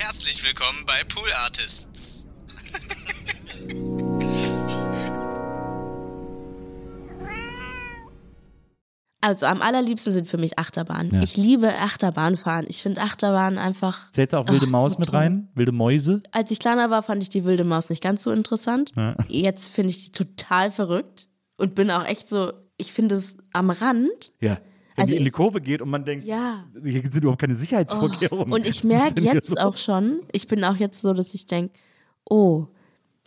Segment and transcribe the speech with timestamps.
[0.00, 2.24] Herzlich willkommen bei Pool Artists.
[9.20, 11.12] Also am allerliebsten sind für mich Achterbahnen.
[11.12, 11.22] Ja.
[11.24, 12.66] Ich liebe Achterbahnfahren.
[12.68, 14.12] Ich finde Achterbahnen einfach.
[14.12, 15.18] Zählt auch wilde Ach, Maus so mit toll.
[15.18, 15.48] rein?
[15.54, 16.22] Wilde Mäuse?
[16.30, 18.92] Als ich kleiner war, fand ich die wilde Maus nicht ganz so interessant.
[18.94, 19.16] Ja.
[19.26, 23.70] Jetzt finde ich sie total verrückt und bin auch echt so, ich finde es am
[23.70, 24.30] Rand.
[24.40, 24.58] Ja.
[24.98, 26.64] Wenn Also die in die Kurve geht und man denkt, Ja.
[26.82, 28.52] hier sind überhaupt keine Sicherheitsvorkehrungen.
[28.52, 29.58] Oh, Und ich merke jetzt los?
[29.58, 31.72] auch schon, ich bin auch jetzt so, dass ich denke,
[32.28, 32.66] oh,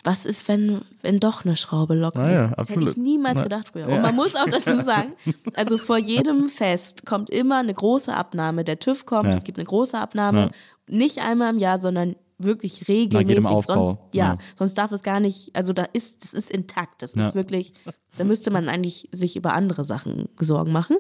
[0.04, 2.52] was ist, wenn, wenn doch eine Schraube locker ja, ist?
[2.52, 2.90] Das absolut.
[2.90, 3.88] hätte ich niemals Na, gedacht früher.
[3.88, 3.96] ja.
[3.96, 5.14] Und man muss auch dazu sagen,
[5.54, 8.64] also vor jedem Fest kommt immer eine große Abnahme.
[8.64, 9.36] Der TÜV kommt, Ja.
[9.36, 10.40] es gibt eine große Abnahme.
[10.40, 10.52] Ja.
[10.88, 13.46] Nicht einmal im Jahr, sondern wirklich regelmäßig.
[13.46, 13.86] Aufbau.
[13.86, 17.04] Sonst, ja, sonst darf es gar nicht, also da ist, das ist intakt.
[17.04, 17.72] Das ist wirklich,
[18.18, 20.98] da müsste man eigentlich sich über andere Sachen Sorgen machen.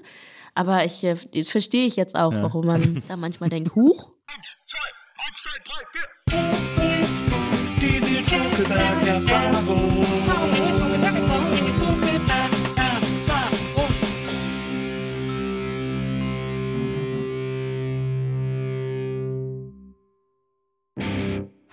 [0.53, 4.11] Aber ich, äh, verstehe ich jetzt auch, warum man da manchmal denkt, huch,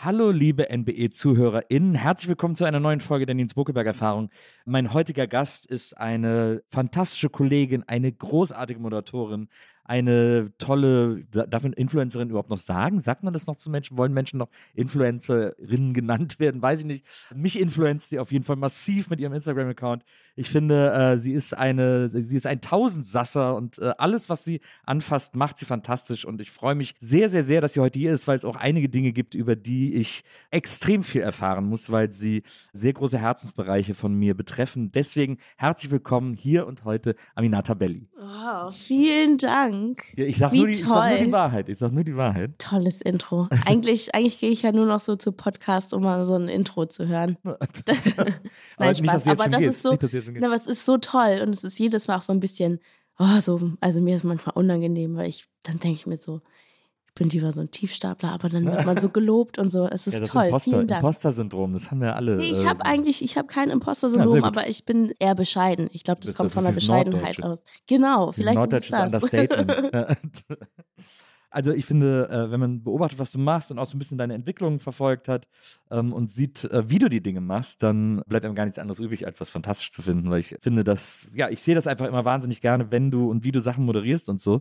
[0.09, 1.95] Hallo, liebe NBE-ZuhörerInnen.
[1.95, 4.31] Herzlich willkommen zu einer neuen Folge der Nils Buckelberg-Erfahrung.
[4.65, 9.51] Mein heutiger Gast ist eine fantastische Kollegin, eine großartige Moderatorin,
[9.89, 13.01] eine tolle, darf man Influencerin überhaupt noch sagen?
[13.01, 13.97] Sagt man das noch zu Menschen?
[13.97, 16.61] Wollen Menschen noch Influencerinnen genannt werden?
[16.61, 17.07] Weiß ich nicht.
[17.35, 20.05] Mich influenzt sie auf jeden Fall massiv mit ihrem Instagram-Account.
[20.37, 24.61] Ich finde, äh, sie ist eine, sie ist ein Tausendsasser und äh, alles, was sie
[24.85, 26.27] anfasst, macht sie fantastisch.
[26.27, 28.57] Und ich freue mich sehr, sehr, sehr, dass sie heute hier ist, weil es auch
[28.57, 32.43] einige Dinge gibt, über die ich extrem viel erfahren muss, weil sie
[32.75, 34.93] sehr große Herzensbereiche von mir betreffen.
[34.93, 38.07] Deswegen herzlich willkommen hier und heute Aminata Belli.
[38.21, 40.03] Wow, vielen Dank.
[40.17, 41.25] Ja, ich sag, Wie nur die, ich sag nur toll.
[41.27, 41.69] die Wahrheit.
[41.69, 42.59] Ich sag nur die Wahrheit.
[42.59, 43.49] Tolles Intro.
[43.67, 46.87] Eigentlich, eigentlich gehe ich ja nur noch so zu Podcasts, um mal so ein Intro
[46.87, 47.39] zu hören.
[47.45, 47.59] Aber
[48.79, 49.25] Nein, nicht, dass Spaß.
[49.25, 49.77] du jetzt Aber das gehst.
[49.77, 50.43] ist so, Nicht, dass du jetzt schon gehst.
[50.43, 52.81] na, aber es ist so toll und es ist jedes Mal auch so ein bisschen,
[53.19, 56.41] oh, so, also mir ist manchmal unangenehm, weil ich, dann denke ich mir so,
[57.19, 59.87] bin lieber so ein Tiefstapler, aber dann wird man so gelobt und so.
[59.89, 60.45] Es ist Ja, das toll.
[60.47, 61.03] Imposter, Vielen Dank.
[61.03, 62.37] Imposter-Syndrom, das haben wir alle.
[62.37, 64.45] Nee, ich äh, habe eigentlich, ich habe kein Ja, Imposter-Syndrom, gut.
[64.45, 65.89] aber ich bin eher bescheiden.
[65.93, 67.45] Ich glaube, das, Das- kommt das von ist der Bescheidenheit Norddeutsche.
[67.45, 67.65] aus.
[67.87, 69.01] Genau, vielleicht ist es das.
[69.15, 69.73] Understatement.
[69.93, 70.07] Ja.
[71.51, 74.19] Also ich finde, äh, wenn man beobachtet, was du machst und auch so ein bisschen
[74.19, 75.49] deine Entwicklung verfolgt hat
[75.91, 79.01] ähm, und sieht, äh, wie du die Dinge machst, dann bleibt einem gar nichts anderes
[79.01, 82.07] übrig, als das fantastisch zu finden, weil ich finde, dass, ja, ich sehe das einfach
[82.07, 84.61] immer wahnsinnig gerne, wenn du und wie du Sachen moderierst und so.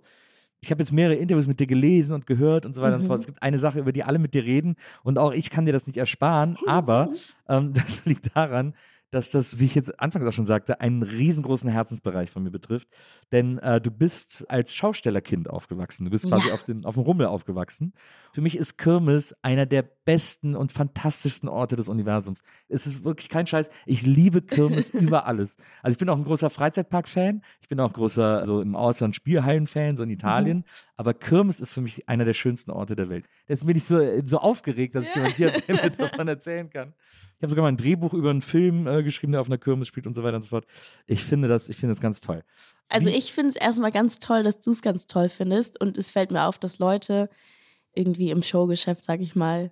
[0.61, 3.07] Ich habe jetzt mehrere Interviews mit dir gelesen und gehört und so weiter und so
[3.07, 3.19] fort.
[3.19, 5.71] Es gibt eine Sache, über die alle mit dir reden und auch ich kann dir
[5.73, 7.09] das nicht ersparen, aber
[7.47, 8.73] ähm, das liegt daran,
[9.11, 12.89] dass das, wie ich jetzt anfangs auch schon sagte, einen riesengroßen Herzensbereich von mir betrifft.
[13.31, 16.03] Denn äh, du bist als Schaustellerkind aufgewachsen.
[16.05, 16.53] Du bist quasi Ja.
[16.53, 17.93] auf, dem, auf dem Rummel aufgewachsen.
[18.33, 22.41] Für mich ist Kirmes einer der besten und fantastischsten Orte des Universums.
[22.69, 23.69] Es ist wirklich kein Scheiß.
[23.85, 25.57] Ich liebe Kirmes über alles.
[25.83, 27.41] Also ich bin auch ein großer Freizeitpark-Fan.
[27.59, 30.63] Ich bin auch großer, also im Ausland Spielhallen-Fan, so in Italien.
[30.95, 33.25] Aber Kirmes ist für mich einer der schönsten Orte der Welt.
[33.49, 35.51] Deswegen bin ich so, so aufgeregt, dass ich jemand hier
[35.97, 36.93] davon erzählen kann.
[37.35, 39.89] Ich habe sogar mal ein Drehbuch über einen Film äh, geschrieben, der auf einer Kirmes
[39.89, 40.65] spielt und so weiter und so fort.
[41.05, 42.45] Ich finde das, ich finde das ganz toll.
[42.87, 45.81] Also Wie- ich finde es erstmal ganz toll, dass du es ganz toll findest.
[45.81, 47.29] Und es fällt mir auf, dass Leute
[47.93, 49.71] irgendwie im Showgeschäft, sag ich mal,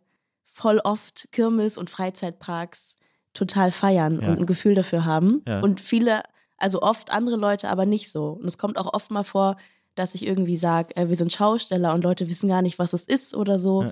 [0.55, 2.95] voll oft Kirmes und Freizeitparks
[3.33, 4.29] total feiern Ja.
[4.29, 5.43] und ein Gefühl dafür haben.
[5.45, 5.59] Ja.
[5.59, 6.23] Und viele,
[6.57, 8.29] also oft andere Leute aber nicht so.
[8.29, 9.57] Und es kommt auch oft mal vor,
[9.95, 13.03] dass ich irgendwie sage, äh, wir sind Schausteller und Leute wissen gar nicht, was es
[13.05, 13.83] ist oder so.
[13.83, 13.91] Ja.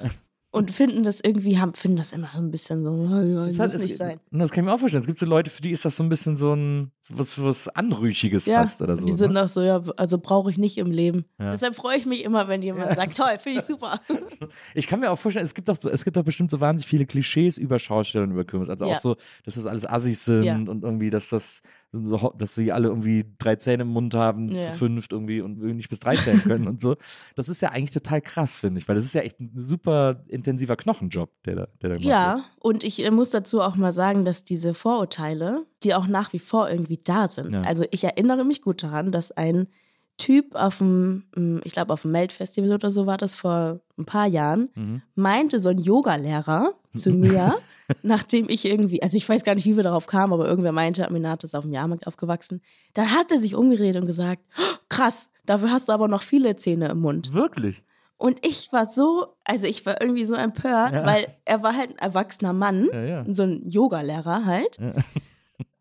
[0.54, 3.74] Und finden das irgendwie, haben, finden das immer so ein bisschen so, ja, das, das
[3.74, 4.20] muss nicht sein.
[4.32, 5.02] Das kann ich mir auch vorstellen.
[5.02, 7.68] Es gibt so Leute, für die ist das so ein bisschen so ein was, was
[7.70, 9.06] Anrüchiges Ja, fast oder so.
[9.06, 9.44] die sind ne?
[9.44, 11.26] auch so, ja, also brauche ich nicht im Leben.
[11.40, 11.52] Ja.
[11.52, 14.00] Deshalb freue ich mich immer, wenn jemand sagt, toll, finde ich super.
[14.76, 16.88] Ich kann mir auch vorstellen, es gibt doch so, es gibt doch bestimmt so wahnsinnig
[16.88, 18.70] viele Klischees über Schausteller und über Kirmes.
[18.70, 18.92] Also Ja.
[18.94, 19.16] auch so,
[19.46, 20.56] dass das alles Assis sind Ja.
[20.56, 21.62] und irgendwie, dass das,
[21.94, 24.58] dass sie alle irgendwie drei Zähne im Mund haben, Ja.
[24.58, 26.96] zu fünft irgendwie und nicht bis drei zählen können und so.
[27.36, 30.24] Das ist ja eigentlich total krass, finde ich, weil das ist ja echt ein super
[30.28, 32.46] intensiver Knochenjob, der da, der da gemacht Ja, wird.
[32.62, 36.40] und ich äh, muss dazu auch mal sagen, dass diese Vorurteile, die auch nach wie
[36.40, 37.54] vor irgendwie da sind.
[37.54, 37.62] Ja.
[37.62, 39.68] Also ich erinnere mich gut daran, dass ein
[40.18, 44.06] Typ auf dem, mm, ich glaube auf dem Melt-Festival oder so war das vor ein
[44.06, 45.02] paar Jahren, Mhm.
[45.16, 47.10] meinte so ein Yoga-Lehrer zu
[47.50, 47.56] mir,
[48.04, 51.08] nachdem ich irgendwie, also ich weiß gar nicht, wie wir darauf kamen, aber irgendwer meinte,
[51.08, 52.62] Aminat ist auf dem Jahrmarkt aufgewachsen.
[52.94, 56.56] Dann hat er sich umgedreht und gesagt, "Oh, krass, dafür hast du aber noch viele
[56.56, 57.34] Zähne im Mund.
[57.34, 57.84] Wirklich?
[58.18, 61.06] Und ich war so, also ich war irgendwie so empört, Ja.
[61.06, 63.26] weil er war halt ein erwachsener Mann, Ja, ja.
[63.34, 64.78] so ein Yoga-Lehrer halt.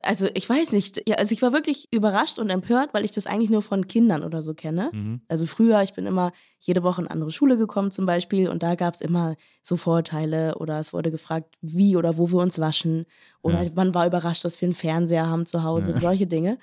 [0.02, 3.26] Also ich weiß nicht, ja, also ich war wirklich überrascht und empört, weil ich das
[3.26, 4.90] eigentlich nur von Kindern oder so kenne.
[4.92, 5.20] Mhm.
[5.28, 8.62] Also früher, ich bin immer jede Woche in eine andere Schule gekommen zum Beispiel und
[8.62, 12.58] da gab es immer so Vorurteile oder es wurde gefragt, wie oder wo wir uns
[12.58, 13.06] waschen
[13.42, 13.70] oder Ja.
[13.74, 16.00] man war überrascht, dass wir einen Fernseher haben zu Hause, Ja.
[16.00, 16.58] solche Dinge.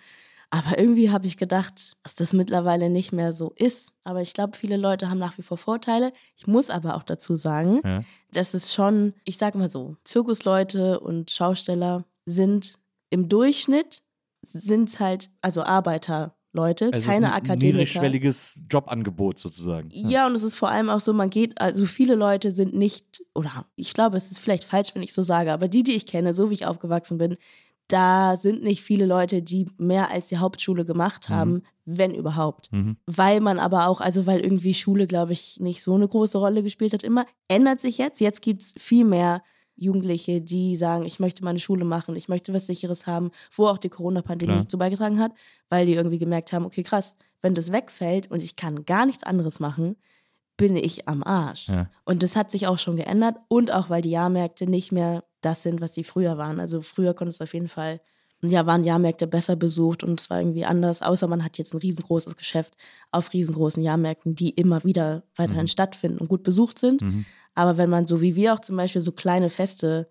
[0.51, 3.93] Aber irgendwie habe ich gedacht, dass das mittlerweile nicht mehr so ist.
[4.03, 6.11] Aber ich glaube, viele Leute haben nach wie vor Vorteile.
[6.35, 7.81] Ich muss aber auch dazu sagen,
[8.33, 12.73] dass es schon, ich sag mal so, Zirkusleute und Schausteller sind
[13.09, 14.01] im Durchschnitt
[14.41, 17.55] sind es halt, also Arbeiterleute, Also es keine ist ein Akademiker.
[17.65, 19.89] niedrigschwelliges Jobangebot sozusagen.
[19.91, 23.21] Ja, und es ist vor allem auch so, man geht, also viele Leute sind nicht,
[23.35, 26.05] oder ich glaube, es ist vielleicht falsch, wenn ich so sage, aber die, die ich
[26.05, 27.37] kenne, so wie ich aufgewachsen bin,
[27.89, 32.71] da sind nicht viele Leute, die mehr als die Hauptschule gemacht haben, wenn überhaupt.
[32.71, 32.97] Mhm.
[33.07, 36.61] Weil man aber auch, also weil irgendwie Schule, glaube ich, nicht so eine große Rolle
[36.61, 38.21] gespielt hat immer, ändert sich jetzt.
[38.21, 39.41] Jetzt gibt es viel mehr
[39.79, 43.77] Jugendliche, die sagen, ich möchte meine Schule machen, ich möchte was Sicheres haben, wo auch
[43.77, 44.69] die Corona-Pandemie Klar.
[44.69, 45.31] zu beigetragen hat,
[45.69, 49.23] weil die irgendwie gemerkt haben, okay, krass, wenn das wegfällt und ich kann gar nichts
[49.23, 49.95] anderes machen,
[50.57, 51.69] bin ich am Arsch.
[51.69, 51.89] Ja.
[52.03, 55.63] Und das hat sich auch schon geändert und auch, weil die Jahrmärkte nicht mehr das
[55.63, 56.59] sind, was sie früher waren.
[56.59, 58.01] Also früher konntest du auf jeden Fall,
[58.41, 61.79] ja, waren Jahrmärkte besser besucht und es war irgendwie anders, außer man hat jetzt ein
[61.79, 62.75] riesengroßes Geschäft
[63.11, 65.67] auf riesengroßen Jahrmärkten, die immer wieder weiterhin Mhm.
[65.67, 67.01] stattfinden und gut besucht sind.
[67.01, 67.25] Mhm.
[67.59, 70.09] Aber wenn man so wie wir auch zum Beispiel so kleine Feste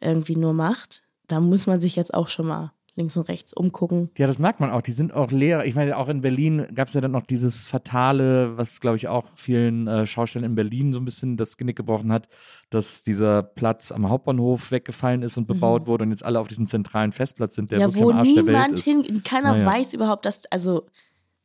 [0.00, 4.10] irgendwie nur macht, da muss man sich jetzt auch schon mal links und rechts umgucken.
[4.16, 4.80] Ja, das merkt man auch.
[4.82, 5.66] Die sind auch leer.
[5.66, 9.08] Ich meine, auch in Berlin gab es ja dann noch dieses Fatale, was, glaube ich,
[9.08, 12.28] auch vielen äh, Schaustellern in Berlin so ein bisschen das Genick gebrochen hat,
[12.70, 16.68] dass dieser Platz am Hauptbahnhof weggefallen ist und bebaut wurde und jetzt alle auf diesem
[16.68, 17.80] zentralen Festplatz sind, der Mhm.
[17.80, 18.84] ja, wirklich wo am Arsch der Welt niemand ist.
[18.84, 19.66] hin, keiner Naja.
[19.66, 20.86] weiß überhaupt, dass, also,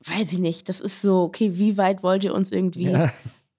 [0.05, 3.11] weiß ich nicht, das ist so, okay, wie weit wollt ihr uns irgendwie, Ja.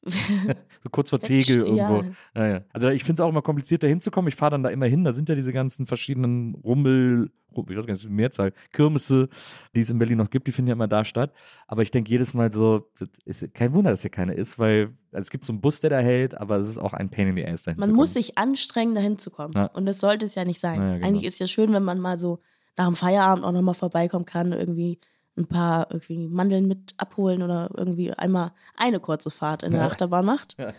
[0.82, 2.02] So kurz vor Tegel irgendwo.
[2.34, 2.46] ja.
[2.48, 2.60] Ja.
[2.72, 4.28] Also ich finde es auch immer kompliziert, da hinzukommen.
[4.28, 5.04] Ich fahre dann da immer hin.
[5.04, 9.28] Da sind ja diese ganzen verschiedenen Rummel, Rum- ich weiß gar nicht, die Mehrzahl, Kirmesse,
[9.76, 11.32] die es in Berlin noch gibt, die finden ja immer da statt.
[11.68, 12.90] Aber ich denke jedes Mal so,
[13.24, 15.90] ist kein Wunder, dass hier keine ist, weil also es gibt so einen Bus, der
[15.90, 18.38] da hält, aber es ist auch ein Pain in the Ass, da man muss sich
[18.38, 19.54] anstrengen, dahin zu kommen.
[19.74, 20.80] Und das sollte es ja nicht sein.
[20.80, 21.06] Genau.
[21.06, 22.40] Eigentlich ist ja schön, wenn man mal so
[22.76, 24.98] nach dem Feierabend auch nochmal vorbeikommen kann, irgendwie
[25.36, 29.86] ein paar irgendwie Mandeln mit abholen oder irgendwie einmal eine kurze Fahrt in der Ja.
[29.86, 30.56] Achterbahn macht.
[30.58, 30.72] Ja.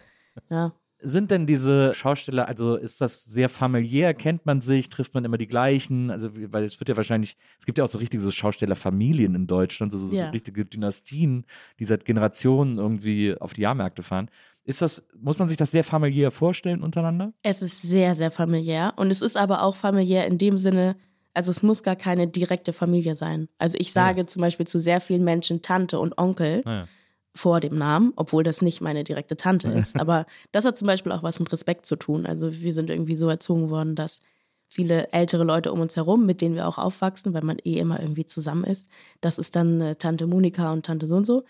[0.49, 0.73] ja.
[1.05, 4.13] Sind denn diese Schausteller, also ist das sehr familiär?
[4.13, 4.87] Kennt man sich?
[4.87, 6.09] Trifft man immer die gleichen?
[6.09, 9.45] Also, weil es wird ja wahrscheinlich, es gibt ja auch so richtige so Schaustellerfamilien in
[9.45, 10.29] Deutschland, so, so Ja.
[10.29, 11.45] richtige Dynastien,
[11.79, 14.29] die seit Generationen irgendwie auf die Jahrmärkte fahren.
[14.63, 17.33] Ist das, muss man sich das sehr familiär vorstellen untereinander?
[17.41, 18.93] Es ist sehr, sehr familiär.
[18.95, 20.95] Und es ist aber auch familiär in dem Sinne,
[21.33, 23.47] also es muss gar keine direkte Familie sein.
[23.57, 26.87] Also ich sage zum Beispiel zu sehr vielen Menschen Tante und Onkel Naja.
[27.35, 29.99] vor dem Namen, obwohl das nicht meine direkte Tante ist.
[29.99, 32.25] Aber das hat zum Beispiel auch was mit Respekt zu tun.
[32.25, 34.19] Also wir sind irgendwie so erzogen worden, dass
[34.67, 37.99] viele ältere Leute um uns herum, mit denen wir auch aufwachsen, weil man eh immer
[37.99, 38.87] irgendwie zusammen ist.
[39.21, 41.43] Das ist dann äh, Tante Monika und Tante so und so.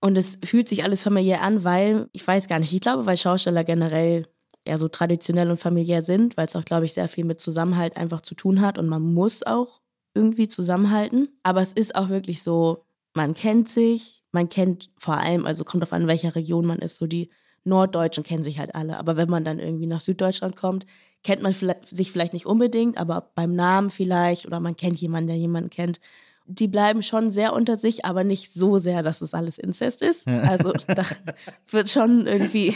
[0.00, 3.16] Und es fühlt sich alles familiär an, weil, ich weiß gar nicht, ich glaube, weil
[3.16, 4.26] Schausteller generell
[4.66, 7.96] eher so traditionell und familiär sind, weil es auch, glaube ich, sehr viel mit Zusammenhalt
[7.96, 9.80] einfach zu tun hat und man muss auch
[10.14, 11.28] irgendwie zusammenhalten.
[11.42, 15.82] Aber es ist auch wirklich so, man kennt sich, man kennt vor allem, also kommt
[15.82, 17.30] auf an, in welcher Region man ist, so die
[17.64, 18.96] Norddeutschen kennen sich halt alle.
[18.98, 20.86] Aber wenn man dann irgendwie nach Süddeutschland kommt,
[21.24, 25.28] kennt man vielleicht, sich vielleicht nicht unbedingt, aber beim Namen vielleicht oder man kennt jemanden,
[25.28, 26.00] der jemanden kennt.
[26.48, 30.28] Die bleiben schon sehr unter sich, aber nicht so sehr, dass es alles Inzest ist.
[30.28, 31.02] Also da
[31.70, 32.74] wird schon irgendwie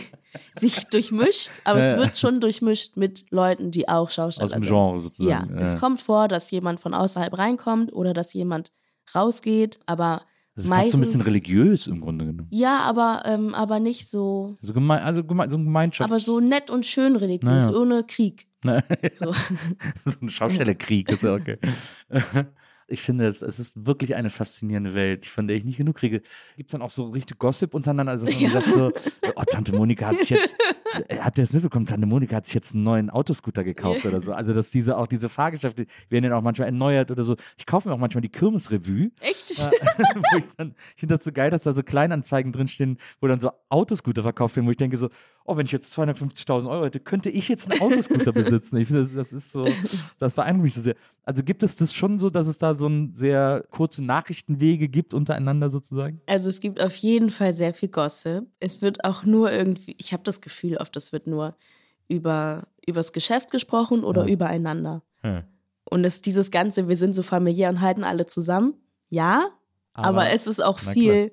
[0.58, 1.92] sich durchmischt, aber Ja.
[1.94, 4.68] es wird schon durchmischt mit Leuten, die auch Schauspieler Aus dem sind.
[4.70, 5.58] Genre Ja, sozusagen.
[5.58, 8.72] es kommt vor, dass jemand von außerhalb reinkommt oder dass jemand
[9.14, 10.22] rausgeht, aber
[10.56, 12.48] Das ist fast so ein bisschen religiös im Grunde genommen.
[12.50, 14.56] Ja, aber, ähm, aber nicht so.
[14.60, 16.10] Also, geme also geme so ein Gemeinschafts...
[16.10, 17.72] Aber so nett und schön religiös, Naja.
[17.76, 18.46] ohne Krieg.
[18.64, 18.84] Ne?
[19.18, 19.32] So.
[20.04, 21.56] so ein Schaustellerkrieg, ist ja okay.
[22.90, 26.20] Ich finde, es, es ist wirklich eine faszinierende Welt, von der ich nicht genug kriege.
[26.56, 28.12] Gibt es dann auch so richtig Gossip untereinander?
[28.12, 28.50] Also, man Ja.
[28.50, 28.92] sagt so,
[29.36, 30.56] oh, Tante Monika hat sich jetzt,
[31.08, 31.86] äh, habt ihr das mitbekommen?
[31.86, 34.32] Tante Monika hat sich jetzt einen neuen Autoscooter gekauft oder so.
[34.32, 37.36] Also, dass diese, auch diese Fahrgeschäfte werden dann auch manchmal erneuert oder so.
[37.56, 39.10] Ich kaufe mir auch manchmal die Kirmesrevue.
[39.20, 39.50] Echt?
[39.60, 40.44] Wo ich
[40.94, 44.56] ich finde das so geil, dass da so Kleinanzeigen drinstehen, wo dann so Autoscooter verkauft
[44.56, 45.10] werden, wo ich denke so,
[45.44, 48.76] oh, wenn ich jetzt 250.000 Euro hätte, könnte ich jetzt einen Autoscooter besitzen.
[48.78, 49.66] Ich finde, das, das ist so,
[50.18, 50.94] das beeindruckt mich so sehr.
[51.24, 55.12] Also gibt es das schon so, dass es da so ein sehr kurze Nachrichtenwege gibt
[55.14, 56.20] untereinander sozusagen?
[56.26, 58.46] Also es gibt auf jeden Fall sehr viel Gossip.
[58.60, 61.56] Es wird auch nur irgendwie, ich habe das Gefühl, oft es wird nur
[62.08, 64.32] über übers Geschäft gesprochen oder Ja.
[64.32, 65.02] übereinander.
[65.22, 65.44] Ja.
[65.84, 68.74] Und es dieses Ganze, wir sind so familiär und halten alle zusammen.
[69.08, 69.48] Ja,
[69.92, 71.32] aber, es ist auch viel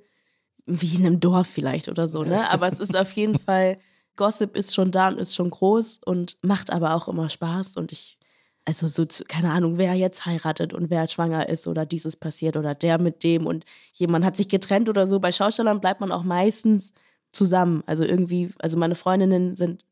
[0.66, 2.50] wie in einem Dorf vielleicht oder so, ne?
[2.50, 3.78] Aber es ist auf jeden Fall,
[4.18, 7.78] Gossip ist schon da und ist schon groß und macht aber auch immer Spaß.
[7.78, 8.18] Und ich,
[8.66, 12.76] also so, keine Ahnung, wer jetzt heiratet und wer schwanger ist oder dieses passiert oder
[12.76, 15.20] der mit dem und jemand hat sich getrennt oder so.
[15.20, 16.94] Bei Schaustellern bleibt man auch meistens
[17.32, 17.84] zusammen.
[17.86, 19.84] Also irgendwie, also meine Freundinnen sind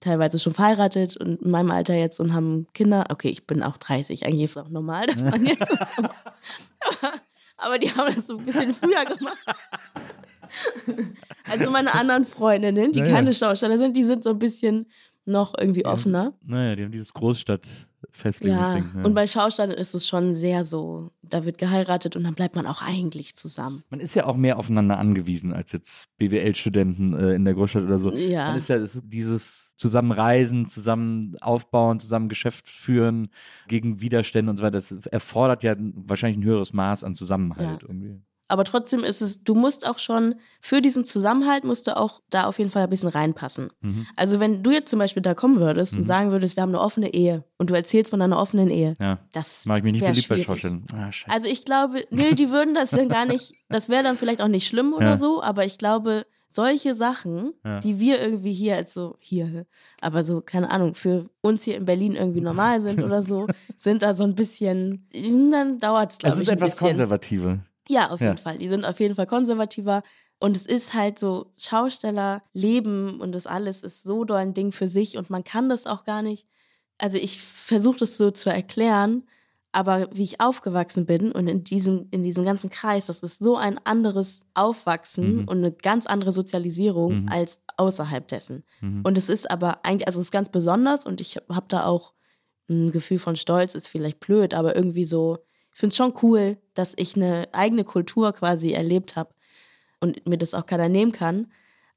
[0.00, 3.06] teilweise schon verheiratet und in meinem Alter jetzt und haben Kinder.
[3.10, 4.26] Okay, ich bin auch 30.
[4.26, 5.70] Eigentlich ist es auch normal, dass man jetzt.
[6.00, 7.20] aber,
[7.60, 9.44] aber die haben das so ein bisschen früher gemacht.
[11.50, 13.14] Also meine anderen Freundinnen, die Ja, ja.
[13.14, 14.86] keine Schausteller sind, die sind so ein bisschen
[15.24, 16.32] noch irgendwie offener.
[16.44, 18.90] Naja, die haben dieses Ja, Großstadt-Festlegungsding.
[18.96, 19.02] Ja.
[19.04, 22.66] und bei Schaustellern ist es schon sehr so, da wird geheiratet und dann bleibt man
[22.66, 23.82] auch eigentlich zusammen.
[23.90, 27.98] Man ist ja auch mehr aufeinander angewiesen als jetzt BWL-Studenten äh, in der Großstadt oder
[27.98, 28.12] so.
[28.12, 28.46] Ja.
[28.48, 33.28] Man ist ja ist dieses Zusammenreisen, zusammen aufbauen, zusammen Geschäft führen,
[33.68, 34.72] gegen Widerstände und so weiter.
[34.72, 37.88] Das erfordert ja wahrscheinlich ein höheres Maß an Zusammenhalt Ja.
[37.88, 38.20] irgendwie.
[38.50, 42.44] Aber trotzdem ist es, du musst auch schon, für diesen Zusammenhalt musst du auch da
[42.44, 43.70] auf jeden Fall ein bisschen reinpassen.
[43.80, 44.06] Mhm.
[44.16, 46.80] Also wenn du jetzt zum Beispiel da kommen würdest und sagen würdest, wir haben eine
[46.80, 49.18] offene Ehe und du erzählst von einer offenen Ehe, Ja.
[49.32, 50.38] das Mache ich mich nicht beliebt bei.
[50.38, 50.82] Schaustellern.
[50.92, 51.10] Ah.
[51.28, 54.48] Also ich glaube, nee, die würden das dann gar nicht, das wäre dann vielleicht auch
[54.48, 55.16] nicht schlimm oder Ja.
[55.16, 57.78] so, aber ich glaube, solche Sachen, Ja.
[57.78, 59.66] die wir irgendwie hier als so, hier,
[60.00, 63.46] aber so, keine Ahnung, für uns hier in Berlin irgendwie normal sind oder so,
[63.78, 66.88] sind da so ein bisschen, dann dauert es, glaube es ich, ist ein etwas bisschen.
[66.88, 67.60] konservativer.
[67.90, 68.28] Ja, auf Ja.
[68.28, 68.58] jeden Fall.
[68.58, 70.02] Die sind auf jeden Fall konservativer.
[70.38, 74.72] Und es ist halt so, Schausteller leben und das alles ist so doll ein Ding
[74.72, 76.46] für sich und man kann das auch gar nicht.
[76.98, 79.24] Also ich versuche das so zu erklären,
[79.72, 83.56] aber wie ich aufgewachsen bin und in diesem, in diesem ganzen Kreis, das ist so
[83.56, 85.44] ein anderes Aufwachsen Mhm.
[85.48, 87.28] und eine ganz andere Sozialisierung Mhm.
[87.28, 88.64] als außerhalb dessen.
[88.80, 89.02] Mhm.
[89.04, 92.14] Und es ist aber eigentlich, also es ist ganz besonders und ich habe da auch
[92.68, 95.38] ein Gefühl von Stolz, ist vielleicht blöd, aber irgendwie so,
[95.80, 99.34] finde es schon cool, dass ich eine eigene Kultur quasi erlebt habe
[100.00, 101.48] und mir das auch keiner nehmen kann.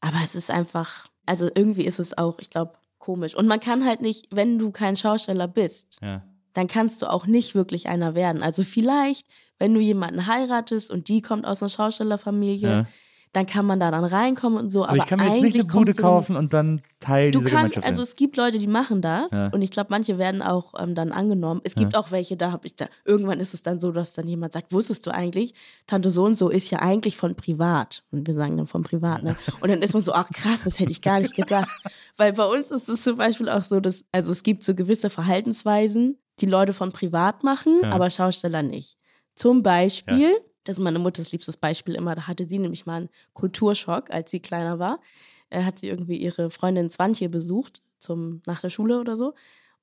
[0.02, 3.36] Aber es ist einfach, also irgendwie ist es auch, ich glaube, komisch.
[3.36, 6.24] Und man kann halt nicht, wenn du kein Schausteller bist, Ja.
[6.54, 8.42] dann kannst du auch nicht wirklich einer werden.
[8.44, 9.28] Also vielleicht,
[9.60, 12.86] wenn du jemanden heiratest und die kommt aus einer Schaustellerfamilie, Ja.
[13.34, 14.86] Dann kann man da dann reinkommen und so.
[14.86, 17.74] Aber, ich kann mir jetzt nicht eine Bude kaufen und dann Teil Du dieser kannst,
[17.74, 19.48] Gemeinschaft also es gibt Leute, die machen das Ja.
[19.48, 21.60] und ich glaube, manche werden auch ähm, dann angenommen.
[21.63, 24.28] Es gibt auch welche, da habe ich da, irgendwann ist es dann so, dass dann
[24.28, 25.54] jemand sagt, wusstest du eigentlich,
[25.88, 28.04] Tante so und so ist ja eigentlich von privat.
[28.12, 29.36] Und wir sagen dann von privat, ne?
[29.62, 31.70] Und dann ist man so, ach krass, das hätte ich gar nicht gedacht.
[32.18, 35.10] Weil bei uns ist es zum Beispiel auch so, dass, also es gibt so gewisse
[35.10, 37.92] Verhaltensweisen, die Leute von privat machen, Ja.
[37.92, 38.98] aber Schausteller nicht.
[39.36, 43.10] Zum Beispiel, das ist meine Mutters liebstes Beispiel immer, da hatte sie nämlich mal einen
[43.34, 45.00] Kulturschock, als sie kleiner war.
[45.50, 49.34] Äh, hat sie irgendwie ihre Freundin Swantje besucht, zum, nach der Schule oder so.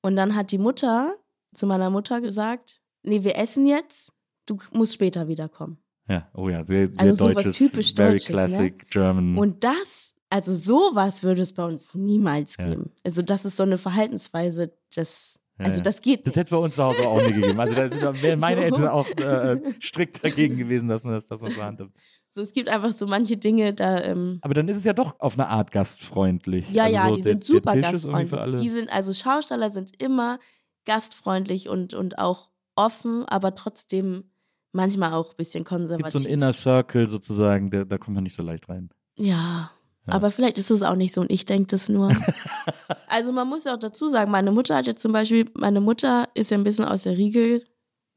[0.01, 1.15] Und dann hat die Mutter
[1.53, 4.11] zu meiner Mutter gesagt, nee, wir essen jetzt,
[4.45, 5.77] du musst später wiederkommen.
[6.07, 8.33] Ja, oh ja, sehr, sehr Also deutsches, typisch very Deutsches, ne?
[8.33, 9.37] classic German.
[9.37, 12.69] Und das, also sowas würde es bei uns niemals Ja.
[12.69, 12.91] geben.
[13.03, 16.57] Also das ist so eine Verhaltensweise, das, Ja, also das geht Das hätte es bei
[16.57, 17.59] uns zu Hause auch nie gegeben.
[17.59, 18.65] Also da wären meine So.
[18.65, 21.91] Eltern auch äh, strikt dagegen gewesen, dass man das, dass man so handhabt.
[22.31, 25.19] so, es gibt einfach so manche Dinge, da, ähm, Aber dann ist es ja doch
[25.19, 26.69] auf eine Art gastfreundlich.
[26.71, 28.61] Ja, also ja, so die der, sind super gastfreundlich.
[28.61, 30.39] Die sind, also Schausteller sind immer
[30.85, 34.31] gastfreundlich und, und auch offen, aber trotzdem
[34.71, 36.11] manchmal auch ein bisschen Es gibt konservativ.
[36.13, 38.89] so einen Inner Circle sozusagen, der, da kommt man nicht so leicht rein.
[39.17, 39.71] ja.
[40.07, 40.13] Ja.
[40.13, 42.09] Aber vielleicht ist es auch nicht so und ich denke das nur.
[43.07, 46.27] also man muss ja auch dazu sagen, meine Mutter hat jetzt zum Beispiel, meine Mutter
[46.33, 47.61] ist ja ein bisschen aus der Riege,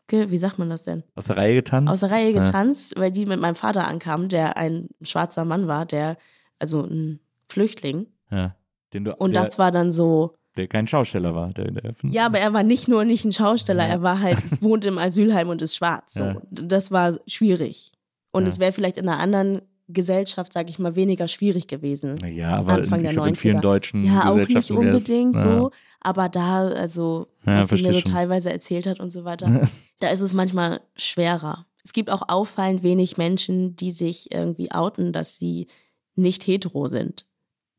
[0.08, 1.02] ge, wie sagt man das denn?
[1.14, 1.92] Aus der Reihe getanzt?
[1.92, 2.42] Aus der Reihe Ja.
[2.44, 6.16] getanzt, weil die mit meinem Vater ankam, der ein schwarzer Mann war, der,
[6.58, 8.06] also ein Flüchtling.
[8.30, 8.54] Ja.
[8.92, 11.52] Den du, Und der, das war dann so, der kein Schausteller war.
[11.52, 13.90] Der, der Ja, aber er war nicht nur nicht ein Schausteller, Ja.
[13.94, 16.14] er war halt, wohnt im Asylheim und ist schwarz.
[16.14, 16.24] So.
[16.24, 16.40] Ja.
[16.50, 17.92] Das war schwierig.
[18.30, 18.48] Und Ja.
[18.50, 22.14] es wäre vielleicht in einer anderen Gesellschaft, sage ich mal, weniger schwierig gewesen.
[22.14, 23.60] Naja, aber Anfang in, der ich glaub, in vielen 90er.
[23.60, 25.40] deutschen Ja, auch nicht unbedingt ja.
[25.58, 28.12] so, aber da, also, Ja, was sie mir so schon.
[28.12, 29.68] teilweise erzählt hat und so weiter,
[30.00, 31.66] da ist es manchmal schwerer.
[31.84, 35.66] Es gibt auch auffallend wenig Menschen, die sich irgendwie outen, dass sie
[36.14, 37.26] nicht hetero sind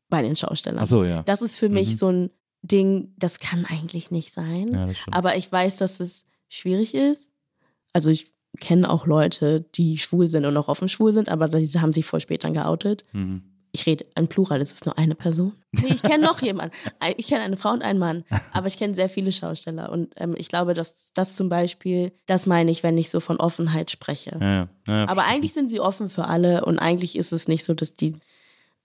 [0.08, 0.78] bei den Schaustellern.
[0.82, 1.22] Ach so, ja.
[1.24, 1.96] Das ist für mich Mhm.
[1.96, 2.30] so ein
[2.62, 4.68] Ding, das kann eigentlich nicht sein.
[4.72, 4.88] ja.
[5.10, 7.28] Aber ich weiß, dass es schwierig ist.
[7.92, 11.80] Also ich kenne auch Leute, die schwul sind und auch offen schwul sind, aber diese
[11.80, 13.04] haben sich voll spät dann geoutet.
[13.12, 13.42] mhm.
[13.72, 15.52] Ich rede im Plural, es ist nur eine Person.
[15.72, 16.74] Nee, ich kenne noch jemanden.
[17.18, 19.92] Ich kenne eine Frau und einen Mann, aber ich kenne sehr viele Schausteller.
[19.92, 23.36] Und ähm, ich glaube, dass das zum Beispiel, das meine ich, wenn ich so von
[23.36, 24.38] Offenheit spreche.
[24.40, 27.74] Ja, ja, Aber eigentlich sind sie offen für alle und eigentlich ist es nicht so,
[27.74, 28.14] dass die,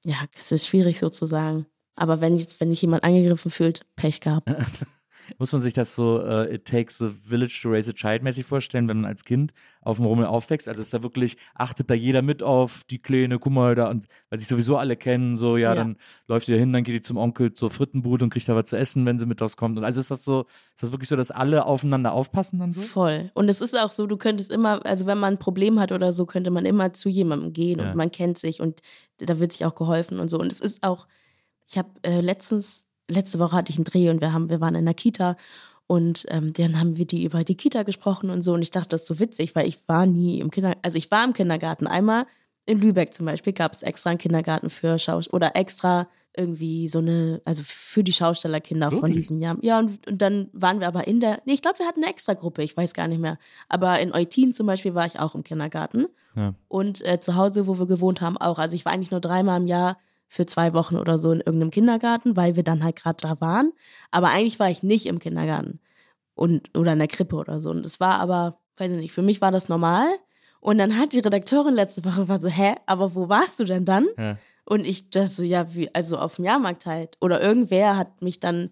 [0.04, 1.68] ja, es ist schwierig sozusagen.
[1.96, 4.50] Aber wenn jetzt, wenn sich jemand angegriffen fühlt, Pech gehabt.
[5.38, 8.46] Muss man sich das so äh, It Takes a Village to Raise a Child mäßig
[8.46, 10.68] vorstellen, wenn man als Kind auf dem Rummel aufwächst?
[10.68, 14.08] Also ist da wirklich, achtet da jeder mit auf die Kleine, guck mal da, und
[14.30, 15.75] weil sich sowieso alle kennen, so, ja, Ja.
[15.75, 15.98] dann
[16.28, 18.78] läuft ihr hin, dann geht die zum Onkel zur Frittenbude und kriegt da was zu
[18.78, 19.78] essen, wenn sie mittags kommt.
[19.78, 20.42] Und also ist das so,
[20.75, 22.82] ist das wirklich so, dass alle aufeinander aufpassen dann so?
[22.82, 23.32] Voll.
[23.34, 26.13] Und es ist auch so, du könntest immer, also wenn man ein Problem hat oder
[26.13, 27.90] so, könnte man immer zu jemandem gehen Ja.
[27.90, 28.82] und man kennt sich und
[29.18, 30.40] da wird sich auch geholfen und so.
[30.40, 31.08] Und es ist auch,
[31.68, 34.75] ich habe äh, letztens, letzte Woche hatte ich einen Dreh und wir haben, wir waren
[34.75, 35.38] in der Kita
[35.88, 38.53] und ähm, dann haben wir die über die Kita gesprochen und so.
[38.53, 41.12] Und ich dachte, das ist so witzig, weil ich war nie im Kindergarten, also ich
[41.12, 41.86] war im Kindergarten.
[41.86, 42.27] Einmal
[42.65, 47.00] in Lübeck zum Beispiel gab es extra einen Kindergarten für Schaus oder extra irgendwie so
[47.00, 49.18] eine, also für die Schaustellerkinder von Wirklich?
[49.18, 49.58] diesem Jahr.
[49.62, 52.12] Ja, und, und dann waren wir aber in der, nee, ich glaube, wir hatten eine
[52.12, 53.38] extra Gruppe, ich weiß gar nicht mehr.
[53.68, 56.08] Aber in Eutin zum Beispiel war ich auch im Kindergarten.
[56.38, 56.53] Ja.
[56.70, 58.60] Und äh, zu Hause, wo wir gewohnt haben, auch.
[58.60, 59.98] Also ich war eigentlich nur dreimal im Jahr
[60.32, 63.74] für zwei Wochen oder so in irgendeinem Kindergarten, weil wir dann halt gerade da waren.
[64.12, 65.82] Aber eigentlich war ich nicht im Kindergarten
[66.36, 67.70] und oder in der Krippe oder so.
[67.70, 70.08] Und es war aber, weiß ich nicht, für mich war das normal.
[70.62, 73.84] Und dann hat die Redakteurin letzte Woche war so, hä, aber wo warst du denn
[73.84, 74.08] dann?
[74.18, 74.38] Ja.
[74.64, 77.18] Und ich das so, ja, wie, also auf dem Jahrmarkt halt.
[77.20, 78.72] Oder irgendwer hat mich dann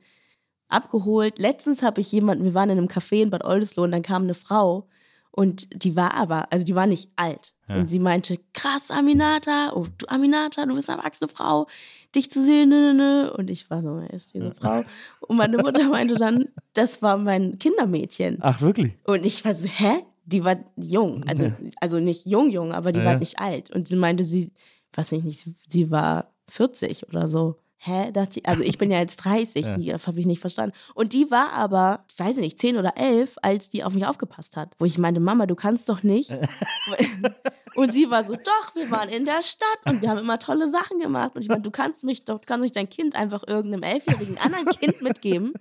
[0.69, 1.39] abgeholt.
[1.39, 4.23] Letztens habe ich jemanden, wir waren in einem Café in Bad Oldesloe und dann kam
[4.23, 4.87] eine Frau
[5.31, 7.53] und die war aber, also die war nicht alt.
[7.67, 7.75] Ja.
[7.77, 11.67] Und sie meinte, krass, Aminata, oh, du Aminata, du bist eine erwachsene Frau,
[12.15, 13.33] dich zu sehen, ne, ne, ne.
[13.33, 14.83] Und ich war so, wer ist diese Frau?
[15.21, 18.39] Und meine Mutter meinte dann, das war mein Kindermädchen.
[18.41, 18.93] Ach, wirklich?
[19.05, 20.03] Und ich war so, hä?
[20.25, 21.51] Die war jung, also,
[21.81, 23.19] also nicht jung, jung, aber die Ja, war ja.
[23.19, 23.71] nicht alt.
[23.73, 24.51] Und sie meinte, sie,
[24.93, 27.55] weiß nicht, nicht, sie war 40 oder so.
[27.81, 28.11] Hä?
[28.11, 29.77] Dachte ich, also ich bin ja jetzt 30, Ja.
[29.77, 30.75] wie, das habe ich nicht verstanden.
[30.95, 34.57] Und die war aber, ich weiß nicht, 10 oder 11, als die auf mich aufgepasst
[34.57, 34.75] hat.
[34.79, 36.29] Wo ich meinte, Mama, du kannst doch nicht.
[37.75, 40.69] und sie war so, doch, wir waren in der Stadt und wir haben immer tolle
[40.69, 41.35] Sachen gemacht.
[41.35, 44.37] Und ich meinte, du kannst mich doch, du kannst nicht dein Kind einfach irgendeinem elfjährigen
[44.39, 45.53] anderen Kind mitgeben.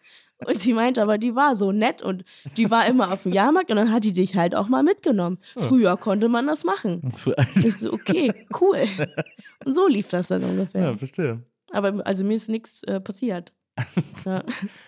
[0.47, 2.25] Und sie meinte aber, die war so nett und
[2.57, 5.39] die war immer auf dem Jahrmarkt und dann hat die dich halt auch mal mitgenommen.
[5.57, 7.13] Früher konnte man das machen.
[7.57, 8.87] Ich so, okay, cool.
[9.65, 10.81] Und so lief das dann ungefähr.
[10.83, 11.43] ja, verstehe.
[11.73, 13.53] Aber also mir ist nichts äh, passiert.
[14.25, 14.43] Ja.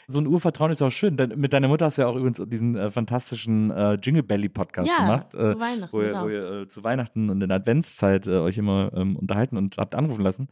[0.08, 1.16] So ein Urvertrauen ist auch schön.
[1.16, 4.48] Denn mit deiner Mutter hast du ja auch übrigens diesen äh, fantastischen äh, Jingle Belly
[4.48, 5.30] Podcast Ja, gemacht.
[5.30, 6.24] zu äh, Weihnachten, Wo ihr, genau.
[6.24, 9.78] wo ihr äh, zu Weihnachten und in der Adventszeit äh, euch immer ähm, unterhalten und
[9.78, 10.48] habt anrufen lassen.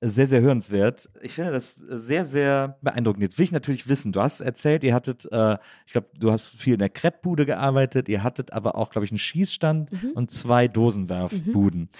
[0.00, 1.10] Sehr, sehr hörenswert.
[1.20, 3.22] Ich finde das sehr, sehr beeindruckend.
[3.22, 6.46] Jetzt will ich natürlich wissen, du hast erzählt, ihr hattet, äh, ich glaube, du hast
[6.48, 10.10] viel in der Kreppbude gearbeitet, ihr hattet aber auch, glaube ich, einen Schießstand Mhm.
[10.14, 11.90] und zwei Dosenwerfbuden.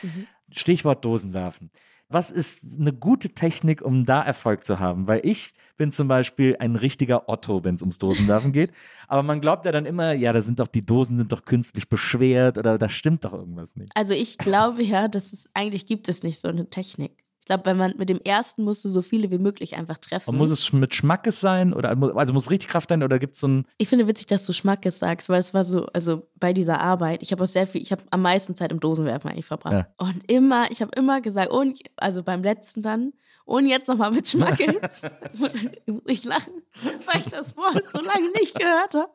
[0.51, 1.71] Stichwort Dosenwerfen.
[2.13, 5.07] Was ist eine gute Technik, um da Erfolg zu haben?
[5.07, 8.71] Weil ich bin zum Beispiel ein richtiger Otto, wenn es ums Dosenwerfen geht.
[9.09, 11.89] Aber man glaubt ja dann immer, ja, da sind doch die Dosen sind doch künstlich
[11.89, 13.91] beschwert oder da stimmt doch irgendwas nicht.
[13.95, 17.23] Also ich glaube ja, dass es eigentlich gibt es nicht so eine Technik.
[17.43, 20.31] Ich glaube, wenn man mit dem ersten musst du so viele wie möglich einfach treffen.
[20.31, 23.41] Und muss es mit Schmackes sein oder also muss richtig Kraft sein oder gibt es
[23.41, 26.53] so ein Ich finde witzig, dass du Schmackes sagst, weil es war so, also bei
[26.53, 29.47] dieser Arbeit, ich habe auch sehr viel, ich habe am meisten Zeit im Dosenwerfen eigentlich
[29.47, 29.73] verbracht.
[29.75, 29.87] Ja.
[29.97, 33.13] Und immer, ich habe immer gesagt, und, also beim letzten dann,
[33.45, 35.03] und jetzt nochmal mit Schmackes.
[35.35, 35.55] muss,
[35.87, 36.63] muss ich lachen,
[37.07, 39.11] weil ich das Wort so lange nicht gehört habe.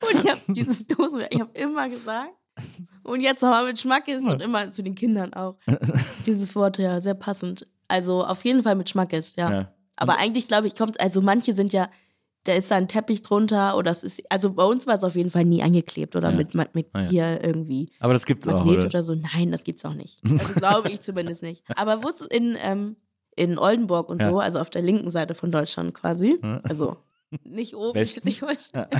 [0.00, 2.34] Und ich habe dieses Dosenwerfen, ich habe immer gesagt,
[3.08, 5.56] und jetzt nochmal mit Schmackes und immer zu den Kindern auch.
[6.26, 7.66] Dieses Wort, ja, sehr passend.
[7.88, 9.50] Also auf jeden Fall mit Schmackes, ja.
[9.50, 9.72] Ja.
[9.96, 11.88] Aber eigentlich glaube ich, kommt, also manche sind ja,
[12.44, 15.16] da ist da ein Teppich drunter oder es ist, also bei uns war es auf
[15.16, 16.36] jeden Fall nie angeklebt oder Ja.
[16.36, 17.08] mit, mit, mit Ah, ja.
[17.08, 18.86] hier irgendwie Aber das gibt's auch, Magnet oder?
[18.86, 19.02] oder?
[19.02, 19.14] so.
[19.14, 20.20] Nein, das gibt's auch nicht.
[20.30, 21.64] Also glaube ich zumindest nicht.
[21.76, 22.96] Aber wusstest in, ähm,
[23.36, 24.30] in Oldenburg und Ja.
[24.30, 26.60] so, also auf der linken Seite von Deutschland quasi, Ja.
[26.62, 26.96] also
[27.44, 28.20] nicht oben, Westen?
[28.22, 28.86] Schleswig-Holstein.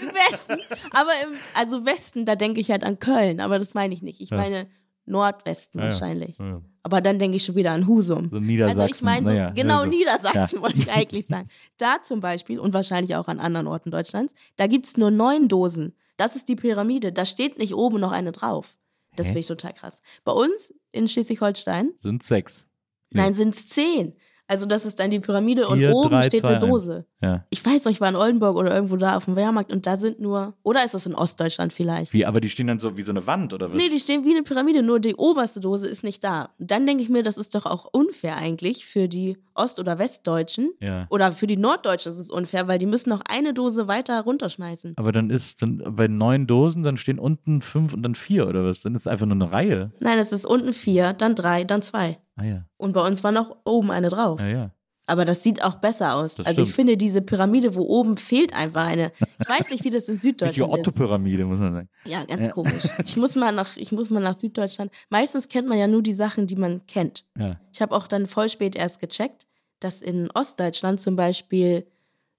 [0.00, 0.58] Im Westen.
[0.92, 4.20] Aber im, also Westen, da denke ich halt an Köln, aber das meine ich nicht.
[4.20, 4.36] Ich Ja.
[4.36, 4.66] meine
[5.06, 6.38] Nordwesten Ja, wahrscheinlich.
[6.38, 6.60] Ja.
[6.82, 8.28] Aber dann denke ich schon wieder an Husum.
[8.28, 8.80] So Niedersachsen.
[8.80, 9.90] Also ich meine, so, naja, genau also.
[9.90, 11.48] Niedersachsen wollte ich eigentlich sagen.
[11.78, 15.94] Da zum Beispiel und wahrscheinlich auch an anderen Orten Deutschlands, da gibt's nur neun Dosen
[16.16, 17.12] Das ist die Pyramide.
[17.12, 18.76] Da steht nicht oben noch eine drauf.
[19.16, 20.00] Das finde ich total krass.
[20.24, 22.68] Bei uns in Schleswig-Holstein, Sind sechs.
[23.10, 23.20] Nee.
[23.22, 24.14] nein, sind es zehn.
[24.48, 26.66] Also das ist dann die Pyramide und Vier, oben drei, steht zwei, eine.
[26.66, 27.04] Dose.
[27.20, 27.44] Ja.
[27.50, 29.98] Ich weiß noch, ich war in Oldenburg oder irgendwo da auf dem Wehrmarkt und da
[29.98, 32.14] sind nur, oder ist das in Ostdeutschland vielleicht?
[32.14, 33.76] Wie, aber die stehen dann so wie so eine Wand oder was?
[33.76, 36.48] Nee, die stehen wie eine Pyramide, nur die oberste Dose ist nicht da.
[36.58, 39.98] Und dann denke ich mir, das ist doch auch unfair eigentlich für die Ost- oder
[39.98, 40.72] Westdeutschen.
[40.80, 41.06] Ja.
[41.10, 44.94] Oder für die Norddeutschen ist es unfair, weil die müssen noch eine Dose weiter runterschmeißen.
[44.96, 48.64] Aber dann ist dann bei neun Dosen, dann stehen unten fünf und dann vier oder
[48.64, 48.80] was?
[48.80, 49.92] Dann ist es einfach nur eine Reihe.
[50.00, 52.18] Nein, es ist unten vier, dann drei, dann zwei.
[52.38, 52.64] Ah ja.
[52.76, 54.40] Und bei uns war noch oben eine drauf.
[54.40, 54.70] Ja, ja.
[55.06, 56.34] Aber das sieht auch besser aus.
[56.34, 56.76] Das also ich stimmt.
[56.76, 59.10] finde diese Pyramide, wo oben fehlt einfach eine.
[59.40, 60.78] Ich weiß nicht, wie das in Süddeutschland ist.
[60.80, 61.88] Otto-Pyramide, muss man sagen.
[62.04, 62.82] Ja, ganz komisch.
[63.04, 64.92] Ich muss mal nach, ich muss mal nach Süddeutschland.
[65.08, 67.24] Meistens kennt man ja nur die Sachen, die man kennt.
[67.72, 69.46] Ich habe auch dann voll spät erst gecheckt,
[69.80, 71.86] dass in Ostdeutschland zum Beispiel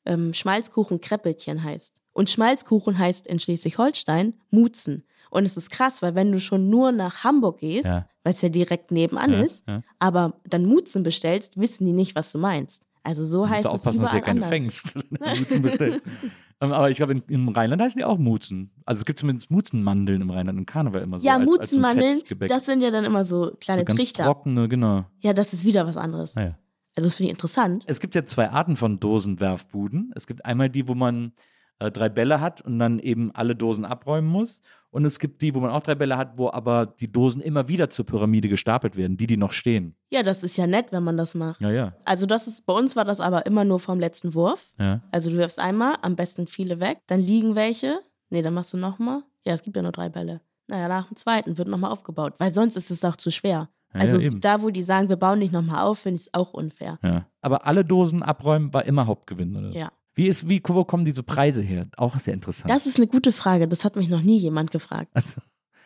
[0.05, 1.95] ähm, Schmalzkuchen Kreppelchen heißt.
[2.13, 5.05] Und Schmalzkuchen heißt in Schleswig-Holstein Mutzen.
[5.29, 8.07] Und es ist krass, weil wenn du schon nur nach Hamburg gehst, Ja.
[8.23, 9.81] weil es ja direkt nebenan Ja, ist, ja.
[9.99, 12.83] aber dann Mutzen bestellst, wissen die nicht, was du meinst.
[13.03, 14.49] Also so Du musst heißt es aufpassen, dass du ja keine anders.
[14.49, 14.95] fängst.
[15.09, 16.01] wenn du Mutzen bestellst.
[16.61, 18.71] Ähm, Aber ich glaube, im Rheinland heißen die auch Mutzen.
[18.85, 21.25] Also es gibt zumindest Mutzenmandeln im Rheinland und Karneval immer so.
[21.25, 24.23] Ja, als, als so Mutzenmandeln, das sind ja dann immer so kleine so ganz Trichter.
[24.25, 25.05] trockene, genau.
[25.21, 26.35] Ja, das ist wieder was anderes.
[26.35, 26.57] Naja.
[26.97, 27.83] Also das finde ich interessant.
[27.87, 30.11] Es gibt ja zwei Arten von Dosenwerfbuden.
[30.15, 31.31] Es gibt einmal die, wo man
[31.79, 34.61] äh, drei Bälle hat und dann eben alle Dosen abräumen muss.
[34.91, 37.67] Und es gibt die, wo man auch drei Bälle hat, wo aber die Dosen immer
[37.67, 39.95] wieder zur Pyramide gestapelt werden, die, die noch stehen.
[40.09, 41.61] Ja, das ist ja nett, wenn man das macht.
[41.61, 41.93] Ja, ja.
[42.05, 44.71] Also das ist, bei uns war das aber immer nur vom letzten Wurf.
[44.79, 45.01] ja.
[45.11, 47.99] Also du wirfst einmal, am besten viele weg, dann liegen welche.
[48.29, 49.23] Nee, dann machst du nochmal.
[49.45, 50.41] Ja, es gibt ja nur drei Bälle.
[50.67, 53.69] Naja, nach dem zweiten wird nochmal aufgebaut, weil sonst ist es auch zu schwer.
[53.93, 56.33] Ja, also ja, da, wo die sagen, wir bauen nicht nochmal auf, finde ich es
[56.33, 56.99] auch unfair.
[57.03, 57.25] ja.
[57.41, 59.71] Aber alle Dosen abräumen war immer Hauptgewinn, oder?
[59.71, 59.91] Ja.
[60.19, 61.87] Wie ist, wie, wo kommen diese Preise her?
[61.95, 62.69] Auch sehr interessant.
[62.69, 65.09] Das ist eine gute Frage, das hat mich noch nie jemand gefragt.
[65.13, 65.39] also,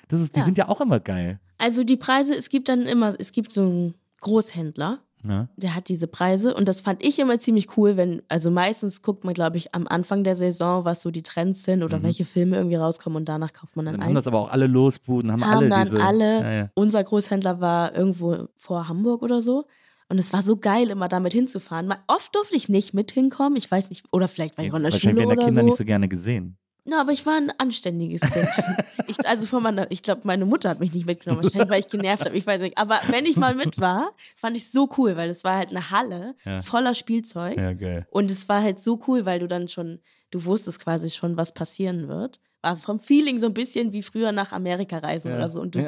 [0.07, 0.45] das ist, die Ja.
[0.45, 1.39] sind ja auch immer geil.
[1.59, 5.47] Also die Preise, es gibt dann immer, es gibt so einen Großhändler, Ja.
[5.55, 9.23] der hat diese Preise und das fand ich immer ziemlich cool, wenn, also meistens guckt
[9.23, 12.55] man, glaube ich, am Anfang der Saison, was so die Trends sind oder welche Filme
[12.57, 13.97] irgendwie rauskommen und danach kauft man dann, Mhm.
[13.99, 14.07] Dann ein.
[14.09, 16.01] haben das aber auch alle Losbuden, haben, haben alle dann diese.
[16.03, 16.69] alle, Ja, ja.
[16.73, 19.65] unser Großhändler war irgendwo vor Hamburg oder so.
[20.09, 21.87] Und es war so geil, immer damit hinzufahren.
[21.87, 23.55] Mal- Oft durfte ich nicht mit hinkommen.
[23.55, 25.61] Ich weiß nicht, oder vielleicht war ich auch in der Wahrscheinlich Schule werden da Kinder
[25.61, 25.65] so.
[25.65, 26.57] nicht so gerne gesehen.
[26.85, 28.49] Na, aber ich war ein anständiges Kind.
[29.07, 31.87] ich, also von meiner, ich glaube, meine Mutter hat mich nicht mitgenommen, wahrscheinlich, weil ich
[31.89, 32.35] genervt habe.
[32.35, 32.77] Ich weiß nicht.
[32.77, 35.91] Aber wenn ich mal mit war, fand ich so cool, weil es war halt eine
[35.91, 36.61] Halle Ja.
[36.61, 37.57] voller Spielzeug.
[37.57, 38.05] Ja, geil.
[38.11, 41.53] Und es war halt so cool, weil du dann schon, du wusstest quasi schon, was
[41.53, 42.41] passieren wird.
[42.63, 45.35] War vom Feeling so ein bisschen wie früher nach Amerika reisen Ja.
[45.37, 45.59] oder so.
[45.61, 45.85] Und du die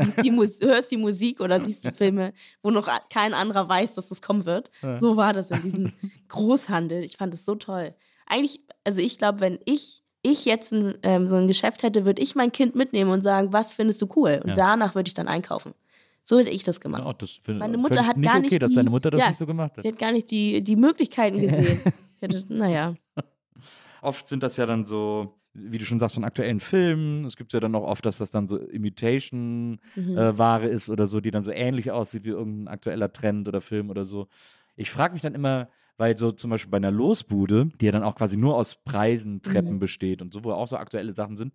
[0.67, 4.45] hörst die Musik oder siehst die Filme, wo noch kein anderer weiß, dass das kommen
[4.45, 4.69] wird.
[4.99, 5.93] So war das in diesem
[6.27, 7.03] Großhandel.
[7.03, 7.95] Ich fand es so toll.
[8.27, 12.21] Eigentlich, also ich glaube, wenn ich, ich jetzt ein, ähm, so ein Geschäft hätte, würde
[12.21, 14.41] ich mein Kind mitnehmen und sagen, was findest du cool?
[14.43, 14.55] Und Ja.
[14.55, 15.73] danach würde ich dann einkaufen.
[16.23, 17.03] So hätte ich das gemacht.
[17.05, 19.21] Ja, das Meine Mutter völlig hat nicht gar okay, nicht dass die- deine Mutter das
[19.21, 19.27] Ja.
[19.27, 19.83] nicht so gemacht hat.
[19.83, 21.79] Sie hat gar nicht die, die Möglichkeiten gesehen.
[22.19, 22.95] Hätte, naja.
[24.05, 27.25] Oft sind das ja dann so, wie du schon sagst, von aktuellen Filmen.
[27.25, 31.31] Es gibt ja dann auch oft, dass das dann so Imitation-Ware ist oder so, die
[31.31, 34.27] dann so ähnlich aussieht wie irgendein aktueller Trend oder Film oder so.
[34.75, 38.03] Ich frage mich dann immer, weil so zum Beispiel bei einer Losbude, die ja dann
[38.03, 41.53] auch quasi nur aus Preisen, Treppen besteht und so, wo auch so aktuelle Sachen sind,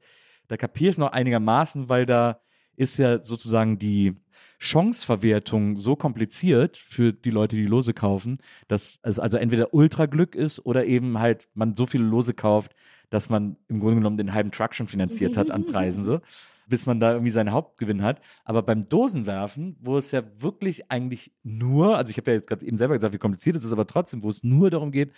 [0.49, 2.41] da kapiere ich es noch einigermaßen, weil da
[2.77, 4.17] ist ja sozusagen die
[4.61, 10.65] Chanceverwertung so kompliziert für die Leute, die Lose kaufen, dass es also entweder Ultraglück ist
[10.67, 12.75] oder eben halt man so viele Lose kauft,
[13.09, 16.21] dass man im Grunde genommen den halben Truck schon finanziert hat an Preisen so,
[16.69, 18.21] bis man da irgendwie seinen Hauptgewinn hat.
[18.45, 22.65] Aber beim Dosenwerfen, wo es ja wirklich eigentlich nur, also ich habe ja jetzt gerade
[22.67, 25.13] eben selber gesagt, wie kompliziert es ist, aber trotzdem, wo es nur darum geht,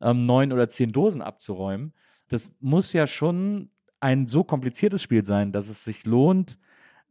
[0.00, 1.92] ähm, neun oder zehn Dosen abzuräumen,
[2.28, 6.58] das muss ja schon ein so kompliziertes Spiel sein, dass es sich lohnt,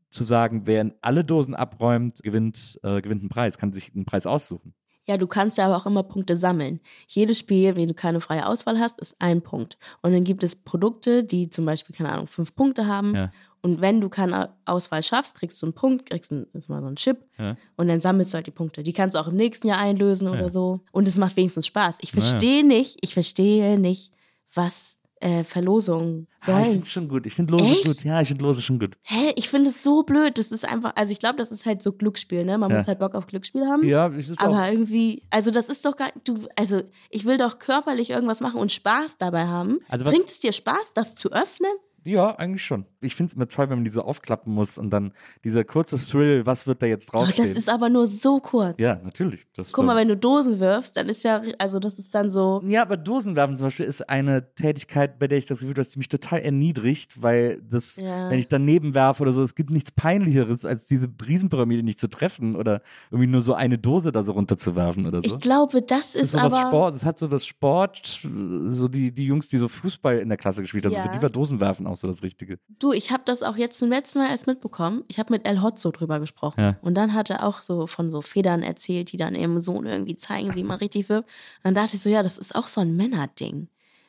[0.10, 4.26] zu sagen, wer alle Dosen abräumt, gewinnt, äh, gewinnt einen Preis, kann sich einen Preis
[4.26, 4.74] aussuchen.
[5.06, 6.82] Ja, du kannst ja aber auch immer Punkte sammeln.
[7.08, 9.78] Jedes Spiel, wenn du keine freie Auswahl hast, ist ein Punkt.
[10.02, 13.16] Und dann gibt es Produkte, die zum Beispiel, keine Ahnung, fünf Punkte haben.
[13.16, 13.32] Ja.
[13.62, 16.88] Und wenn du keine Auswahl schaffst, kriegst du einen Punkt, kriegst einen, jetzt mal so
[16.88, 17.56] einen Chip Ja.
[17.78, 18.84] und dann sammelst du halt die Punkte.
[18.84, 20.34] Die kannst du auch im nächsten Jahr einlösen Ja.
[20.34, 20.82] oder so.
[20.92, 22.00] Und es macht wenigstens Spaß.
[22.02, 24.12] Ich verstehe nicht, ich verstehe nicht,
[24.54, 26.66] was äh, Verlosungen Ah, ich sollen.
[26.66, 27.26] finde es schon gut.
[27.26, 27.86] Ich finde Lose Echt?
[27.86, 28.04] gut.
[28.04, 28.96] Ja, ich finde Lose schon gut.
[29.04, 30.38] Hä, ich finde es so blöd.
[30.38, 32.58] Das ist einfach, also ich glaube, das ist halt so Glücksspiel, ne?
[32.58, 32.78] Man Ja.
[32.78, 33.84] muss halt Bock auf Glücksspiel haben.
[33.88, 34.68] Ja, es ist Aber auch.
[34.72, 38.72] irgendwie, also das ist doch gar, du, also ich will doch körperlich irgendwas machen und
[38.72, 39.80] Spaß dabei haben.
[39.90, 41.72] Also was- Bringt es dir Spaß, das zu öffnen?
[42.08, 42.86] Ja, eigentlich schon.
[43.02, 45.12] Ich finde es immer toll, wenn man die so aufklappen muss und dann
[45.44, 47.50] dieser kurze Thrill, was wird da jetzt Oh, draufstehen?
[47.50, 48.80] das ist aber nur so kurz.
[48.80, 49.46] ja, natürlich.
[49.56, 52.62] Das Guck mal, wenn du Dosen wirfst, dann ist ja, also das ist dann so.
[52.66, 55.90] Ja, aber Dosenwerfen zum Beispiel ist eine Tätigkeit, bei der ich das Gefühl habe, dass
[55.90, 58.30] die mich total erniedrigt, weil das, Ja.
[58.30, 62.08] wenn ich daneben werfe oder so, es gibt nichts Peinlicheres, als diese Riesenpyramide nicht zu
[62.08, 65.28] treffen oder irgendwie nur so eine Dose da so runterzuwerfen oder so.
[65.36, 66.68] Ich glaube, das das ist ist so was aber.
[66.70, 68.22] Sport, das hat so was Sport,
[68.70, 71.02] so die, die Jungs, die so Fußball in der Klasse gespielt haben, Ja.
[71.02, 72.60] für die war Dosenwerfen auch so das Richtige.
[72.80, 75.04] Du, ich habe das auch jetzt zum letzten Mal erst mitbekommen.
[75.08, 76.60] Ich habe mit El Hotzo drüber gesprochen.
[76.60, 76.78] Ja.
[76.82, 80.16] Und dann hat er auch so von so Federn erzählt, die dann ihrem Sohn irgendwie
[80.16, 81.28] zeigen, wie man richtig wirft.
[81.28, 83.68] Und dann dachte ich so, ja, das ist auch so ein Männerding.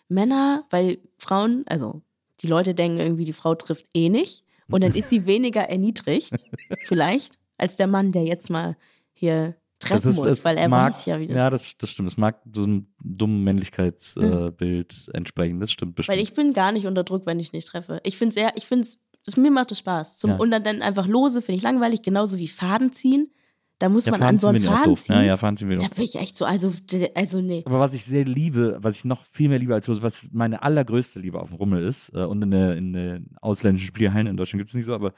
[0.08, 2.02] Männer, weil Frauen, also
[2.40, 4.44] die Leute denken irgendwie, die Frau trifft eh nicht.
[4.70, 6.44] Und dann ist sie weniger erniedrigt,
[6.86, 8.76] vielleicht, als der Mann, der jetzt mal
[9.12, 12.08] hier treffen muss, es weil er mag, weiß ja, wie das Ja, das, das stimmt.
[12.08, 15.60] Es mag so einem dummen Männlichkeitsbild entsprechen.
[15.60, 16.16] Das stimmt bestimmt.
[16.16, 18.00] Weil ich bin gar nicht unter Druck, wenn ich nicht treffe.
[18.04, 18.86] Ich finde es sehr, ich finde
[19.26, 20.18] es, mir macht es Spaß.
[20.18, 20.36] Zum, Ja.
[20.36, 23.30] Und dann, dann einfach lose finde ich langweilig, genauso wie Faden ziehen.
[23.78, 25.14] Da muss ja, man an so einen Faden ziehen.
[25.14, 26.72] Ja, ja, Faden ziehen wir Da bin ich echt so, also,
[27.14, 27.62] also nee.
[27.64, 30.62] Aber was ich sehr liebe, was ich noch viel mehr liebe als Lose, was meine
[30.62, 34.36] allergrößte Liebe auf dem Rummel ist, äh, und in, der, in den ausländischen Spielhallen in
[34.36, 35.12] Deutschland gibt es nicht so, aber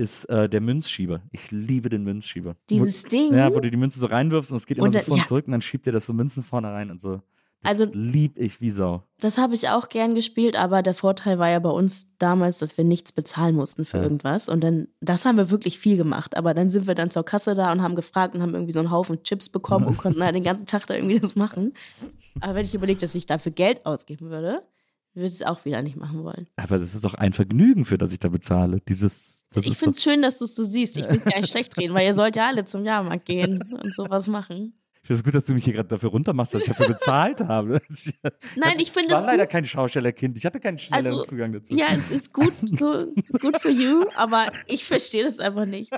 [0.00, 1.20] ist äh, der Münzschieber.
[1.30, 2.56] Ich liebe den Münzschieber.
[2.70, 3.34] Dieses Ding.
[3.34, 5.20] Ja, wo du die Münze so reinwirfst und es geht immer Und so vor und
[5.20, 5.26] ja.
[5.26, 7.20] zurück und dann schiebt dir das so Münzen vorne rein und so.
[7.62, 9.02] Das Also- lieb ich wie Sau.
[9.20, 12.78] Das habe ich auch gern gespielt, aber der Vorteil war ja bei uns damals, dass
[12.78, 14.02] wir nichts bezahlen mussten für Ja.
[14.04, 14.48] irgendwas.
[14.48, 16.36] Und dann, das haben wir wirklich viel gemacht.
[16.38, 18.78] Aber dann sind wir dann zur Kasse da und haben gefragt und haben irgendwie so
[18.78, 21.74] einen Haufen Chips bekommen und konnten halt den ganzen Tag da irgendwie das machen.
[22.40, 24.62] Aber wenn ich überlege, dass ich dafür Geld ausgeben würde,
[25.12, 26.46] würde ich es auch wieder nicht machen wollen.
[26.56, 28.78] Aber das ist doch ein Vergnügen, für das ich da bezahle.
[28.88, 30.96] Dieses, das ich finde es schön, dass du es so siehst.
[30.96, 33.62] Ich will es gar nicht schlecht reden, weil ihr sollt ja alle zum Jahrmarkt gehen
[33.82, 34.74] und sowas machen.
[35.02, 37.40] ich finde es gut, dass du mich hier gerade dafür runtermachst, dass ich dafür bezahlt
[37.40, 37.80] habe.
[38.56, 39.52] Nein, ich finde Ich war es leider gut.
[39.52, 40.36] kein Schaustellerkind.
[40.36, 41.74] Ich hatte keinen schnelleren Also, Zugang dazu.
[41.74, 45.90] Ja, es ist gut, so, ist gut für you, aber ich verstehe das einfach nicht.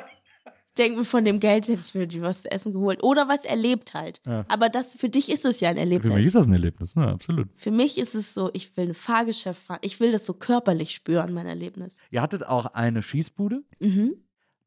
[0.78, 3.02] Denke mir, von dem Geld hätte ich mir die was zu essen geholt.
[3.02, 4.20] Oder was erlebt halt.
[4.26, 4.44] Ja.
[4.48, 6.26] Aber das, für dich ist es ja ein Für mich Erlebnis.
[6.26, 7.48] ist das ein Erlebnis, ja, absolut.
[7.56, 9.80] Für mich ist es so, ich will ein Fahrgeschäft fahren.
[9.82, 11.96] Ich will das so körperlich spüren, mein Erlebnis.
[12.10, 13.62] Ihr hattet auch eine Schießbude.
[13.80, 14.14] Mhm.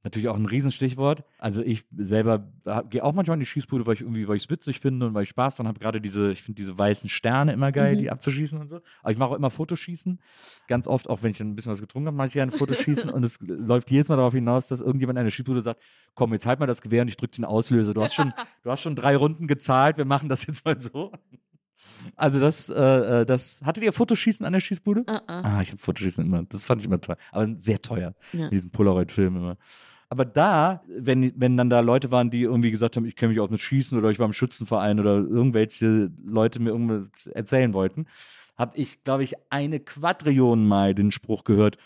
[0.05, 1.23] Natürlich auch ein Riesenstichwort.
[1.39, 2.47] Also ich selber
[2.91, 5.15] gehe auch manchmal in die Schießbude, weil ich irgendwie, weil ich es witzig finde und
[5.15, 5.79] weil ich Spaß dran habe.
[5.79, 7.99] Gerade diese, ich finde diese weißen Sterne immer geil, Mhm.
[7.99, 8.81] die abzuschießen und so.
[9.01, 10.19] Aber ich mache auch immer Fotoschießen.
[10.67, 13.09] Ganz oft, auch wenn ich dann ein bisschen was getrunken habe, mache ich gerne Fotoschießen.
[13.09, 15.81] und es läuft jedes Mal darauf hinaus, dass irgendjemand in einer Schießbude sagt,
[16.13, 17.95] komm, jetzt halt mal das Gewehr und ich drücke den Auslöser.
[17.95, 18.31] Du hast schon,
[18.63, 21.11] du hast schon drei Runden gezahlt, wir machen das jetzt mal so.
[22.15, 25.01] Also das, äh, äh, das, hattet ihr Fotoschießen an der Schießbude?
[25.01, 25.21] Uh -uh.
[25.27, 26.43] Ah, ich habe Fotoschießen immer.
[26.43, 27.15] Das fand ich immer toll.
[27.31, 28.13] Aber sehr teuer.
[28.33, 28.49] Ja.
[28.49, 29.57] Diesen Polaroid-Film immer.
[30.09, 33.39] Aber da, wenn, wenn dann da Leute waren, die irgendwie gesagt haben, ich kenne mich
[33.39, 38.05] auch mit Schießen oder ich war im Schützenverein oder irgendwelche Leute mir irgendwas erzählen wollten,
[38.57, 41.77] habe ich, glaube ich, eine Quadrillion Mal den Spruch gehört,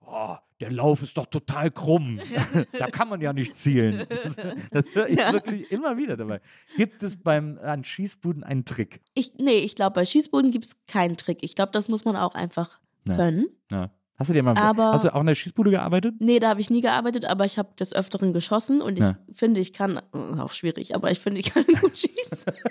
[0.00, 2.18] oh, der Lauf ist doch total krumm.
[2.78, 4.06] da kann man ja nicht zielen.
[4.22, 4.36] Das,
[4.70, 5.32] das höre ich Ja.
[5.34, 6.40] wirklich immer wieder dabei.
[6.78, 9.02] Gibt es beim an Schießbuden einen Trick?
[9.12, 11.38] Ich, nee, ich glaube, bei Schießbuden gibt es keinen Trick.
[11.42, 13.16] Ich glaube, das muss man auch einfach Ja.
[13.16, 13.46] können.
[13.70, 13.90] Ja.
[14.18, 16.14] Hast du dir mal Aber- hast du auch in der Schießbude gearbeitet?
[16.20, 19.18] Nee, da habe ich nie gearbeitet, aber ich habe des Öfteren geschossen und ich Ja.
[19.32, 22.52] finde, ich kann, äh, auch schwierig, aber ich finde, ich kann gut schießen.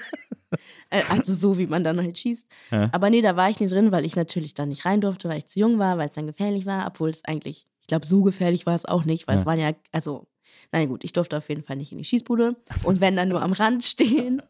[0.89, 2.47] Äh, also so, wie man dann halt schießt.
[2.71, 2.89] Ja.
[2.93, 5.39] Aber nee, da war ich nicht drin, weil ich natürlich da nicht rein durfte, weil
[5.39, 8.21] ich zu jung war, weil es dann gefährlich war, obwohl es eigentlich, ich glaube, so
[8.23, 9.41] gefährlich war es auch nicht, weil Ja.
[9.41, 10.27] es waren ja, also,
[10.71, 13.41] nein gut, ich durfte auf jeden Fall nicht in die Schießbude und wenn dann nur
[13.41, 13.83] am Rand
[14.29, 14.41] stehen.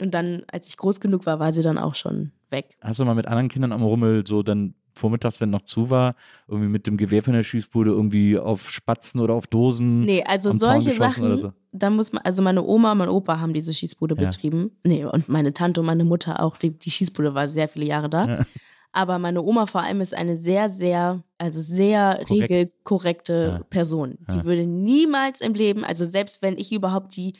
[0.00, 2.78] Und dann, als ich groß genug war, war sie dann auch schon weg.
[2.80, 6.14] Hast du mal mit anderen Kindern am Rummel so dann vormittags, wenn noch zu war,
[6.46, 10.00] irgendwie mit dem Gewehr von der Schießbude irgendwie auf Spatzen oder auf Dosen?
[10.00, 11.52] Nee, also solche Sachen, oder so?
[11.72, 14.28] da muss man, also meine Oma und mein Opa haben diese Schießbude Ja.
[14.28, 14.72] betrieben.
[14.84, 16.56] Nee, und meine Tante und meine Mutter auch.
[16.58, 18.26] Die, die Schießbude war sehr viele Jahre da.
[18.28, 18.46] Ja.
[18.92, 22.50] Aber meine Oma vor allem ist eine sehr, sehr, also sehr Korrekt.
[22.50, 23.64] regelkorrekte Ja.
[23.68, 24.18] Person.
[24.32, 27.34] Die würde niemals im Leben, also selbst wenn ich überhaupt die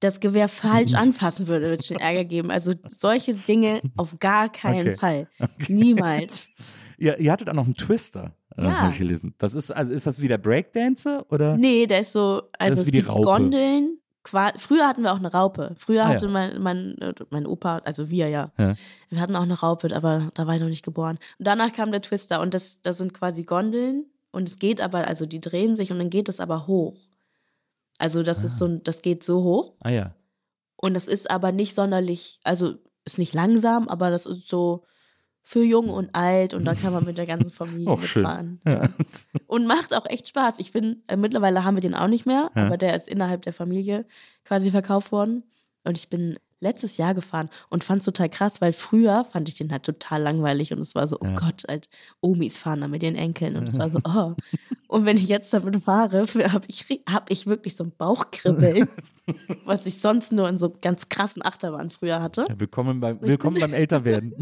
[0.00, 2.50] das Gewehr falsch anfassen würde, würde es schon Ärger geben.
[2.50, 4.96] Also solche Dinge auf gar keinen Okay.
[4.96, 5.28] Fall.
[5.68, 6.48] Niemals.
[6.98, 8.80] Ihr, ihr hattet auch noch einen Twister, äh, Ja.
[8.80, 9.34] habe ich gelesen.
[9.36, 11.56] Das ist, also ist das wieder Breakdancer oder?
[11.58, 13.20] Nee, der ist so, also ist es wie die gibt Raupe.
[13.26, 13.98] Gondeln.
[14.56, 15.74] Früher hatten wir auch eine Raupe.
[15.78, 16.32] Früher Ah, hatte ja.
[16.32, 18.74] mein, mein, äh, mein Opa, also wir ja, Ja.
[19.10, 21.18] wir hatten auch eine Raupe, aber da war ich noch nicht geboren.
[21.38, 25.06] Und danach kam der Twister und das, das sind quasi Gondeln und es geht aber,
[25.06, 26.96] also die drehen sich und dann geht es aber hoch.
[27.98, 30.14] Also das ist so, ein- das geht so hoch Ah ja.
[30.76, 34.84] und das ist aber nicht sonderlich, also ist nicht langsam, aber das ist so
[35.42, 38.22] für jung und alt und da kann man mit der ganzen Familie Auch schön.
[38.22, 38.60] mitfahren.
[38.66, 38.88] Ja.
[39.46, 40.58] Und macht auch echt Spaß.
[40.58, 42.66] Ich bin, äh, mittlerweile haben wir den auch nicht mehr, Ja.
[42.66, 44.06] aber der ist innerhalb der Familie
[44.44, 45.44] quasi verkauft worden.
[45.84, 49.54] Und ich bin letztes Jahr gefahren und fand es total krass, weil früher fand ich
[49.56, 51.34] den halt total langweilig und es war so, oh Ja.
[51.34, 51.88] Gott, halt
[52.20, 54.34] Omis fahren da mit ihren Enkeln und es war so, oh.
[54.88, 58.88] Und wenn ich jetzt damit fahre, habe ich, hab ich wirklich so ein Bauchkribbeln,
[59.64, 62.46] was ich sonst nur in so ganz krassen Achterbahnen früher hatte.
[62.48, 64.34] Ja, willkommen beim, willkommen beim Älterwerden.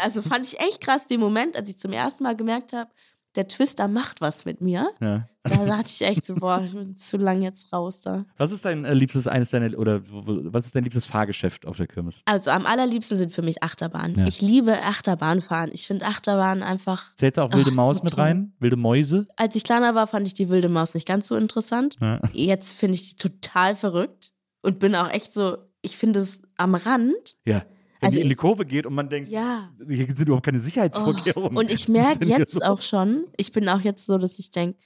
[0.00, 2.90] Also fand ich echt krass den Moment, als ich zum ersten Mal gemerkt habe,
[3.38, 4.90] der Twister macht was mit mir.
[5.00, 5.26] ja.
[5.44, 8.26] Da dachte ich echt so, boah, ich bin zu lang jetzt raus da.
[8.36, 11.86] Was ist dein äh, liebstes, eines deiner, oder was ist dein liebstes Fahrgeschäft auf der
[11.86, 12.20] Kirmes?
[12.26, 14.18] Also am allerliebsten sind für mich Achterbahnen.
[14.18, 14.26] Ja.
[14.26, 15.70] Ich liebe Achterbahnfahren.
[15.72, 17.14] Ich finde Achterbahnen einfach.
[17.16, 18.24] Zählt auch Wilde Ach, Maus so mit toll.
[18.24, 18.52] rein?
[18.58, 19.26] Wilde Mäuse?
[19.36, 21.96] Als ich kleiner war, fand ich die wilde Maus nicht ganz so interessant.
[21.98, 22.20] Ja.
[22.34, 26.74] Jetzt finde ich die total verrückt und bin auch echt so, ich finde es am
[26.74, 27.36] Rand.
[27.46, 27.62] ja.
[28.00, 29.70] Wenn Also die in die Kurve geht und man denkt, Ja.
[29.88, 31.56] hier sind überhaupt keine Sicherheitsvorkehrungen.
[31.56, 32.62] Oh, und ich merke jetzt los?
[32.62, 34.78] auch schon, ich bin auch jetzt so, dass ich denke,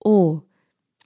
[0.00, 0.42] oh,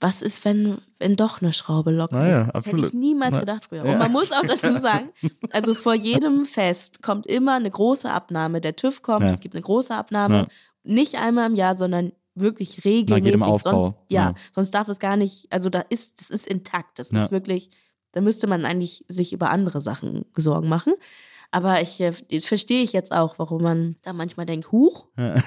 [0.01, 2.47] was ist, wenn, wenn doch eine Schraube locker Na ja, ist?
[2.47, 2.85] Das absolut.
[2.87, 3.85] hätte ich niemals Na, gedacht früher.
[3.85, 3.93] ja.
[3.93, 5.11] Und man muss auch dazu sagen,
[5.51, 8.59] also vor jedem Fest kommt immer eine große Abnahme.
[8.59, 9.31] Der TÜV kommt, Ja.
[9.31, 10.35] es gibt eine große Abnahme.
[10.35, 10.47] Ja.
[10.83, 13.41] Nicht einmal im Jahr, sondern wirklich regelmäßig.
[13.43, 13.81] Aufbau.
[13.83, 16.99] Sonst, ja, sonst darf es gar nicht, also da ist, das ist intakt.
[16.99, 17.69] Das ist wirklich,
[18.11, 20.93] da müsste man eigentlich sich über andere Sachen Sorgen machen.
[21.53, 25.07] Aber ich äh, verstehe ich jetzt auch, warum man da manchmal denkt, huch.
[25.17, 25.35] Ja.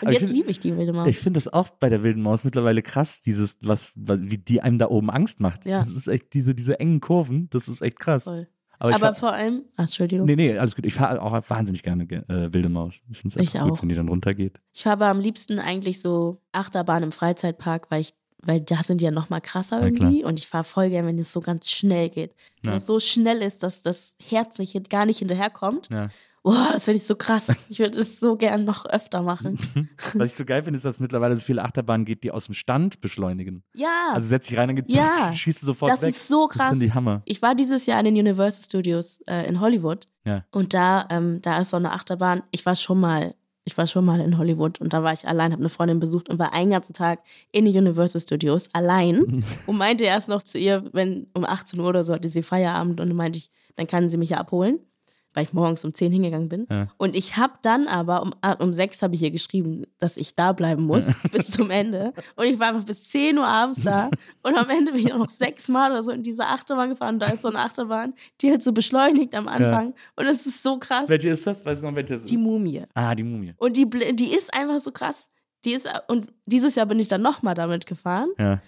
[0.00, 1.06] Und Aber jetzt liebe ich die wilde Maus.
[1.08, 4.62] Ich finde das auch bei der wilden Maus mittlerweile krass, dieses, was, was- wie die
[4.62, 5.66] einem da oben Angst macht.
[5.66, 5.78] Ja.
[5.80, 8.24] Das ist echt, diese, diese engen Kurven, das ist echt krass.
[8.24, 8.48] Voll.
[8.78, 10.26] Aber, Aber vor allem, ach, Entschuldigung.
[10.26, 10.86] nee, nee, alles gut.
[10.86, 13.02] Ich fahre auch wahnsinnig gerne äh, wilde Maus.
[13.10, 13.82] Ich finde es einfach gut, auch.
[13.82, 14.58] wenn die dann runtergeht.
[14.72, 18.14] Ich fahre am liebsten eigentlich so Achterbahn im Freizeitpark, weil ich,
[18.46, 20.08] weil da sind die ja noch mal krasser Ja, klar.
[20.10, 20.24] irgendwie.
[20.24, 22.34] Und ich fahre voll gern, wenn es so ganz schnell geht.
[22.62, 22.76] Wenn Ja.
[22.76, 25.88] es so schnell ist, dass das Herz nicht, gar nicht hinterherkommt.
[25.92, 26.08] Ja.
[26.42, 27.46] Boah, das finde ich so krass.
[27.70, 29.58] Ich würde es so gern noch öfter machen.
[30.14, 32.44] Was ich so geil finde, ist, dass es mittlerweile so viele Achterbahnen gibt, die aus
[32.44, 33.62] dem Stand beschleunigen.
[33.74, 35.32] Ja, Also setz dich rein, geht, Ja.
[35.34, 36.10] schießt du sofort das weg.
[36.14, 36.70] ist so Das krass.
[36.72, 37.22] finde ich Hammer.
[37.24, 40.06] Ich war dieses Jahr in den Universal Studios äh, in Hollywood.
[40.26, 40.44] Ja.
[40.50, 42.42] Und da, ähm, da ist so eine Achterbahn.
[42.50, 45.52] Ich war schon mal, ich war schon mal in Hollywood und da war ich allein,
[45.52, 49.78] habe eine Freundin besucht und war einen ganzen Tag in den Universal Studios allein und
[49.78, 53.08] meinte erst noch zu ihr, wenn um 18 Uhr oder so hatte sie Feierabend und
[53.08, 54.80] dann meinte ich, dann kann sie mich ja abholen,
[55.34, 56.66] weil ich morgens um 10 hingegangen bin.
[56.70, 56.88] Ja.
[56.96, 60.34] Und ich habe dann aber um, ah, um 6 habe ich ihr geschrieben, dass ich
[60.34, 62.12] da bleiben muss bis zum Ende.
[62.36, 64.10] Und ich war einfach bis 10 Uhr abends da.
[64.42, 67.14] Und am Ende bin ich auch noch sechsmal oder so in diese Achterbahn gefahren.
[67.14, 69.94] Und da ist so eine Achterbahn, die halt so beschleunigt am Anfang.
[70.16, 71.08] Und es ist so krass.
[71.08, 71.66] Welche ist das?
[71.66, 72.40] Weißt du noch, welche das Die ist?
[72.40, 72.84] Mumie.
[72.94, 73.54] Ah, die Mumie.
[73.56, 75.28] Und die, die ist einfach so krass.
[75.64, 78.28] Die ist, und dieses Jahr bin ich dann nochmal damit gefahren.
[78.38, 78.60] Ja.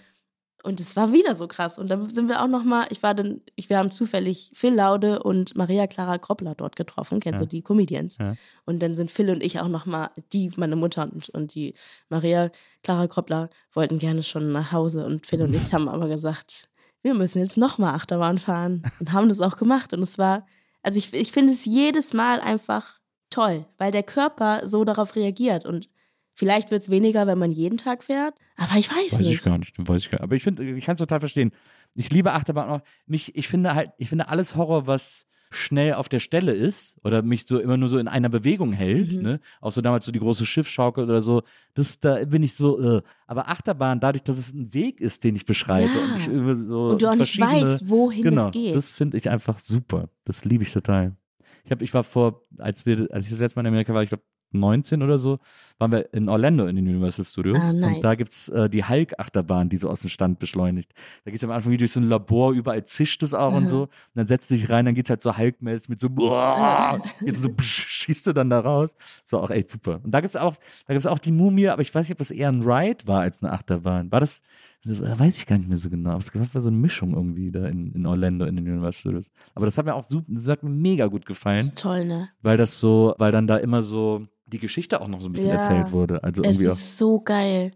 [0.67, 1.79] Und es war wieder so krass.
[1.79, 5.23] Und dann sind wir auch nochmal, ich war dann, ich, wir haben zufällig Phil Laude
[5.23, 7.45] und Maria Clara Kroppler dort getroffen, kennst Ja.
[7.45, 8.17] du die Comedians.
[8.19, 8.35] Ja.
[8.65, 11.73] Und dann sind Phil und ich auch nochmal, die, meine Mutter und, und die
[12.09, 12.51] Maria
[12.83, 15.05] Clara Kroppler wollten gerne schon nach Hause.
[15.05, 16.67] Und Phil und ich haben aber gesagt,
[17.01, 18.83] wir müssen jetzt nochmal Achterbahn fahren.
[18.99, 19.93] Und haben das auch gemacht.
[19.93, 20.45] Und es war,
[20.83, 22.99] also ich, ich finde es jedes Mal einfach
[23.29, 25.65] toll, weil der Körper so darauf reagiert.
[25.65, 25.87] Und
[26.37, 28.35] vielleicht wird es weniger, wenn man jeden Tag fährt.
[28.55, 29.33] Aber ich weiß, Weiß nicht.
[29.33, 30.23] ich gar nicht, weiß ich gar nicht.
[30.23, 31.51] Aber ich finde, ich kann es total verstehen.
[31.95, 32.81] Ich liebe Achterbahn auch.
[33.07, 37.21] Mich, ich finde halt, ich finde alles Horror, was schnell auf der Stelle ist oder
[37.21, 39.21] mich so immer nur so in einer Bewegung hält, Mhm.
[39.21, 39.39] ne?
[39.61, 41.41] Auch so damals so die große Schiffschaukel oder so,
[41.73, 43.01] das, da bin ich so, äh.
[43.27, 46.03] aber Achterbahn, dadurch, dass es ein Weg ist, den ich beschreite Ja.
[46.03, 48.75] und ich über so Und du auch nicht weißt, wohin genau, es geht.
[48.75, 50.09] das finde ich einfach super.
[50.25, 51.15] Das liebe ich total.
[51.63, 54.03] Ich habe, ich war vor, als wir, als ich das letzte Mal in Amerika war,
[54.03, 55.39] ich glaube 19 oder so,
[55.77, 57.57] waren wir in Orlando in den Universal Studios.
[57.61, 57.95] Ah, nice.
[57.95, 60.93] Und da gibt's äh, die Hulk-Achterbahn, die so aus dem Stand beschleunigt.
[61.25, 63.67] Da geht's am Anfang wie durch so ein Labor, überall zischt es auch und Aha.
[63.67, 63.81] so.
[63.83, 67.41] Und dann setzt du dich rein, dann geht's halt so Hulk-mäßig mit so, boah, jetzt
[67.43, 68.95] so psch, schießt du dann da raus.
[69.23, 69.99] Das war auch echt super.
[70.03, 70.55] Und da gibt's auch,
[70.87, 73.21] da gibt's auch die Mumie, aber ich weiß nicht, ob das eher ein Ride war
[73.21, 74.11] als eine Achterbahn.
[74.11, 74.41] War das,
[74.85, 76.11] also, da weiß ich gar nicht mehr so genau.
[76.11, 79.31] Aber es war so eine Mischung irgendwie da in, in Orlando in den Universal Studios.
[79.53, 82.05] Aber das hat mir auch super, das hat mir mega gut Das gefallen, ist toll,
[82.05, 82.29] ne?
[82.41, 85.49] weil das so, weil dann da immer so die Geschichte auch noch so ein bisschen
[85.49, 85.55] Ja.
[85.55, 86.23] erzählt wurde.
[86.23, 86.73] Also Es irgendwie auch.
[86.73, 87.71] ist so geil.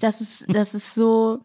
[0.00, 1.40] Das ist, das ist so.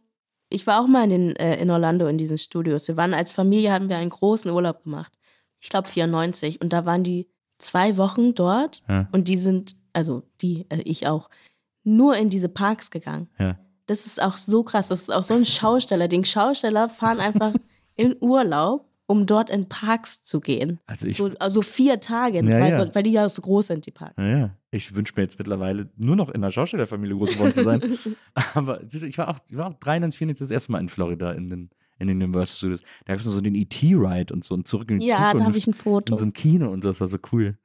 [0.49, 2.87] Ich war auch mal in, den, äh, in Orlando in diesen Studios.
[2.87, 5.11] Wir waren als Familie, haben wir einen großen Urlaub gemacht.
[5.59, 6.61] Ich glaube 94.
[6.61, 7.27] Und da waren die
[7.59, 8.83] zwei Wochen dort.
[8.87, 9.07] Ja.
[9.11, 11.29] Und die sind, also die, äh, ich auch,
[11.83, 13.29] nur in diese Parks gegangen.
[13.39, 13.57] Ja.
[13.87, 14.87] Das ist auch so krass.
[14.87, 16.25] Das ist auch so ein Schausteller-Ding.
[16.25, 17.53] Schausteller fahren einfach
[17.95, 20.79] in Urlaub, um dort in Parks zu gehen.
[20.87, 22.95] Also ich, So, also vier Tage, Ja, weil, ja.
[22.95, 24.15] Weil die ja so groß sind, die Parks.
[24.17, 27.81] naja, ich wünsche mir jetzt mittlerweile nur noch in einer Schaustellerfamilie groß geworden zu sein.
[28.55, 31.49] Aber ich war auch, ich war auch 93, 94 das erste Mal in Florida in
[31.49, 32.81] den, in den Universal Studios.
[33.05, 35.45] Da gab es so den E.T.-Ride und so und zurück in die Ja, da Zukunft.
[35.47, 36.13] habe ich ein Foto.
[36.13, 37.57] in so einem Kino und so, das war so cool.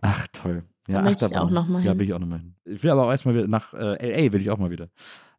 [0.00, 0.64] Ach, toll.
[0.88, 1.98] Da möchte ich auch noch mal Ja, hin.
[2.00, 2.54] will ich auch noch mal hin.
[2.64, 4.88] Ich will aber auch erstmal wieder nach äh, LA, will ich auch mal wieder.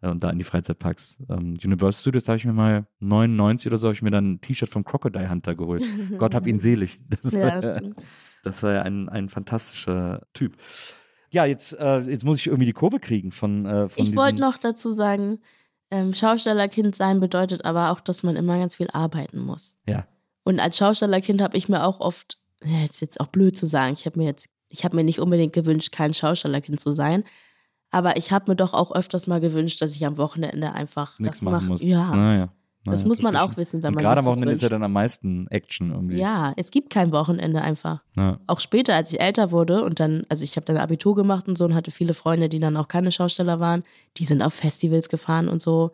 [0.01, 1.17] Äh, Und da in die Freizeitparks.
[1.29, 4.33] Ähm, Universal Studios, da habe ich mir mal 99 oder so, habe ich mir dann
[4.33, 5.83] ein T-Shirt vom Crocodile Hunter geholt.
[6.17, 6.99] Gott hab ihn selig.
[7.21, 7.95] Das Ja, war, stimmt.
[8.43, 10.55] das war ja ein, ein fantastischer Typ.
[11.29, 14.39] Ja, jetzt, äh, jetzt muss ich irgendwie die Kurve kriegen von, äh, von Ich wollte
[14.39, 15.39] noch dazu sagen,
[15.91, 19.77] ähm, Schaustellerkind sein bedeutet aber auch, dass man immer ganz viel arbeiten muss.
[19.87, 20.07] Ja.
[20.43, 23.93] Und als Schaustellerkind habe ich mir auch oft, ja, ist jetzt auch blöd zu sagen,
[23.97, 27.23] ich habe mir jetzt, ich habe mir nicht unbedingt gewünscht, kein Schaustellerkind zu sein,
[27.91, 31.37] aber ich habe mir doch auch öfters mal gewünscht, dass ich am Wochenende einfach nichts
[31.39, 31.65] das machen mache.
[31.67, 31.83] muss.
[31.83, 32.49] Ja, Naja.
[32.85, 34.81] das Naja, muss man auch wissen, wenn man Gerade am das Wochenende ist ja dann
[34.83, 36.17] am meisten Action irgendwie.
[36.17, 38.01] Ja, es gibt kein Wochenende einfach.
[38.17, 38.39] Ja.
[38.47, 41.55] Auch später, als ich älter wurde und dann, also ich habe dann Abitur gemacht und
[41.55, 43.83] so und hatte viele Freunde, die dann auch keine Schausteller waren,
[44.17, 45.91] die sind auf Festivals gefahren und so.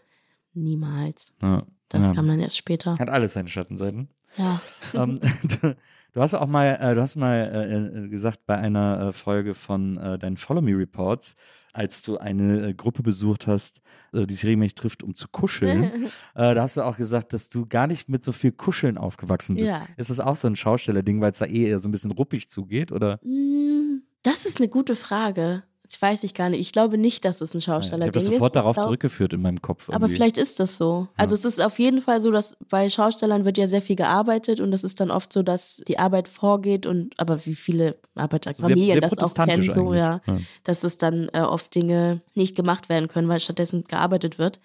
[0.53, 1.33] Niemals.
[1.41, 1.63] Ja.
[1.89, 2.13] Das ja.
[2.13, 2.97] kam dann erst später.
[2.97, 4.07] Hat alles seine Schattenseiten.
[4.37, 4.61] Ja.
[4.93, 5.19] ähm,
[6.13, 9.53] du, hast auch mal, äh, du hast mal äh, äh, gesagt bei einer äh, Folge
[9.55, 11.35] von äh, deinen Follow Me Reports,
[11.73, 13.81] als du eine äh, Gruppe besucht hast,
[14.11, 17.85] die sich regelmäßig trifft, um zu kuscheln, da hast du auch gesagt, dass du gar
[17.85, 19.71] nicht mit so viel Kuscheln aufgewachsen bist.
[19.71, 19.85] Ja.
[19.95, 22.49] Ist das auch so ein Schausteller-Ding, weil es da eh eher so ein bisschen ruppig
[22.49, 23.19] zugeht, oder?
[23.23, 25.63] Mm, Das ist eine gute Frage.
[25.91, 26.59] Ich weiß ich gar nicht.
[26.59, 28.31] Ich glaube nicht, dass es ein ich habe das ist.
[28.31, 29.89] sofort darauf glaub- zurückgeführt in meinem Kopf.
[29.89, 30.15] Aber irgendwie.
[30.15, 31.07] vielleicht ist das so.
[31.17, 34.59] Also es ist auf jeden Fall so, dass bei Schaustellern wird ja sehr viel gearbeitet
[34.59, 39.01] und es ist dann oft so, dass die Arbeit vorgeht und aber wie viele Arbeiterfamilien
[39.01, 40.37] das auch kennen, so ja, Ja.
[40.63, 44.59] dass es dann äh, oft Dinge nicht gemacht werden können, weil stattdessen gearbeitet wird.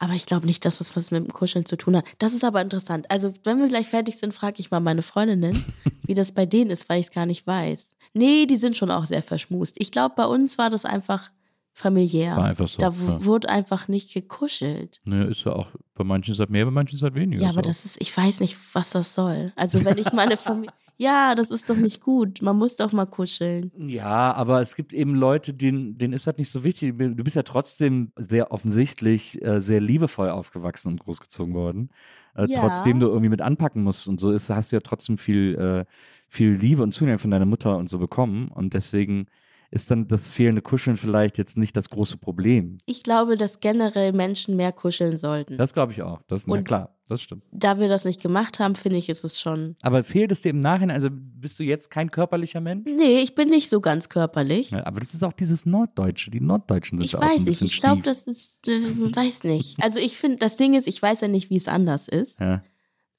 [0.00, 2.04] Aber ich glaube nicht, dass das was mit dem Kuscheln zu tun hat.
[2.18, 3.10] Das ist aber interessant.
[3.10, 5.64] Also, wenn wir gleich fertig sind, frage ich mal meine Freundinnen,
[6.04, 7.96] wie das bei denen ist, weil ich es gar nicht weiß.
[8.14, 9.74] Nee, die sind schon auch sehr verschmust.
[9.78, 11.30] Ich glaube, bei uns war das einfach
[11.74, 12.36] familiär.
[12.36, 13.24] War einfach so, Da ja.
[13.24, 15.00] wurde einfach nicht gekuschelt.
[15.04, 17.42] Ne, ist ja auch, bei manchen ist halt mehr, bei manchen ist halt weniger.
[17.42, 19.52] Ja, aber auch- das ist, ich weiß nicht, was das soll.
[19.56, 20.72] Also, wenn ich meine Familie.
[21.00, 22.42] Ja, das ist doch nicht gut.
[22.42, 23.70] Man muss doch mal kuscheln.
[23.76, 26.98] Ja, aber es gibt eben Leute, denen, denen ist das nicht so wichtig.
[26.98, 31.90] Du bist ja trotzdem sehr offensichtlich äh, sehr liebevoll aufgewachsen und großgezogen worden.
[32.34, 32.60] Äh, Ja.
[32.60, 35.84] Trotzdem du irgendwie mit anpacken musst und so ist, hast du ja trotzdem viel, äh,
[36.28, 38.48] viel Liebe und Zuneigung von deiner Mutter und so bekommen.
[38.48, 39.26] Und deswegen
[39.70, 42.78] ist dann das fehlende Kuscheln vielleicht jetzt nicht das große Problem.
[42.86, 45.58] Ich glaube, dass generell Menschen mehr kuscheln sollten.
[45.58, 46.22] Das glaube ich auch.
[46.26, 47.44] Das ist mir klar, das stimmt.
[47.52, 49.76] da wir das nicht gemacht haben, finde ich, ist es schon.
[49.82, 50.94] Aber fehlt es dir im Nachhinein?
[50.94, 52.84] Also bist du jetzt kein körperlicher Mensch?
[52.86, 54.70] Nee, ich bin nicht so ganz körperlich.
[54.70, 56.30] Ja, aber das ist auch dieses Norddeutsche.
[56.30, 57.62] Die Norddeutschen sind Ich ja auch so ein weiß nicht.
[57.62, 58.80] Ich glaube, das ist, äh,
[59.14, 59.76] weiß nicht.
[59.82, 62.40] Also ich finde, das Ding ist, ich weiß ja nicht, wie es anders ist.
[62.40, 62.62] Ja.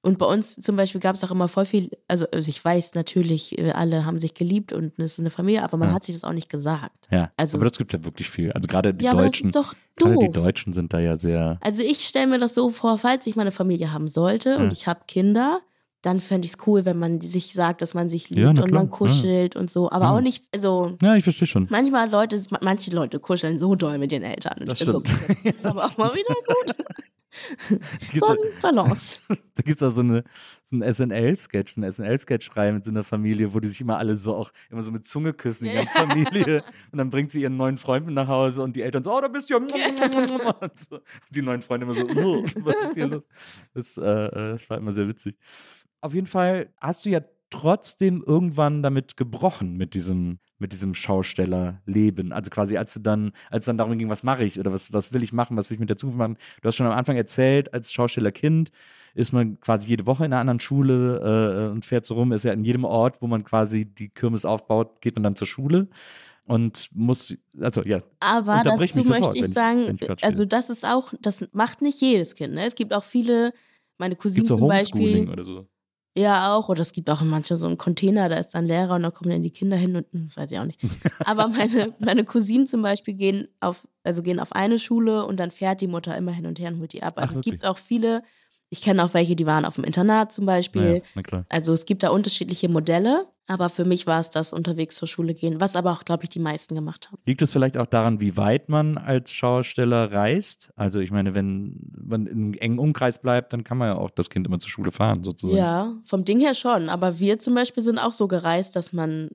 [0.02, 2.94] Und bei uns zum Beispiel gab es auch immer voll viel, also, also ich weiß
[2.96, 5.96] natürlich, äh, alle haben sich geliebt und es ist eine Familie, aber man Ja.
[5.96, 7.08] hat sich das auch nicht gesagt.
[7.12, 8.52] Ja, Also- aber das gibt es ja wirklich viel.
[8.54, 10.34] Also gerade die ja, aber das Deutschen, ist doch gerade die doof.
[10.46, 11.58] Deutschen sind da ja sehr.
[11.62, 14.56] Also ich stelle mir das so vor, falls ich meine Familie haben sollte Ja.
[14.58, 15.60] und ich habe Kinder,
[16.02, 18.72] dann fände ich es cool, wenn man sich sagt, dass man sich liebt Ja, und
[18.72, 19.92] man kuschelt und so.
[19.92, 20.16] Aber Ja.
[20.16, 21.68] auch nicht, also Ja, ich verstehe schon.
[21.70, 24.64] manchmal Leute, manche Leute kuscheln so doll mit den Eltern.
[24.66, 25.30] Das ich bin so, stimmt.
[25.30, 26.86] okay, das ist aber auch mal wieder gut.
[28.16, 29.20] So auch- ein Balance.
[29.56, 30.24] Da gibt es auch so, eine,
[30.64, 34.34] so einen SNL-Sketch, eine SNL-Sketch-Reihe mit so einer Familie, wo die sich immer alle so
[34.34, 36.64] auch immer so mit Zunge küssen, die ganze Familie.
[36.92, 39.20] Und dann bringt sie ihren neuen Freund mit nach Hause und die Eltern so, oh,
[39.20, 39.60] da bist du ja.
[40.62, 41.00] Und so.
[41.30, 43.28] Die neuen Freunde immer so, oh, was ist hier los?
[43.74, 45.38] Das, äh, äh, das war immer sehr witzig.
[46.00, 47.20] Auf jeden Fall hast du ja
[47.50, 52.32] trotzdem irgendwann damit gebrochen, mit diesem, mit diesem Schaustellerleben.
[52.32, 54.94] Also quasi, als du dann, als es dann darum ging, was mache ich oder was,
[54.94, 56.38] was will ich machen, was will ich mit der Zukunft machen.
[56.62, 58.70] Du hast schon am Anfang erzählt, als Schaustellerkind
[59.16, 62.46] ist man quasi jede Woche in einer anderen Schule äh, und fährt so rum, ist
[62.46, 65.88] ja in jedem Ort, wo man quasi die Kirmes aufbaut, geht man dann zur Schule
[66.46, 70.46] und muss, also ja, Aber dazu mich sofort, möchte ich ich- sagen, ich grad also
[70.46, 72.54] das ist auch, das macht nicht jedes Kind.
[72.54, 72.66] Ne?
[72.66, 73.54] Es gibt auch viele,
[73.98, 75.28] meine Cousinen gibt so zum Beispiel.
[75.30, 75.68] oder so.
[76.16, 76.70] Ja, auch.
[76.70, 79.30] Oder es gibt auch manchmal so einen Container, da ist dann Lehrer und da kommen
[79.30, 80.80] dann die Kinder hin und hm, weiß ich auch nicht.
[81.26, 85.52] Aber meine, meine Cousinen zum Beispiel gehen auf, also gehen auf eine Schule und dann
[85.52, 87.18] fährt die Mutter immer hin und her und holt die ab.
[87.18, 88.24] Also Ach, es gibt auch viele,
[88.70, 91.02] ich kenne auch welche, die waren auf dem Internat zum Beispiel.
[91.24, 91.46] Klar.
[91.50, 95.34] Also es gibt da unterschiedliche Modelle, aber für mich war es das unterwegs zur Schule
[95.34, 97.18] gehen, was aber auch, glaube ich, die meisten gemacht haben.
[97.26, 100.72] Liegt es vielleicht auch daran, wie weit man als Schausteller reist?
[100.76, 104.12] Also ich meine, wenn man in einem engen Umkreis bleibt, dann kann man ja auch
[104.12, 105.58] das Kind immer zur Schule fahren, sozusagen.
[105.58, 106.90] Ja, vom Ding her schon.
[106.90, 109.30] Aber wir zum Beispiel sind auch so gereist, dass man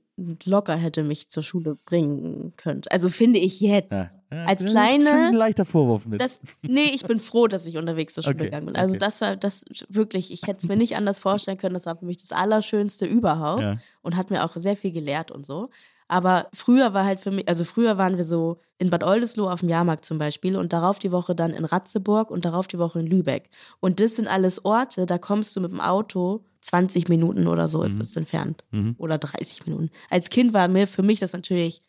[0.44, 2.82] locker hätte mich zur Schule bringen können.
[2.90, 3.90] Also finde ich jetzt.
[3.90, 4.10] Ja.
[4.34, 6.20] Ja, Als das ist kleine- ein leichter Vorwurf mit.
[6.20, 8.76] Das, nee, ich bin froh, dass ich unterwegs zur Schule Okay, gegangen bin.
[8.76, 8.98] Also okay.
[8.98, 11.74] das war das wirklich, ich hätte es mir nicht anders vorstellen können.
[11.74, 13.76] Das war für mich das Allerschönste überhaupt Ja.
[14.02, 15.70] und hat mir auch sehr viel gelehrt und so.
[16.06, 19.60] Aber früher war halt für mich, also früher waren wir so in Bad Oldesloe auf
[19.60, 23.00] dem Jahrmarkt zum Beispiel und darauf die Woche dann in Ratzeburg und darauf die Woche
[23.00, 23.48] in Lübeck.
[23.80, 27.82] Und das sind alles Orte, da kommst du mit dem Auto 20 Minuten oder so
[27.82, 28.64] ist es entfernt.
[28.70, 28.96] Mhm.
[28.98, 29.90] Oder 30 Minuten.
[30.10, 31.82] Als Kind war mir für mich das natürlich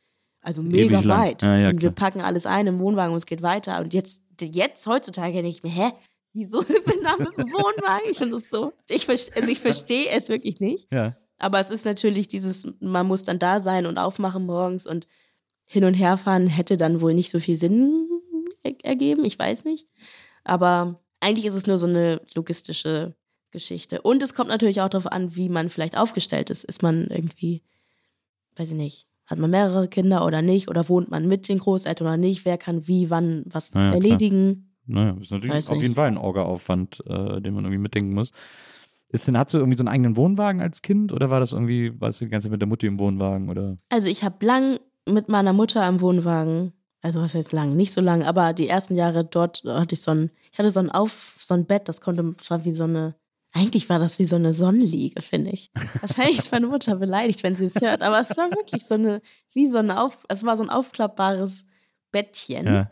[0.45, 1.41] also mega Ewig weit.
[1.41, 3.79] Ja, ja, und wir packen alles ein im Wohnwagen und es geht weiter.
[3.81, 5.91] Und jetzt, jetzt heutzutage denke ich mir, hä?
[6.33, 8.09] Wieso sind wir da mit dem Wohnwagen?
[8.11, 8.73] Ich finde das so.
[8.89, 10.87] Ich, also ich verstehe es wirklich nicht.
[10.91, 11.15] Ja.
[11.37, 15.07] Aber es ist natürlich dieses, man muss dann da sein und aufmachen morgens und
[15.65, 18.07] hin und her fahren hätte dann wohl nicht so viel Sinn
[18.63, 19.25] er- ergeben.
[19.25, 19.87] Ich weiß nicht.
[20.43, 23.15] Aber eigentlich ist es nur so eine logistische
[23.51, 24.01] Geschichte.
[24.01, 26.63] Und es kommt natürlich auch darauf an, wie man vielleicht aufgestellt ist.
[26.65, 27.63] Ist man irgendwie,
[28.57, 30.69] weiß ich nicht, hat man mehrere Kinder oder nicht?
[30.69, 32.45] Oder wohnt man mit den Großeltern oder nicht?
[32.45, 33.93] Wer kann wie, wann was Ja, ja, klar.
[33.95, 34.71] erledigen?
[34.87, 35.83] Naja, ist natürlich Weiß auf nicht.
[35.83, 38.31] jeden Fall ein Orga-Aufwand, äh, den man irgendwie mitdenken muss.
[39.09, 41.99] Ist denn, hast du irgendwie so einen eigenen Wohnwagen als Kind oder war das irgendwie,
[41.99, 43.77] warst du die ganze Zeit mit der Mutti im Wohnwagen oder?
[43.89, 48.01] Also ich habe lang mit meiner Mutter im Wohnwagen, also was heißt lang, nicht so
[48.01, 51.37] lang, aber die ersten Jahre dort hatte ich so ein, ich hatte so ein Auf,
[51.41, 53.15] so ein Bett, das konnte, das war wie so eine,
[53.55, 55.71] eigentlich war das wie so eine Sonnenliege, finde ich.
[56.01, 59.21] Wahrscheinlich ist meine Mutter beleidigt, wenn sie es hört, aber es war wirklich so eine,
[59.53, 61.65] wie so eine Auf, es war so ein aufklappbares
[62.11, 62.65] Bettchen.
[62.65, 62.91] Ja.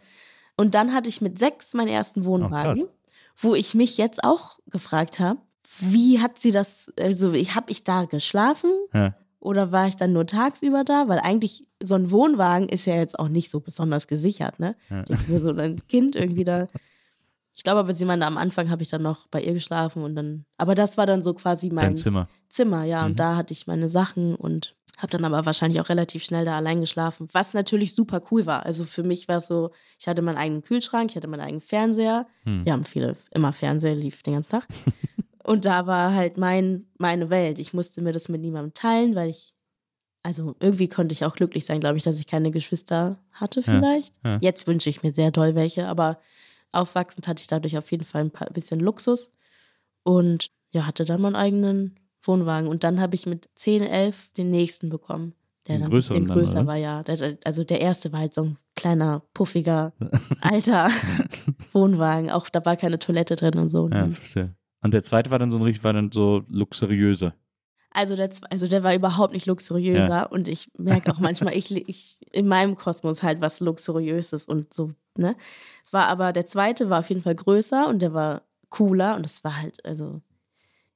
[0.55, 2.93] Und dann hatte ich mit sechs meinen ersten Wohnwagen, krass.
[3.36, 5.41] wo ich mich jetzt auch gefragt habe,
[5.80, 8.72] wie hat sie das, also habe ich da geschlafen?
[8.93, 9.16] Ja.
[9.41, 11.09] Oder war ich dann nur tagsüber da?
[11.09, 14.78] Weil eigentlich so ein Wohnwagen ist ja jetzt auch nicht so besonders gesichert, ne?
[14.89, 15.03] Ja.
[15.09, 16.70] Ich so ein Kind irgendwie da.
[17.56, 20.16] Ich glaube aber, sie meinte, am Anfang habe ich dann noch bei ihr geschlafen und
[20.16, 20.45] dann.
[20.58, 22.28] Aber das war dann so quasi mein Dein Zimmer.
[22.49, 23.01] Zimmer, ja.
[23.01, 23.12] Mhm.
[23.12, 26.56] Und da hatte ich meine Sachen und habe dann aber wahrscheinlich auch relativ schnell da
[26.58, 28.66] allein geschlafen, was natürlich super cool war.
[28.66, 31.62] Also für mich war es so, ich hatte meinen eigenen Kühlschrank, ich hatte meinen eigenen
[31.62, 32.28] Fernseher.
[32.43, 32.66] Hm.
[32.66, 34.68] Wir haben viele, immer Fernseher, lief den ganzen Tag.
[35.43, 37.60] und da war halt mein, meine Welt.
[37.60, 39.54] Ich musste mir das mit niemandem teilen, weil ich,
[40.24, 43.66] also irgendwie konnte ich auch glücklich sein, glaube ich, dass ich keine Geschwister hatte Ja,
[43.66, 44.14] vielleicht.
[44.24, 44.38] ja.
[44.41, 46.20] Jetzt wünsche ich mir sehr doll welche, aber
[46.74, 49.32] aufwachsend hatte ich dadurch auf jeden Fall ein paar, bisschen Luxus
[50.03, 52.67] und ja, hatte dann meinen eigenen Wohnwagen.
[52.67, 55.34] Und dann habe ich mit 10, 11 den nächsten bekommen,
[55.67, 56.67] der dann ein bisschen dann, größer oder?
[56.67, 57.03] war, ja.
[57.03, 59.93] Der, also der erste war halt so ein kleiner, puffiger,
[60.41, 60.89] alter
[61.71, 62.32] Wohnwagen.
[62.32, 63.89] Auch da war keine Toilette drin und so.
[63.89, 64.55] Ja, verstehe.
[64.82, 67.34] Und der zweite war dann so ein richtig, war dann so luxuriöser.
[67.91, 70.26] Also der, also der war überhaupt nicht luxuriöser Ja.
[70.26, 74.93] und ich merke auch manchmal, ich, ich in meinem Kosmos halt was Luxuriöses und so,
[75.18, 75.36] ne?
[75.86, 79.26] Es war aber, der zweite war auf jeden Fall größer und der war cooler und
[79.26, 80.22] es war halt, also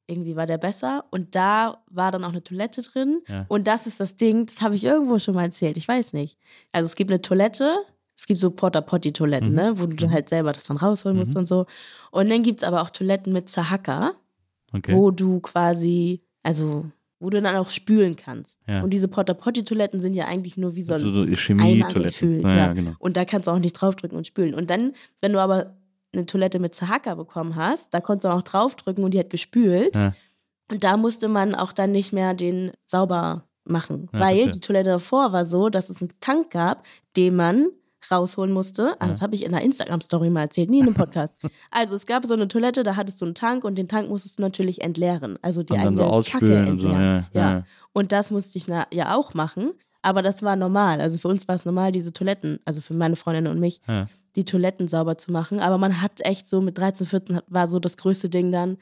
[0.07, 3.45] irgendwie war der besser und da war dann auch eine Toilette drin Ja.
[3.49, 6.38] und das ist das Ding, das habe ich irgendwo schon mal erzählt, ich weiß nicht.
[6.72, 7.76] Also es gibt eine Toilette,
[8.18, 9.55] es gibt so Porta-Potty-Toiletten, Mhm.
[9.55, 11.39] ne, wo du halt selber das dann rausholen musst Mhm.
[11.39, 11.65] und so.
[12.11, 14.15] Und dann gibt es aber auch Toiletten mit Zahacker
[14.74, 14.93] Okay.
[14.95, 16.86] wo du quasi, also
[17.20, 18.59] wo du dann auch spülen kannst.
[18.68, 18.84] Ja.
[18.84, 22.03] Und diese Porta-Potty-Toiletten sind ja eigentlich nur wie so ein also so Eimer Chemie-Toilette.
[22.03, 22.43] gefüllt.
[22.43, 22.74] Ja, ja.
[22.74, 22.93] genau.
[22.99, 24.53] Und da kannst du auch nicht draufdrücken und spülen.
[24.53, 25.78] Und dann, wenn du aber
[26.13, 29.95] eine Toilette mit Zahacker bekommen hast, da konntest du auch draufdrücken und die hat gespült.
[30.70, 34.09] Und da musste man auch dann nicht mehr den sauber machen.
[34.11, 37.68] Weil die Toilette davor war so, dass es einen Tank gab, den man
[38.12, 38.95] rausholen musste.
[38.99, 41.34] Ah, Das habe ich in einer Instagram-Story mal erzählt, nie in einem Podcast.
[41.72, 44.39] also es gab so eine Toilette, da hattest du einen Tank und den Tank musstest
[44.39, 45.38] du natürlich entleeren.
[45.41, 46.88] Also die Und eigene so Kacke ausspülen und so.
[46.88, 47.26] entleeren.
[47.34, 47.66] Ja, ja.
[47.93, 49.72] Und das musste ich na, ja auch machen.
[50.01, 51.01] Aber das war normal.
[51.01, 54.08] Also für uns war es normal, diese Toiletten, also für meine Freundin und mich, ja.
[54.36, 55.60] die Toiletten sauber zu machen.
[55.60, 58.78] Aber man hat echt so mit 13, 14 war so das größte Ding dann,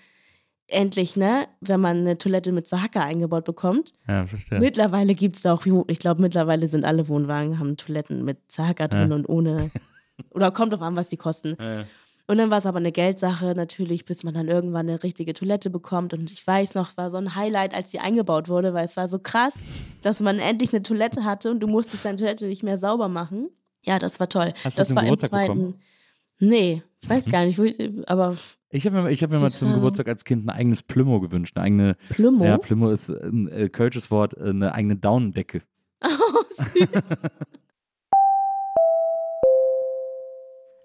[0.67, 3.93] endlich, ne, wenn man eine Toilette mit Zahacker eingebaut bekommt.
[4.07, 4.59] ja verstehe.
[4.59, 8.87] Mittlerweile gibt es da auch, ich glaube, mittlerweile sind alle Wohnwagen, haben Toiletten mit Zahacker
[8.87, 9.15] drin Ja.
[9.15, 9.69] und ohne.
[10.31, 11.55] Oder kommt drauf an, was die kosten.
[11.59, 11.85] Ja, ja.
[12.27, 15.69] Und dann war es aber eine Geldsache natürlich, bis man dann irgendwann eine richtige Toilette
[15.69, 16.11] bekommt.
[16.13, 19.07] Und ich weiß noch, war so ein Highlight, als die eingebaut wurde, weil es war
[19.07, 19.53] so krass,
[20.01, 23.49] dass man endlich eine Toilette hatte und du musstest deine Toilette nicht mehr sauber machen.
[23.83, 24.53] Ja, das war toll.
[24.63, 25.53] Hast du das war im zweiten.
[25.53, 25.81] bekommen?
[26.39, 27.59] Nee, ich weiß gar nicht,
[28.09, 28.35] aber
[28.75, 31.57] Ich habe mir, ich hab mir mal zum Geburtstag als Kind ein eigenes Plümo gewünscht.
[31.57, 32.43] Eine eigene, Plümo.
[32.43, 35.61] ja, Plümo ist ein äh, kölsches Wort, äh, eine eigene Daunendecke.
[36.03, 37.17] Oh, süß.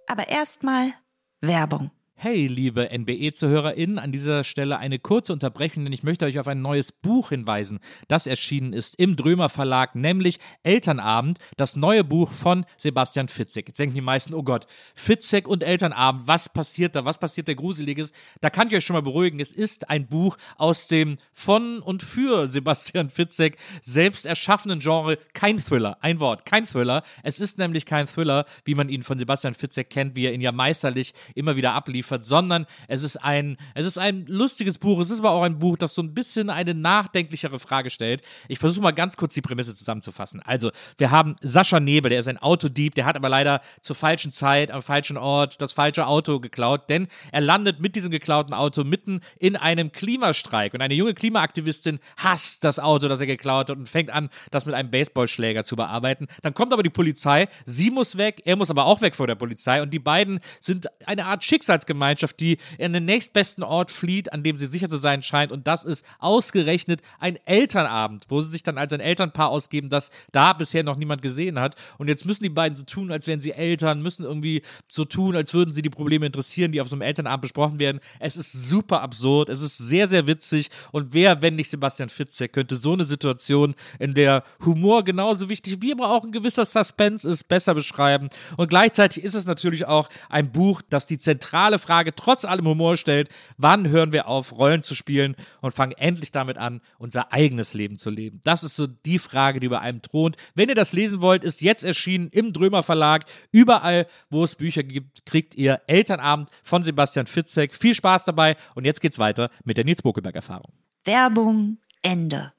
[0.06, 0.92] Aber erstmal
[1.40, 1.90] Werbung.
[2.22, 6.60] Hey, liebe NBE-ZuhörerInnen, an dieser Stelle eine kurze Unterbrechung, denn ich möchte euch auf ein
[6.60, 12.66] neues Buch hinweisen, das erschienen ist im Drömer Verlag, nämlich Elternabend, das neue Buch von
[12.76, 13.68] Sebastian Fitzek.
[13.68, 17.06] Jetzt denken die meisten, oh Gott, Fitzek und Elternabend, was passiert da?
[17.06, 18.12] Was passiert da Gruseliges?
[18.42, 22.02] Da kann ich euch schon mal beruhigen, es ist ein Buch aus dem von und
[22.02, 27.02] für Sebastian Fitzek selbst erschaffenen Genre, kein Thriller, ein Wort, kein Thriller.
[27.22, 30.42] Es ist nämlich kein Thriller, wie man ihn von Sebastian Fitzek kennt, wie er ihn
[30.42, 35.00] ja meisterlich immer wieder abliefert liefert, sondern es ist ein, es ist ein lustiges Buch.
[35.00, 38.22] Es ist aber auch ein Buch, das so ein bisschen eine nachdenklichere Frage stellt.
[38.48, 40.40] Ich versuche mal ganz kurz die Prämisse zusammenzufassen.
[40.44, 44.32] Also, wir haben Sascha Nebel, der ist ein Autodieb, der hat aber leider zur falschen
[44.32, 48.84] Zeit, am falschen Ort das falsche Auto geklaut, denn er landet mit diesem geklauten Auto
[48.84, 53.76] mitten in einem Klimastreik und eine junge Klimaaktivistin hasst das Auto, das er geklaut hat
[53.76, 56.26] und fängt an, das mit einem Baseballschläger zu bearbeiten.
[56.42, 59.34] Dann kommt aber die Polizei, sie muss weg, er muss aber auch weg vor der
[59.34, 61.99] Polizei und die beiden sind eine Art Schicksalsgemeinschaft,
[62.40, 65.84] die in den nächstbesten Ort flieht, an dem sie sicher zu sein scheint und das
[65.84, 70.82] ist ausgerechnet ein Elternabend, wo sie sich dann als ein Elternpaar ausgeben, das da bisher
[70.82, 74.02] noch niemand gesehen hat und jetzt müssen die beiden so tun, als wären sie Eltern,
[74.02, 77.42] müssen irgendwie so tun, als würden sie die Probleme interessieren, die auf so einem Elternabend
[77.42, 78.00] besprochen werden.
[78.18, 82.52] Es ist super absurd, es ist sehr, sehr witzig und wer, wenn nicht Sebastian Fitzek,
[82.52, 87.28] könnte so eine Situation, in der Humor genauso wichtig wie aber auch ein gewisser Suspense
[87.28, 88.28] ist, besser beschreiben.
[88.56, 92.96] Und gleichzeitig ist es natürlich auch ein Buch, das die zentrale Frage trotz allem Humor
[92.96, 97.74] stellt, wann hören wir auf, Rollen zu spielen und fangen endlich damit an, unser eigenes
[97.74, 98.40] Leben zu leben.
[98.44, 100.36] Das ist so die Frage, die über einem thront.
[100.54, 103.24] Wenn ihr das lesen wollt, ist jetzt erschienen im Drömer Verlag.
[103.50, 107.74] Überall, wo es Bücher gibt, kriegt ihr Elternabend von Sebastian Fitzek.
[107.74, 110.72] Viel Spaß dabei und jetzt geht's weiter mit der Nils Bokelberg-Erfahrung.
[111.04, 112.52] Werbung Ende.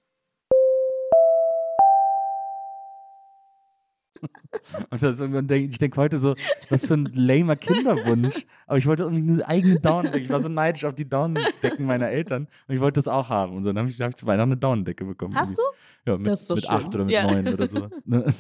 [4.90, 6.36] Und, das, und denk, ich denke heute so,
[6.70, 8.46] was für ein lamer Kinderwunsch.
[8.68, 10.24] Aber ich wollte irgendwie eine eigene Daunendecke.
[10.24, 13.56] Ich war so neidisch auf die Daunendecken meiner Eltern und ich wollte das auch haben.
[13.56, 15.36] Und so, dann habe ich, hab ich zu Weihnachten eine Daunendecke bekommen.
[15.36, 15.62] Hast du?
[16.06, 16.76] Ja, mit, Das ist doch mit schön.
[16.76, 17.32] acht oder mit Ja.
[17.32, 17.88] neun oder so.
[18.06, 18.26] Ne?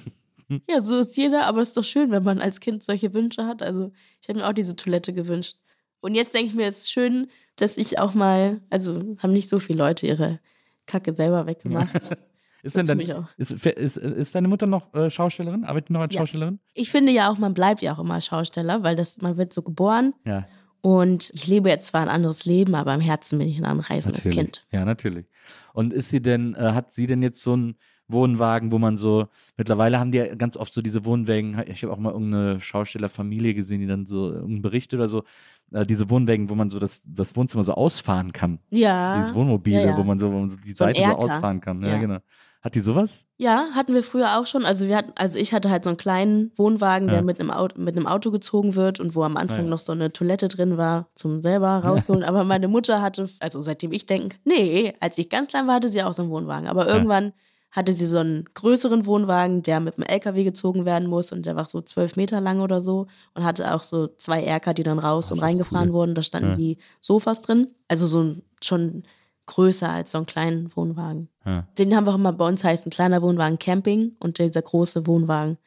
[0.69, 3.45] Ja, so ist jeder, aber es ist doch schön, wenn man als Kind solche Wünsche
[3.45, 3.61] hat.
[3.61, 5.55] Also, ich habe mir auch diese Toilette gewünscht.
[6.01, 9.47] Und jetzt denke ich mir, es ist schön, dass ich auch mal, also haben nicht
[9.47, 10.41] so viele Leute ihre
[10.87, 12.17] Kacke selber weggemacht.
[12.63, 15.63] Ist, Das denn dein, ist, ist, ist deine Mutter noch äh, Schaustellerin?
[15.63, 16.21] Arbeitet noch als Ja.
[16.21, 16.59] Schaustellerin?
[16.73, 19.61] Ich finde ja auch, man bleibt ja auch immer Schausteller, weil das, man wird so
[19.61, 20.45] geboren Ja,
[20.81, 24.25] und ich lebe jetzt zwar ein anderes Leben, aber im Herzen bin ich ein anreisendes
[24.25, 24.37] natürlich.
[24.39, 24.65] Kind.
[24.71, 25.27] Ja, natürlich.
[25.73, 27.75] Und ist sie denn, äh, hat sie denn jetzt so einen
[28.07, 31.93] Wohnwagen, wo man so, mittlerweile haben die ja ganz oft so diese Wohnwägen, ich habe
[31.93, 35.23] auch mal irgendeine Schaustellerfamilie gesehen, die dann so, irgendeinen Bericht oder so,
[35.71, 38.59] äh, diese Wohnwägen, wo man so das, das Wohnzimmer so ausfahren kann.
[38.69, 39.21] Ja.
[39.21, 39.97] Diese Wohnmobile, ja, ja.
[39.97, 41.81] wo man so, wo man so die So Seite so ausfahren kann.
[41.83, 41.97] Ja, Ja.
[41.99, 42.17] genau.
[42.61, 43.27] Hat die sowas?
[43.37, 44.65] Ja, hatten wir früher auch schon.
[44.65, 47.15] Also wir hatten, also ich hatte halt so einen kleinen Wohnwagen, Ja.
[47.15, 49.69] der mit einem, Auto, mit einem Auto gezogen wird und wo am Anfang Ja.
[49.69, 52.23] noch so eine Toilette drin war zum selber rausholen.
[52.23, 55.89] Aber meine Mutter hatte, also seitdem ich denke, nee, als ich ganz klein war, hatte
[55.89, 56.67] sie auch so einen Wohnwagen.
[56.67, 57.33] Aber irgendwann
[57.71, 61.55] hatte sie so einen größeren Wohnwagen, der mit einem LKW gezogen werden muss und der
[61.55, 64.99] war so zwölf Meter lang oder so und hatte auch so zwei Erker, die dann
[64.99, 65.93] raus Oh, und das reingefahren cool.
[65.95, 66.13] wurden.
[66.15, 66.55] Da standen Ja.
[66.57, 67.69] die Sofas drin.
[67.87, 69.03] Also so ein, schon
[69.45, 71.29] größer als so einen kleinen Wohnwagen.
[71.45, 71.67] Ja.
[71.77, 75.07] Den haben wir auch immer bei uns heißt ein kleiner Wohnwagen Camping und dieser große
[75.07, 75.57] Wohnwagen.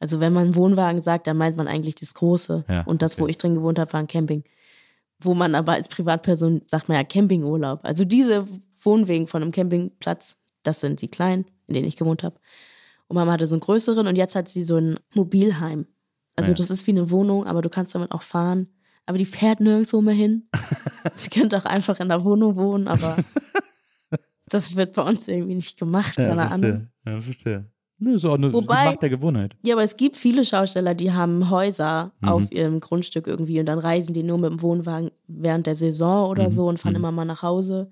[0.00, 2.64] Also wenn man Wohnwagen sagt, dann meint man eigentlich das große.
[2.68, 3.32] Ja, und das, wo okay.
[3.32, 4.44] ich drin gewohnt habe, war ein Camping.
[5.20, 7.80] Wo man aber als Privatperson sagt man ja Campingurlaub.
[7.82, 8.46] Also diese
[8.80, 12.36] Wohnwegen von einem Campingplatz, das sind die kleinen, in denen ich gewohnt habe.
[13.08, 15.86] Und Mama hatte so einen größeren und jetzt hat sie so ein Mobilheim.
[16.36, 16.54] Also Ja.
[16.54, 18.68] das ist wie eine Wohnung, aber du kannst damit auch fahren.
[19.08, 20.48] Aber die fährt nirgendwo mehr hin.
[21.16, 23.16] sie könnte auch einfach in der Wohnung wohnen, aber
[24.48, 26.58] das wird bei uns irgendwie nicht gemacht, keine ja, Ahnung.
[26.60, 26.88] verstehe.
[27.06, 27.64] Ja, verstehe.
[28.00, 29.56] Nö, ist auch eine Wobei- Macht der Gewohnheit.
[29.64, 32.28] Ja, aber es gibt viele Schausteller, die haben Häuser Mhm.
[32.28, 36.28] auf ihrem Grundstück irgendwie und dann reisen die nur mit dem Wohnwagen während der Saison
[36.30, 36.48] oder Mhm.
[36.50, 36.98] so und fahren Mhm.
[36.98, 37.90] immer mal nach Hause.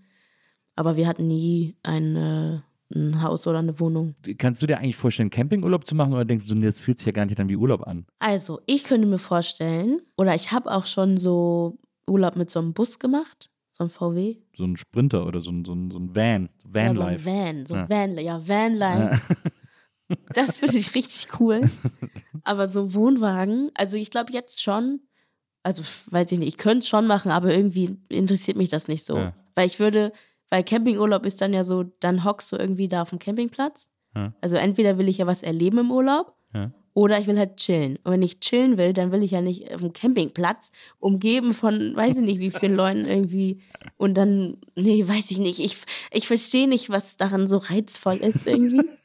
[0.76, 2.58] Aber wir hatten nie ein, äh,
[2.94, 4.14] ein Haus oder eine Wohnung.
[4.38, 7.12] Kannst du dir eigentlich vorstellen, Campingurlaub zu machen oder denkst du, das fühlt sich ja
[7.12, 8.06] gar nicht dann wie Urlaub an?
[8.18, 12.72] Also, ich könnte mir vorstellen, oder ich habe auch schon so Urlaub mit so einem
[12.74, 14.36] Bus gemacht, so einem VW.
[14.56, 17.06] So ein Sprinter oder so ein, so ein, so ein Van, so Ja, so ein
[17.06, 17.24] Vanlife.
[17.26, 17.88] Van, so Ja.
[17.88, 19.20] Van, ja, Vanlife.
[20.34, 21.62] Das finde ich richtig cool.
[22.44, 25.00] Aber so Wohnwagen, also ich glaube jetzt schon,
[25.64, 29.04] also weiß ich nicht, ich könnte es schon machen, aber irgendwie interessiert mich das nicht
[29.04, 29.16] so.
[29.16, 29.34] Ja.
[29.56, 30.12] Weil ich würde,
[30.50, 33.88] weil Campingurlaub ist dann ja so, dann hockst du irgendwie da auf dem Campingplatz.
[34.14, 34.32] Ja.
[34.40, 36.70] Also entweder will ich ja was erleben im Urlaub Ja.
[36.94, 37.98] oder ich will halt chillen.
[38.04, 41.94] Und wenn ich chillen will, dann will ich ja nicht auf dem Campingplatz umgeben von,
[41.94, 43.60] weiß ich nicht, wie vielen Leuten irgendwie.
[43.98, 45.60] Und dann, nee, weiß ich nicht.
[45.60, 45.76] Ich,
[46.12, 48.88] ich verstehe nicht, was daran so reizvoll ist irgendwie.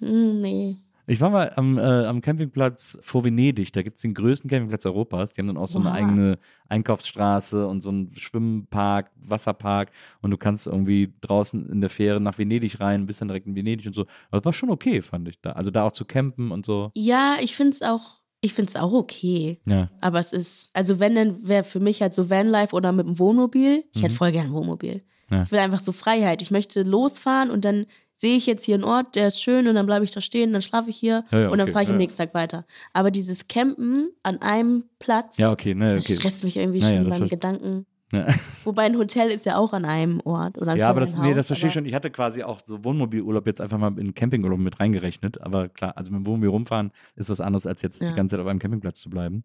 [0.00, 0.76] Hm, nee.
[1.08, 3.72] Ich war mal am, äh, am Campingplatz vor Venedig.
[3.72, 5.32] Da gibt es den größten Campingplatz Europas.
[5.32, 5.94] Die haben dann auch so eine Wow.
[5.94, 6.38] eigene
[6.68, 9.90] Einkaufsstraße und so einen Schwimmpark, Wasserpark.
[10.20, 13.54] Und du kannst irgendwie draußen in der Fähre nach Venedig rein, bist dann direkt in
[13.54, 14.02] Venedig und so.
[14.30, 15.52] Aber das war schon okay, fand ich da.
[15.52, 16.90] Also da auch zu campen und so.
[16.94, 19.60] Ja, ich finde es auch, ich finde es auch okay.
[19.64, 19.88] Ja.
[20.00, 23.18] Aber es ist, also wenn, dann wäre für mich halt so Vanlife oder mit dem
[23.18, 23.84] Wohnmobil.
[23.94, 25.02] Ich hätte voll gern ein Wohnmobil.
[25.30, 25.42] Ja.
[25.42, 26.42] Ich will einfach so Freiheit.
[26.42, 27.86] Ich möchte losfahren und dann
[28.18, 30.52] sehe ich jetzt hier einen Ort, der ist schön und dann bleibe ich da stehen,
[30.52, 32.66] dann schlafe ich hier Ja, ja, und dann fahre ich ja, am nächsten Tag weiter.
[32.92, 36.16] Aber dieses Campen an einem Platz, Ja, okay, ne, das okay.
[36.16, 37.86] stresst mich irgendwie schon beim ver- Gedanken.
[38.64, 41.46] Wobei ein Hotel ist ja auch an einem Ort oder Ja, aber das, nee, das
[41.46, 41.84] verstehe ich schon.
[41.84, 45.40] Ich hatte quasi auch so Wohnmobilurlaub jetzt einfach mal in Campingurlaub mit reingerechnet.
[45.42, 48.40] Aber klar, also mit dem Wohnmobil rumfahren ist was anderes, als jetzt die ganze Zeit
[48.40, 49.44] auf einem Campingplatz zu bleiben.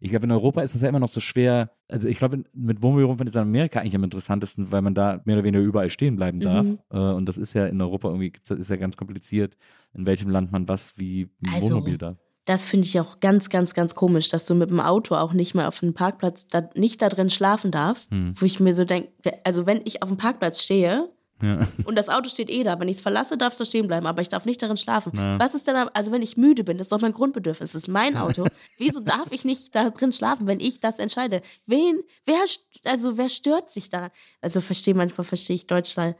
[0.00, 1.70] Ich glaube, in Europa ist es ja immer noch so schwer.
[1.88, 5.20] Also ich glaube, mit Wohnmobil rumfahren ist in Amerika eigentlich am interessantesten, weil man da
[5.24, 6.66] mehr oder weniger überall stehen bleiben darf.
[6.66, 6.78] Mhm.
[6.90, 9.56] Äh, Und das ist ja in Europa irgendwie, ist ja ganz kompliziert,
[9.94, 12.16] in welchem Land man was wie dem Also, Wohnmobil darf.
[12.44, 15.54] Das finde ich auch ganz, ganz, ganz komisch, dass du mit dem Auto auch nicht
[15.54, 18.10] mal auf einem Parkplatz da, nicht da drin schlafen darfst.
[18.10, 18.32] Hm.
[18.36, 19.10] Wo ich mir so denke,
[19.44, 21.60] also wenn ich auf dem Parkplatz stehe Ja.
[21.84, 24.20] und das Auto steht eh da, wenn ich es verlasse, darfst du stehen bleiben, aber
[24.22, 25.12] ich darf nicht darin schlafen.
[25.16, 25.38] Ja.
[25.38, 27.82] Was ist denn, da- also wenn ich müde bin, das ist doch mein Grundbedürfnis, das
[27.84, 28.46] ist mein Auto.
[28.78, 31.42] Wieso darf ich nicht da drin schlafen, wenn ich das entscheide?
[31.66, 32.38] Wen, wer,
[32.84, 34.10] also wer stört sich daran?
[34.40, 36.16] Also verstehe, manchmal verstehe ich deutsche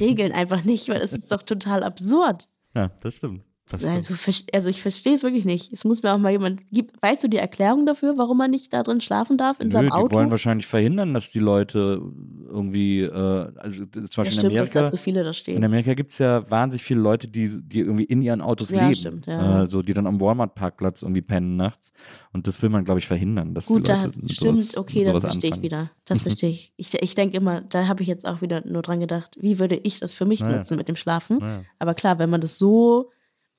[0.00, 2.48] Regeln einfach nicht, weil es ist doch total absurd.
[2.74, 3.42] ja, das stimmt.
[3.70, 3.84] Das.
[3.84, 4.14] Also,
[4.52, 5.72] also ich verstehe es wirklich nicht.
[5.72, 6.60] Es muss mir auch mal jemand.
[6.72, 9.72] Gibt, weißt du die Erklärung dafür, warum man nicht da drin schlafen darf in Nö,
[9.72, 10.16] seinem die Auto?
[10.16, 12.02] wollen wahrscheinlich verhindern, dass die Leute
[12.50, 13.10] irgendwie, äh,
[13.56, 15.64] also zum ja, Beispiel in stimmt, dass da Amerika, zu viele da in stehen.
[15.64, 18.94] Amerika gibt es ja wahnsinnig viele Leute, die, die irgendwie in ihren Autos Ja, leben.
[18.96, 19.62] stimmt, ja.
[19.62, 21.92] Äh, so, die dann am Walmart-Parkplatz irgendwie pennen nachts.
[22.32, 23.54] Und das will man, glaube ich, verhindern.
[23.54, 25.62] Dass Gut, die Leute mit stimmt, sowas, okay, das verstehe ich anfangen.
[25.62, 25.90] wieder.
[26.04, 26.72] Das verstehe ich.
[26.76, 29.76] Ich, ich denke immer, da habe ich jetzt auch wieder nur dran gedacht, wie würde
[29.76, 30.56] ich das für mich Naja.
[30.58, 31.38] nutzen mit dem Schlafen?
[31.38, 31.64] Naja.
[31.78, 33.10] Aber klar, wenn man das so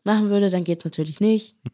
[0.03, 1.55] machen würde, dann geht es natürlich nicht.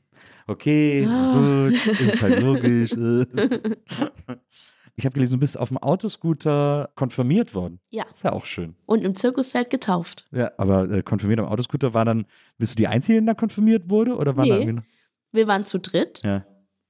[0.48, 1.70] Okay, Ah.
[1.70, 2.90] gut, ist halt logisch.
[5.00, 7.80] ich habe gelesen, du bist auf dem Autoscooter konfirmiert worden.
[7.90, 8.04] Ja.
[8.10, 8.76] Ist ja auch schön.
[8.88, 10.28] Und im Zirkuszelt getauft.
[10.32, 12.26] Ja, aber äh, konfirmiert am Autoscooter war dann,
[12.58, 14.16] bist du die Einzige, die da konfirmiert wurde?
[14.16, 14.74] Oder war da Nee.
[14.74, 14.84] noch?
[15.32, 16.22] Wir waren zu dritt.
[16.24, 16.44] Ja.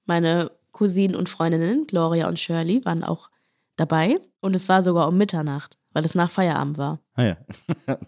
[0.05, 3.29] Meine Cousinen und Freundinnen, Gloria und Shirley, waren auch
[3.75, 4.19] dabei.
[4.39, 6.99] Und es war sogar um Mitternacht, weil es nach Feierabend war.
[7.15, 7.37] Ah ja.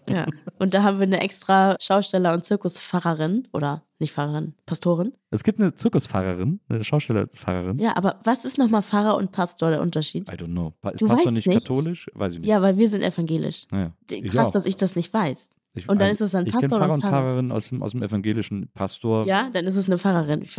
[0.08, 0.26] Ja.
[0.60, 5.12] Und da haben wir eine extra Schausteller- und Zirkuspfarrerin oder nicht Pfarrerin, Pastorin.
[5.30, 7.80] Es gibt eine Zirkusfahrerin, eine Schaustellerfahrerin.
[7.80, 10.28] Ja, aber was ist nochmal Pfarrer und Pastor der Unterschied?
[10.28, 10.72] I don't know.
[10.80, 11.58] Pa ist Du Pastor nicht, nicht?
[11.64, 12.08] katholisch?
[12.14, 12.48] Weiß ich nicht.
[12.48, 13.66] Ja, weil wir sind evangelisch.
[13.72, 13.90] Naja.
[14.08, 14.52] Ich Krass, auch.
[14.52, 15.50] dass ich das nicht weiß.
[15.74, 17.12] Ich- und dann also, ist es ein Ich kenne Pastor Pfarrer und Pfarrer?
[17.22, 19.26] Pfarrerin aus dem, aus dem evangelischen Pastor.
[19.26, 20.42] Ja, dann ist es eine Pfarrerin.
[20.42, 20.56] Ich,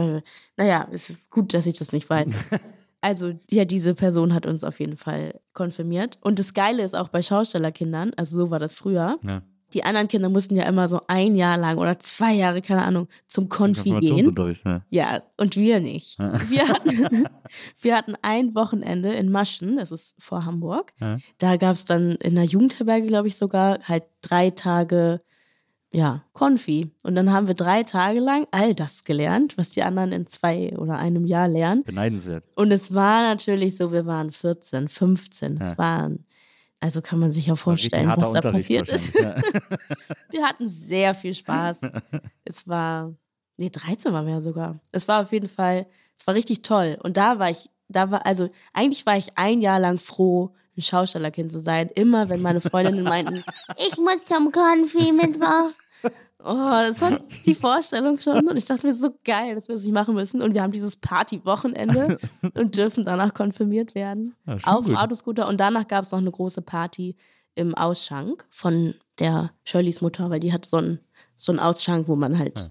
[0.58, 2.28] naja, ist gut, dass ich das nicht weiß.
[3.02, 6.18] Also, ja, diese Person hat uns auf jeden Fall konfirmiert.
[6.22, 9.42] Und das Geile ist auch bei Schaustellerkindern, also so war das früher, Ja.
[9.74, 13.08] die anderen Kinder mussten ja immer so ein Jahr lang oder zwei Jahre, keine Ahnung,
[13.28, 13.94] zum Konfi gehen.
[13.94, 14.82] Konfirmationsunterricht, ja.
[14.92, 16.20] Ja, und wir nicht.
[16.20, 16.34] Ja.
[16.50, 17.26] Wir hatten,
[17.82, 20.94] wir hatten ein Wochenende in Maschen, das ist vor Hamburg.
[21.00, 21.18] Ja.
[21.40, 25.22] Da gab es dann in der Jugendherberge, glaube ich, sogar halt drei Tage,
[25.94, 26.92] ja, Konfi.
[27.04, 30.76] Und dann haben wir drei Tage lang all das gelernt, was die anderen in zwei
[30.78, 31.84] oder einem Jahr lernen.
[31.84, 32.46] Beneidenswert.
[32.56, 35.58] Und es war natürlich so, wir waren 14, 15.
[35.60, 35.78] Es Ja.
[35.78, 36.26] waren,
[36.80, 39.14] also kann man sich ja vorstellen, was da passiert ist.
[39.16, 39.36] Ja.
[40.32, 41.82] Wir hatten sehr viel Spaß.
[42.46, 43.14] es war,
[43.58, 44.80] nee, 13 waren wir ja sogar.
[44.94, 45.86] Es war auf jeden Fall,
[46.18, 46.98] es war richtig toll.
[47.04, 50.82] Und da war ich, da war, also eigentlich war ich ein Jahr lang froh, ein
[50.82, 51.90] Schaustellerkind zu sein.
[51.96, 53.44] Immer wenn meine Freundinnen meinten,
[53.78, 55.72] ich muss zum Konfi Mittwoch.
[56.44, 58.48] Oh, das hat die Vorstellung schon.
[58.48, 60.42] Und ich dachte mir, so geil, dass wir das nicht machen müssen.
[60.42, 62.18] Und wir haben dieses Party-Wochenende
[62.56, 64.36] und dürfen danach konfirmiert werden.
[64.48, 64.96] Ja, auf dem.
[64.98, 65.48] Autoscooter.
[65.48, 67.16] Und danach gab es noch eine große Party
[67.54, 71.00] im Ausschank von der Shirleys Mutter, weil die hat so einen,
[71.38, 72.68] so einen Ausschank, wo man halt Ja.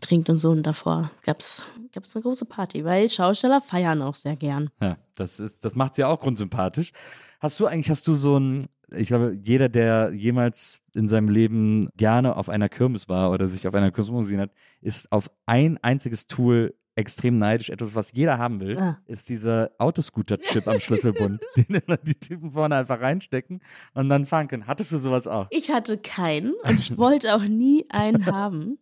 [0.00, 0.50] Trinkt und so.
[0.50, 1.66] Und davor gab es
[2.14, 4.70] eine große Party, weil Schausteller feiern auch sehr gern.
[4.80, 6.92] Ja, das ist, das macht sie ja auch grundsympathisch.
[7.40, 11.88] Hast du eigentlich, hast du so ein, ich glaube, jeder, der jemals in seinem Leben
[11.96, 15.78] gerne auf einer Kirmes war oder sich auf einer Kirmes umgesehen hat, ist auf ein
[15.82, 17.70] einziges Tool extrem neidisch.
[17.70, 18.98] Etwas, was jeder haben will, Ah.
[19.06, 23.60] ist dieser Autoscooter-Chip am Schlüsselbund, den immer die Typen vorne einfach reinstecken
[23.94, 24.68] und dann fahren können.
[24.68, 25.48] Hattest du sowas auch?
[25.50, 28.78] Ich hatte keinen und ich wollte auch nie einen haben.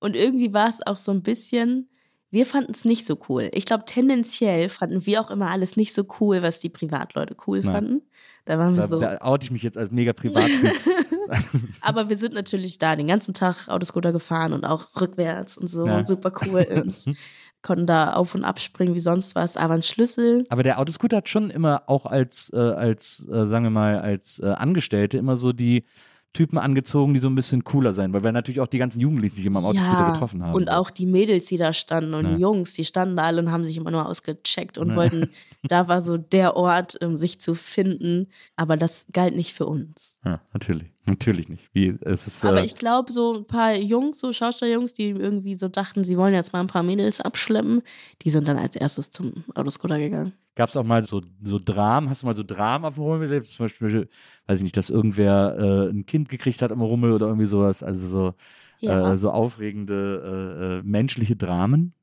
[0.00, 1.88] Und irgendwie war es auch so ein bisschen,
[2.30, 3.48] wir fanden es nicht so cool.
[3.52, 7.60] Ich glaube, tendenziell fanden wir auch immer alles nicht so cool, was die Privatleute cool
[7.60, 7.72] Nein.
[7.72, 8.02] fanden.
[8.44, 9.00] Da waren wir Da, so.
[9.00, 10.74] da oute ich mich jetzt als mega Privattyp.
[11.80, 15.86] Aber wir sind natürlich da den ganzen Tag Autoscooter gefahren und auch rückwärts und so.
[15.86, 15.98] Ja.
[15.98, 16.66] Und super cool.
[16.82, 17.16] und
[17.62, 19.56] konnten da auf und abspringen wie sonst was.
[19.56, 20.46] Aber ein Schlüssel.
[20.48, 24.38] Aber der Autoscooter hat schon immer auch als, äh, als äh, sagen wir mal, als
[24.38, 25.84] äh, Angestellte immer so die
[26.32, 29.34] Typen angezogen, die so ein bisschen cooler sein, weil wir natürlich auch die ganzen Jugendlichen
[29.34, 30.54] sich immer am Autoscooter getroffen haben.
[30.54, 30.72] Und so.
[30.74, 32.36] auch die Mädels, die da standen und Ja.
[32.36, 34.96] Jungs, die standen da alle und haben sich immer nur ausgecheckt und Ja.
[34.96, 35.30] wollten,
[35.64, 38.28] da war so der Ort, um sich zu finden.
[38.54, 40.20] Aber das galt nicht für uns.
[40.24, 40.92] Ja, natürlich.
[41.06, 41.68] Natürlich nicht.
[41.72, 45.54] Wie, es ist, Aber äh, ich glaube, so ein paar Jungs, so Schaustellerjungs, die irgendwie
[45.56, 47.82] so dachten, sie wollen jetzt mal ein paar Mädels abschleppen,
[48.22, 50.34] die sind dann als erstes zum Autoscooter gegangen.
[50.56, 52.10] Gab es auch mal so, so Dramen?
[52.10, 53.46] Hast du mal so Dramen auf dem Rummel erlebt?
[53.46, 54.08] Zum Beispiel,
[54.46, 57.82] weiß ich nicht, dass irgendwer äh, ein Kind gekriegt hat am Rummel oder irgendwie sowas.
[57.82, 58.34] Also so,
[58.80, 59.12] Ja.
[59.12, 61.94] äh, so aufregende äh, äh, menschliche Dramen.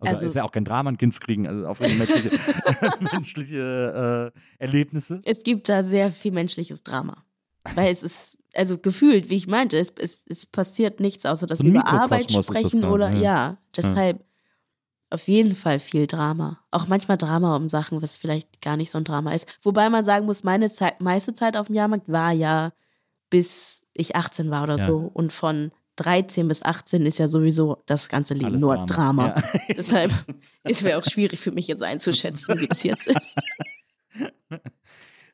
[0.00, 2.30] Oder Also- ist ja auch kein Drama, ein Kind zu kriegen, also aufregende menschliche,
[3.12, 5.20] menschliche äh, Erlebnisse.
[5.24, 7.24] Es gibt da sehr viel menschliches Drama.
[7.74, 11.58] Weil es ist, also gefühlt, wie ich meinte, es, es, es passiert nichts, außer dass
[11.58, 13.20] So über Arbeit sprechen oder ja.
[13.20, 13.58] ja.
[13.76, 14.24] deshalb
[15.10, 16.60] auf jeden Fall viel Drama.
[16.70, 19.46] Auch manchmal Drama um Sachen, was vielleicht gar nicht so ein Drama ist.
[19.62, 22.72] Wobei man sagen muss, meine Zeit, meiste Zeit auf dem Jahrmarkt war ja
[23.28, 24.86] bis ich 18 war oder Ja.
[24.86, 25.10] so.
[25.12, 29.34] Und von 13 bis 18 ist ja sowieso das ganze Leben Alles nur Drama.
[29.36, 29.42] Ja.
[29.76, 30.10] Deshalb
[30.64, 33.36] ist mir auch schwierig für mich jetzt einzuschätzen, wie es jetzt ist.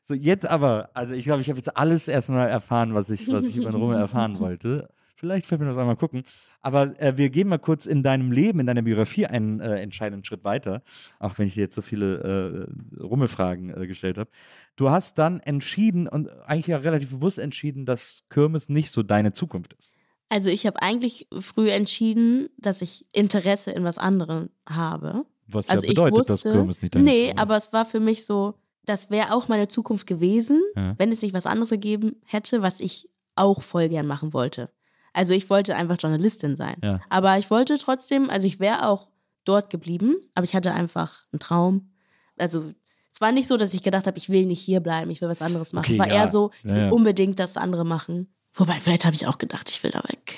[0.07, 3.45] So, jetzt aber, also ich glaube, ich habe jetzt alles erstmal erfahren, was ich, was
[3.45, 4.87] ich über den Rummel erfahren wollte.
[5.17, 6.23] Vielleicht fällt mir das einmal gucken.
[6.61, 10.23] Aber äh, wir gehen mal kurz in deinem Leben, in deiner Biografie einen äh, entscheidenden
[10.23, 10.81] Schritt weiter,
[11.19, 14.29] auch wenn ich dir jetzt so viele äh, Rummelfragen äh, gestellt habe.
[14.77, 19.33] Du hast dann entschieden und eigentlich ja relativ bewusst entschieden, dass Kirmes nicht so deine
[19.33, 19.93] Zukunft ist.
[20.29, 25.25] Also ich habe eigentlich früh entschieden, dass ich Interesse in was anderem habe.
[25.47, 27.41] Was Also ja bedeutet, ich wusste, dass Kirmes nicht deine nee, Zukunft ist.
[27.41, 28.55] aber es war für mich so,
[28.87, 30.95] das wäre auch meine Zukunft gewesen, Ja.
[30.97, 34.71] wenn es nicht was anderes gegeben hätte, was ich auch voll gern machen wollte.
[35.13, 36.77] Also ich wollte einfach Journalistin sein.
[36.83, 37.01] Ja.
[37.09, 39.09] Aber ich wollte trotzdem, also ich wäre auch
[39.45, 41.91] dort geblieben, aber ich hatte einfach einen Traum.
[42.37, 42.73] Also
[43.11, 45.29] es war nicht so, dass ich gedacht habe, ich will nicht hier bleiben, ich will
[45.29, 45.85] was anderes machen.
[45.85, 46.13] Okay, es war ja.
[46.15, 48.33] eher so, ich will unbedingt das andere machen.
[48.53, 50.35] Wobei, vielleicht habe ich auch gedacht, ich will da weg.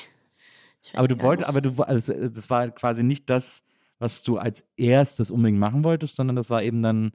[0.94, 3.64] Aber du wolltest, aber du, also das war quasi nicht das,
[4.00, 7.12] was du als erstes unbedingt machen wolltest, sondern das war eben dann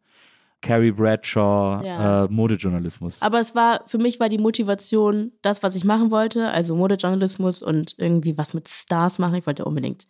[0.65, 2.25] Carrie Bradshaw, Ja.
[2.25, 3.21] äh, Modejournalismus.
[3.23, 7.63] Aber es war, für mich war die Motivation das, was ich machen wollte, also Modejournalismus
[7.63, 9.35] und irgendwie was mit Stars machen.
[9.37, 10.07] Ich wollte unbedingt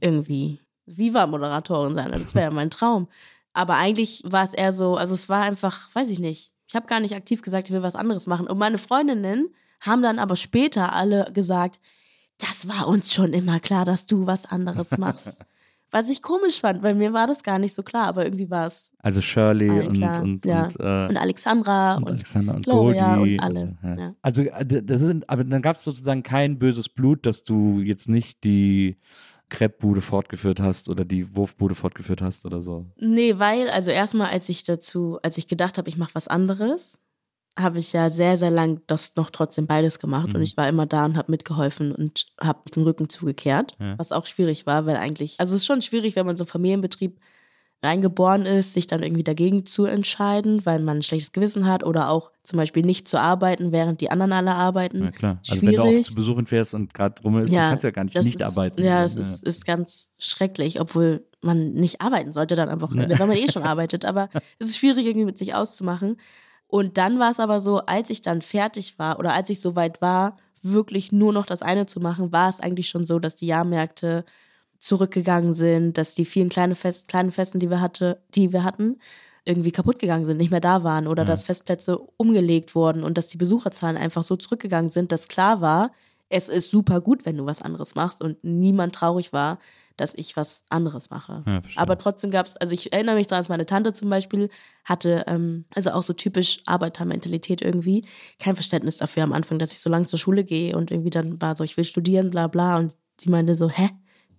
[0.00, 2.10] irgendwie Viva-Moderatorin sein.
[2.12, 3.08] Also Das wäre ja mein Traum.
[3.52, 6.52] Aber eigentlich war es eher so, also es war einfach, weiß ich nicht.
[6.68, 8.46] Ich habe gar nicht aktiv gesagt, ich will was anderes machen.
[8.48, 11.80] Und meine Freundinnen haben dann aber später alle gesagt,
[12.38, 15.42] das war uns schon immer klar, dass du was anderes machst.
[15.90, 18.66] was ich komisch fand, weil mir war das gar nicht so klar, aber irgendwie war
[18.66, 20.64] es also Shirley und, und, ja.
[20.64, 23.34] und, äh, und Alexandra und Alexander und Gloria Goldie.
[23.34, 23.76] und alle.
[23.82, 24.06] Also, ja.
[24.06, 24.14] ja.
[24.22, 28.08] also äh, das sind, aber dann gab es sozusagen kein böses Blut, dass du jetzt
[28.08, 28.98] nicht die
[29.48, 32.86] Crepe-Bude fortgeführt hast oder die Wurfbude fortgeführt hast oder so.
[32.98, 36.98] Nee, weil, also erstmal, als ich dazu, als ich gedacht habe, ich mache was anderes,
[37.58, 40.36] habe ich ja sehr, sehr lang das noch trotzdem beides gemacht Mhm.
[40.36, 43.98] und ich war immer da und habe mitgeholfen und habe den Rücken zugekehrt, Ja.
[43.98, 46.48] was auch schwierig war, weil eigentlich, also es ist schon schwierig, wenn man so einen
[46.48, 47.18] Familienbetrieb
[47.82, 52.08] reingeboren ist, sich dann irgendwie dagegen zu entscheiden, weil man ein schlechtes Gewissen hat oder
[52.08, 55.04] auch zum Beispiel nicht zu arbeiten, während die anderen alle arbeiten.
[55.04, 55.40] Ja, klar.
[55.48, 56.06] Also wenn du auch Schwierig.
[56.06, 58.42] zu Besuchen fährst und gerade rum ist, dann kannst du ja gar nicht nicht ist,
[58.42, 58.82] arbeiten.
[58.82, 63.14] Ja, es So, ist, ist ganz schrecklich, obwohl man nicht arbeiten sollte dann am Wochenende,
[63.14, 63.20] Ne.
[63.20, 64.04] wenn man eh schon arbeitet.
[64.04, 66.16] Aber es ist schwierig, irgendwie mit sich auszumachen.
[66.68, 69.76] Und dann war es aber so, als ich dann fertig war oder als ich so
[69.76, 73.36] weit war, wirklich nur noch das eine zu machen, war es eigentlich schon so, dass
[73.36, 74.24] die Jahrmärkte
[74.78, 78.98] zurückgegangen sind, dass die vielen kleine Fest, kleinen Festen, die wir hatte, die wir hatten,
[79.44, 81.28] irgendwie kaputt gegangen sind, nicht mehr da waren oder Ja.
[81.28, 85.92] dass Festplätze umgelegt wurden und dass die Besucherzahlen einfach so zurückgegangen sind, dass klar war,
[86.28, 89.58] es ist super gut, wenn du was anderes machst und niemand traurig war,
[89.96, 91.42] dass ich was anderes mache.
[91.46, 91.60] Ja.
[91.76, 94.50] Aber trotzdem gab es, also ich erinnere mich daran, dass meine Tante zum Beispiel
[94.84, 98.04] hatte, ähm, also auch so typisch Arbeitermentalität irgendwie,
[98.38, 101.40] kein Verständnis dafür am Anfang, dass ich so lange zur Schule gehe und irgendwie dann
[101.40, 102.78] war so, ich will studieren, bla bla.
[102.78, 103.90] Und sie meinte so, hä?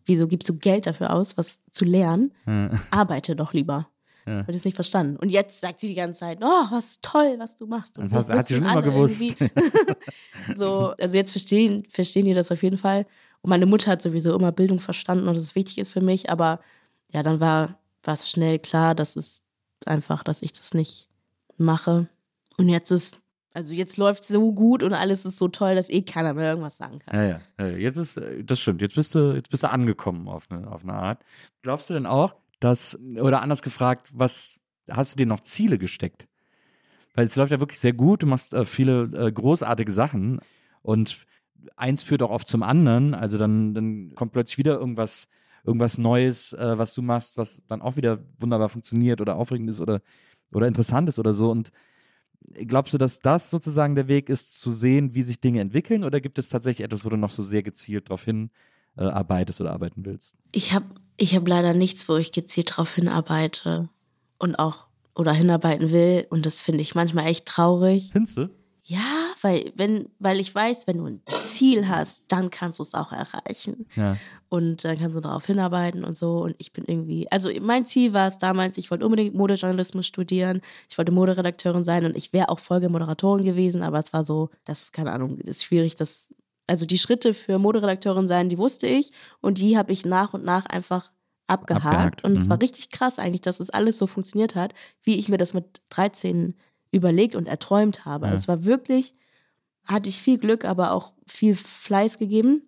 [0.05, 2.31] Wieso gibst du Geld dafür aus, was zu lernen?
[2.45, 2.69] Ja.
[2.91, 3.89] Arbeite doch lieber.
[4.25, 4.41] Ja.
[4.41, 5.17] Ich das nicht verstanden.
[5.17, 7.97] Und jetzt sagt sie die ganze Zeit, oh, was toll, was du machst.
[7.97, 9.37] Und Das hat- hat sie schon immer gewusst.
[10.55, 13.05] so, also jetzt verstehen, verstehen die das auf jeden Fall.
[13.47, 16.29] Und meine Mutter hat sowieso immer Bildung verstanden und dass es wichtig ist für mich.
[16.29, 16.59] Aber
[17.13, 19.41] ja, dann war, es schnell klar, dass es
[19.85, 21.07] einfach, dass ich das nicht
[21.57, 22.09] mache.
[22.57, 23.21] Und jetzt ist,
[23.53, 26.49] also jetzt läuft es so gut und alles ist so toll, dass eh keiner mehr
[26.49, 27.15] irgendwas sagen kann.
[27.15, 27.77] Ja, ja, ja.
[27.77, 28.81] Jetzt ist, äh, das stimmt.
[28.81, 31.23] Jetzt bist du, jetzt bist du angekommen auf eine, auf eine Art.
[31.61, 36.27] Glaubst du denn auch, dass, oder anders gefragt, was hast du dir noch Ziele gesteckt?
[37.15, 38.23] Weil es läuft ja wirklich sehr gut.
[38.23, 40.41] Du machst äh, viele äh, großartige Sachen
[40.81, 41.25] und
[41.75, 43.13] eins führt auch oft zum anderen.
[43.13, 45.27] Also dann, dann kommt plötzlich wieder irgendwas,
[45.63, 49.81] irgendwas Neues, äh, was du machst, was dann auch wieder wunderbar funktioniert oder aufregend ist
[49.81, 50.01] oder,
[50.51, 51.51] oder interessant ist oder so.
[51.51, 51.71] Und
[52.65, 56.03] glaubst du, dass das sozusagen der Weg ist, zu sehen, wie sich Dinge entwickeln?
[56.03, 58.49] Oder gibt es tatsächlich etwas, wo du noch so sehr gezielt darauf hin
[58.95, 60.35] äh, oder arbeiten willst?
[60.51, 60.85] Ich habe
[61.17, 63.89] ich hab leider nichts, wo ich gezielt drauf hinarbeite
[64.37, 66.27] und auch oder hinarbeiten will.
[66.29, 68.09] Und das finde ich manchmal echt traurig.
[68.11, 68.49] Findest du?
[68.83, 72.93] Ja, weil, wenn, weil ich weiß, wenn du ein Ziel hast, dann kannst du es
[72.93, 73.87] auch erreichen.
[73.95, 74.17] Ja.
[74.49, 76.39] Und dann kannst du darauf hinarbeiten und so.
[76.39, 80.61] Und ich bin irgendwie, also mein Ziel war es damals, ich wollte unbedingt Modejournalismus studieren,
[80.89, 84.91] ich wollte Moderedakteurin sein und ich wäre auch Folgemoderatorin gewesen, aber es war so, das,
[84.91, 86.33] keine Ahnung, ist schwierig, das,
[86.67, 89.11] also die Schritte für Moderedakteurin sein, die wusste ich
[89.41, 91.11] und die habe ich nach und nach einfach
[91.47, 91.85] abgehakt.
[91.85, 92.49] Abgehakt, Und es mhm.
[92.51, 94.73] war richtig krass eigentlich, dass es alles so funktioniert hat,
[95.03, 96.55] wie ich mir das mit 13
[96.91, 98.27] überlegt und erträumt habe.
[98.27, 98.33] Ja.
[98.33, 99.15] Es war wirklich,
[99.87, 102.63] hatte ich viel Glück, aber auch viel Fleiß gegeben.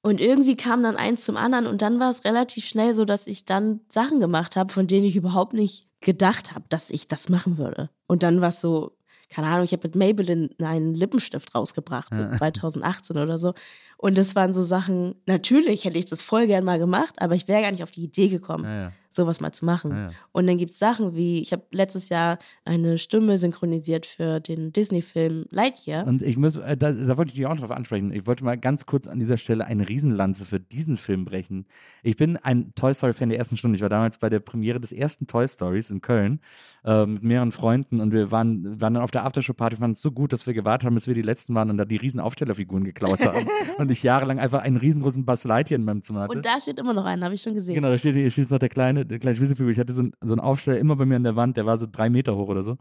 [0.00, 3.26] Und irgendwie kam dann eins zum anderen und dann war es relativ schnell so, dass
[3.26, 7.28] ich dann Sachen gemacht habe, von denen ich überhaupt nicht gedacht habe, dass ich das
[7.28, 7.88] machen würde.
[8.08, 8.96] Und dann war es so,
[9.30, 12.32] keine Ahnung, ich habe mit Maybelline einen Lippenstift rausgebracht, so Ja.
[12.38, 13.54] 2018 oder so.
[13.96, 17.46] Und das waren so Sachen, natürlich hätte ich das voll gern mal gemacht, aber ich
[17.46, 18.92] wäre gar nicht auf die Idee gekommen, Ja, ja.
[19.14, 19.90] Sowas mal zu machen.
[19.90, 20.10] Ja, ja.
[20.32, 24.72] Und dann gibt es Sachen wie, ich habe letztes Jahr eine Stimme synchronisiert für den
[24.72, 26.06] Disney-Film Lightyear.
[26.06, 28.12] Und ich muss, äh, da, da wollte ich dich auch drauf ansprechen.
[28.12, 31.66] Ich wollte mal ganz kurz an dieser Stelle eine Riesenlanze für diesen Film brechen.
[32.02, 33.76] Ich bin ein Toy Story-Fan der ersten Stunde.
[33.76, 36.40] Ich war damals bei der Premiere des ersten Toy Stories in Köln
[36.84, 40.10] äh, mit mehreren Freunden und wir waren, waren dann auf der Aftershow-Party, fanden es so
[40.10, 42.84] gut, dass wir gewartet haben, bis wir die Letzten waren und da die riesen Aufstellerfiguren
[42.84, 43.46] geklaut haben.
[43.78, 46.36] und ich jahrelang einfach einen riesengroßen Buzz Lightyear in meinem Zimmer hatte.
[46.36, 47.74] Und da steht immer noch einer, habe ich schon gesehen.
[47.74, 49.70] Genau, da steht, hier steht noch der kleine, kleine Schlüsselfigur.
[49.70, 51.78] Ich hatte so, ein, so einen Aufsteller immer bei mir an der Wand, der war
[51.78, 52.76] so drei Meter hoch oder so.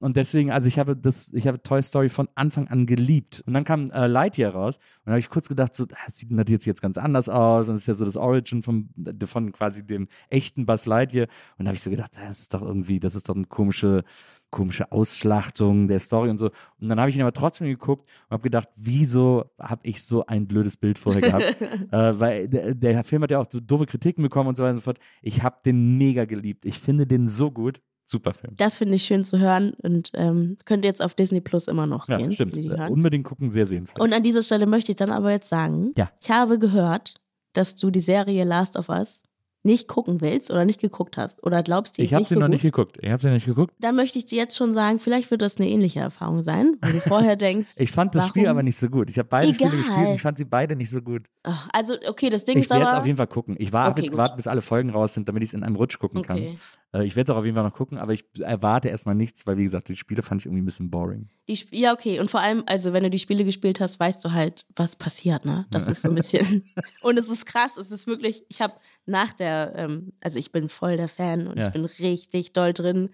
[0.00, 3.42] Und deswegen, also ich habe das, ich habe Toy Story von Anfang an geliebt.
[3.46, 6.30] Und dann kam äh, Lightyear raus und da habe ich kurz gedacht, so, das sieht
[6.30, 8.90] natürlich jetzt ganz anders aus und das ist ja so das Origin vom,
[9.26, 11.26] von quasi dem echten Buzz Lightyear.
[11.58, 14.04] Und da habe ich so gedacht, das ist doch irgendwie, das ist doch eine komische,
[14.50, 16.50] komische Ausschlachtung der Story und so.
[16.80, 20.24] Und dann habe ich ihn aber trotzdem geguckt und habe gedacht, wieso habe ich so
[20.26, 21.60] ein blödes Bild vorher gehabt?
[21.92, 24.70] äh, weil der, der Film hat ja auch so doofe Kritiken bekommen und so weiter
[24.70, 25.00] und so fort.
[25.22, 26.64] Ich habe den mega geliebt.
[26.64, 27.80] Ich finde den so gut.
[28.10, 28.54] Super Film.
[28.56, 31.86] Das finde ich schön zu hören und ähm, könnt ihr jetzt auf Disney Plus immer
[31.86, 32.20] noch sehen.
[32.20, 32.56] Ja, stimmt.
[32.56, 32.88] Äh.
[32.88, 34.00] Unbedingt gucken, sehr sehenswert.
[34.00, 36.10] Und an dieser Stelle möchte ich dann aber jetzt sagen, Ja.
[36.22, 37.16] ich habe gehört,
[37.52, 39.20] dass du die Serie Last of Us
[39.64, 42.46] nicht gucken willst oder nicht geguckt hast oder glaubst, die ich habe sie so noch
[42.46, 42.52] gut.
[42.52, 42.96] nicht geguckt.
[43.02, 43.74] Ich habe sie noch nicht geguckt.
[43.80, 46.92] Dann möchte ich dir jetzt schon sagen, vielleicht wird das eine ähnliche Erfahrung sein, weil
[46.92, 48.28] du vorher denkst, Ich fand das warum?
[48.30, 49.10] Spiel aber nicht so gut.
[49.10, 49.68] Ich habe beide Egal.
[49.68, 51.24] Spiele gespielt und ich fand sie beide nicht so gut.
[51.42, 53.56] Ach, also okay, das Ding Ich ist werde es aber auf jeden Fall gucken.
[53.58, 55.74] Ich war Okay, jetzt gewartet, bis alle Folgen raus sind, damit ich es in einem
[55.76, 56.26] Rutsch gucken okay.
[56.26, 56.58] kann.
[56.94, 59.46] Äh, ich werde es auch auf jeden Fall noch gucken, aber ich erwarte erstmal nichts,
[59.46, 61.28] weil wie gesagt, die Spiele fand ich irgendwie ein bisschen boring.
[61.48, 62.20] Die ja, okay.
[62.20, 65.44] Und vor allem, also wenn du die Spiele gespielt hast, weißt du halt, was passiert,
[65.44, 65.66] ne?
[65.70, 66.64] Das ist so ein bisschen.
[67.02, 68.74] und es ist krass, es ist wirklich, ich habe
[69.06, 71.66] nach der, ähm, also ich bin voll der Fan und Ja.
[71.66, 73.10] ich bin richtig doll drin.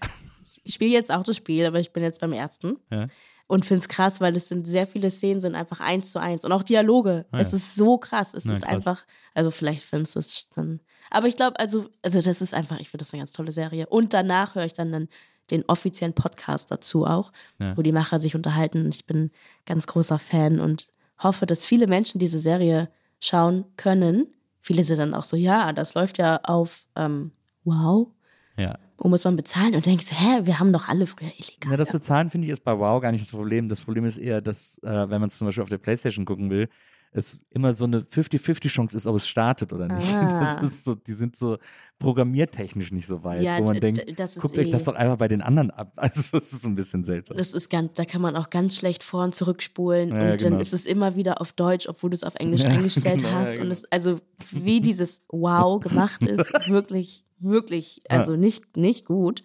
[0.63, 2.77] Ich spiele jetzt auch das Spiel, aber ich bin jetzt beim ersten.
[2.91, 3.07] Ja.
[3.47, 6.45] Und finde es krass, weil es sind sehr viele Szenen, sind einfach eins zu eins.
[6.45, 7.27] Und auch Dialoge.
[7.31, 7.59] Ah, es ja.
[7.59, 8.33] ist so krass.
[8.35, 8.73] Es Ja, ist krass.
[8.73, 10.81] einfach, also vielleicht findest du es dann.
[11.11, 13.87] Aber ich glaube, also, also das ist einfach, ich finde das eine ganz tolle Serie.
[13.87, 15.09] Und danach höre ich dann, dann
[15.51, 17.77] den offiziellen Podcast dazu auch, Ja.
[17.77, 18.87] wo die Macher sich unterhalten.
[18.87, 19.31] Und ich bin
[19.67, 20.87] ganz großer Fan und
[21.23, 22.89] hoffe, dass viele Menschen diese Serie
[23.21, 24.27] schauen können.
[24.63, 27.31] Viele sind dann auch so, ja, das läuft ja auf ähm,
[27.65, 28.09] Wow.
[28.57, 28.79] Ja.
[29.05, 29.75] Wo muss man bezahlen?
[29.75, 31.69] Und denkst, hä, wir haben doch alle früher illegal.
[31.69, 33.69] Na, das Bezahlen finde ich ist bei WoW gar nicht das Problem.
[33.69, 36.49] Das Problem ist eher, dass, äh, wenn man es zum Beispiel auf der Playstation gucken
[36.49, 36.71] will,
[37.17, 40.15] es immer so eine 50-50 Chance ist, ob es startet oder nicht.
[40.15, 40.57] Ah.
[40.61, 41.59] Das ist so, die sind so
[41.99, 44.85] programmiertechnisch nicht so weit, Ja, wo man denkt, d- das ist guckt euch eh- das
[44.85, 45.93] doch einfach bei den anderen ab.
[45.97, 47.37] Also das ist so ein bisschen seltsam.
[47.37, 50.39] Das ist ganz, da kann man auch ganz schlecht vor- und zurückspulen Ja, und dann
[50.39, 50.59] genau.
[50.59, 53.35] ist es immer wieder auf Deutsch, obwohl du es auf Englisch Ja, eingestellt genau, ja,
[53.41, 53.53] hast.
[53.55, 53.65] genau.
[53.67, 58.19] Und es, also wie dieses Wow gemacht ist, wirklich, wirklich, Ja.
[58.19, 59.43] also nicht, nicht gut.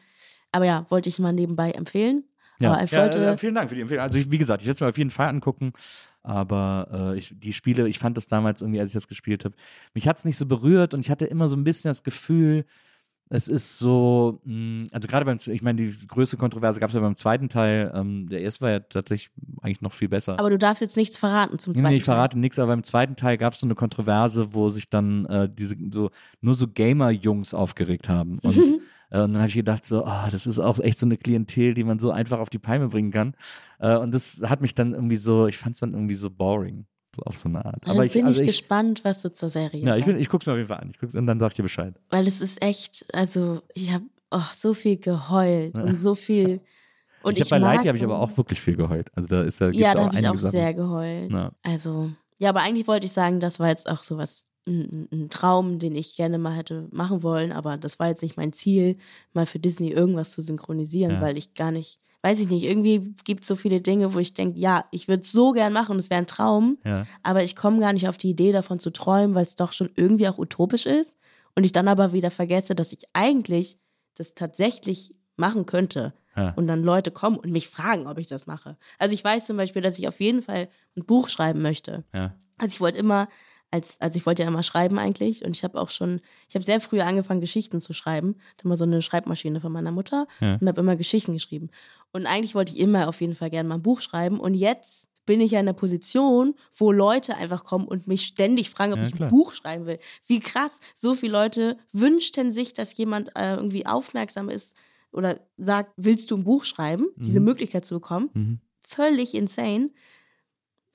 [0.52, 2.24] Aber ja, wollte ich mal nebenbei empfehlen.
[2.62, 4.04] Ja, Aber ich ja, wollte, ja, vielen Dank für die Empfehlung.
[4.04, 5.72] Also ich, wie gesagt, ich werde es mir auf jeden Fall angucken.
[6.30, 9.56] Aber äh, ich, die Spiele, ich fand das damals irgendwie, als ich das gespielt habe,
[9.96, 12.66] mich hat es nicht so berührt und ich hatte immer so ein bisschen das Gefühl,
[13.32, 17.02] es ist so, mh, also gerade beim, ich meine, die größte Kontroverse gab es ja
[17.02, 17.92] beim zweiten Teil.
[17.96, 19.32] Ähm, der erste war ja tatsächlich
[19.64, 20.38] eigentlich noch viel besser.
[20.38, 22.14] aber du darfst jetzt nichts verraten zum zweiten nee, ich Teil.
[22.14, 25.50] verrate nichts, aber beim zweiten Teil gab es so eine Kontroverse, wo sich dann äh,
[25.52, 26.12] diese so
[26.42, 28.38] nur so Gamer-Jungs aufgeregt haben.
[28.44, 28.56] Und,
[29.18, 31.84] und dann habe ich gedacht, so, oh, das ist auch echt so eine Klientel, die
[31.84, 33.36] man so einfach auf die Palme bringen kann.
[33.80, 36.86] Äh, und das hat mich dann irgendwie so, ich fand es dann irgendwie so boring.
[37.16, 37.86] So auf so eine Art.
[37.86, 40.30] Dann Aber ich, bin also ich gespannt, was du zur Serie ja, ich, bin, ich
[40.30, 40.92] guck's mir auf jeden Fall an.
[40.92, 41.96] Ich guck's, und dann sag ich dir Bescheid.
[42.12, 46.62] Weil es ist echt, also ich habe oh, so viel geheult und so viel.
[47.22, 49.10] Und ich ich, habe bei Lighty habe ich aber auch wirklich viel geheult.
[49.14, 50.52] Also da ist ja, gibt's Ja, da habe ich auch Sachen.
[50.52, 51.30] sehr geheult.
[51.30, 51.52] Ja.
[51.64, 55.80] Also, ja, aber eigentlich wollte ich sagen, das war jetzt auch sowas, ein, ein Traum,
[55.80, 58.98] den ich gerne mal hätte machen wollen, aber das war jetzt nicht mein Ziel,
[59.34, 61.22] mal für Disney irgendwas zu synchronisieren, Ja.
[61.22, 64.34] weil ich gar nicht, weiß ich nicht, irgendwie gibt es so viele Dinge, wo ich
[64.34, 67.08] denke, ja, ich würde es so gern machen und es wäre ein Traum, Ja.
[67.24, 69.90] aber ich komme gar nicht auf die Idee davon zu träumen, weil es doch schon
[69.96, 71.18] irgendwie auch utopisch ist
[71.56, 73.78] und ich dann aber wieder vergesse, dass ich eigentlich
[74.16, 76.14] das tatsächlich machen könnte.
[76.36, 76.54] Ja.
[76.56, 78.78] Und dann Leute kommen und mich fragen, ob ich das mache.
[78.98, 82.04] Also ich weiß zum Beispiel, dass ich auf jeden Fall ein Buch schreiben möchte.
[82.14, 82.36] Ja.
[82.58, 83.28] Also ich wollte immer,
[83.72, 86.66] als, also ich wollte ja immer schreiben eigentlich und ich habe auch schon, ich habe
[86.66, 88.36] sehr früh angefangen, Geschichten zu schreiben.
[88.54, 90.58] Hatte immer so eine Schreibmaschine von meiner Mutter Ja.
[90.60, 91.70] und habe immer Geschichten geschrieben.
[92.12, 94.40] Und eigentlich wollte ich immer auf jeden Fall gerne mal ein Buch schreiben.
[94.40, 98.72] Und jetzt bin ich ja in der Position, wo Leute einfach kommen und mich ständig
[98.72, 99.30] fragen, ob Ja, ich ein klar.
[99.30, 100.00] Buch schreiben will.
[100.26, 104.76] Wie krass, so viele Leute wünschten sich, dass jemand äh, irgendwie aufmerksam ist
[105.12, 108.30] oder sagt, willst du ein Buch schreiben, diese Möglichkeit zu bekommen.
[108.34, 108.60] Mhm.
[108.88, 109.92] Völlig insane.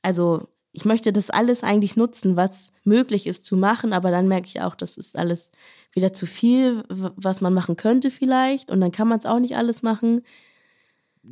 [0.03, 4.49] Also ich möchte das alles eigentlich nutzen, was möglich ist zu machen, aber dann merke
[4.49, 5.51] ich auch, das ist alles
[5.93, 9.57] wieder zu viel, was man machen könnte vielleicht und dann kann man es auch nicht
[9.57, 10.23] alles machen.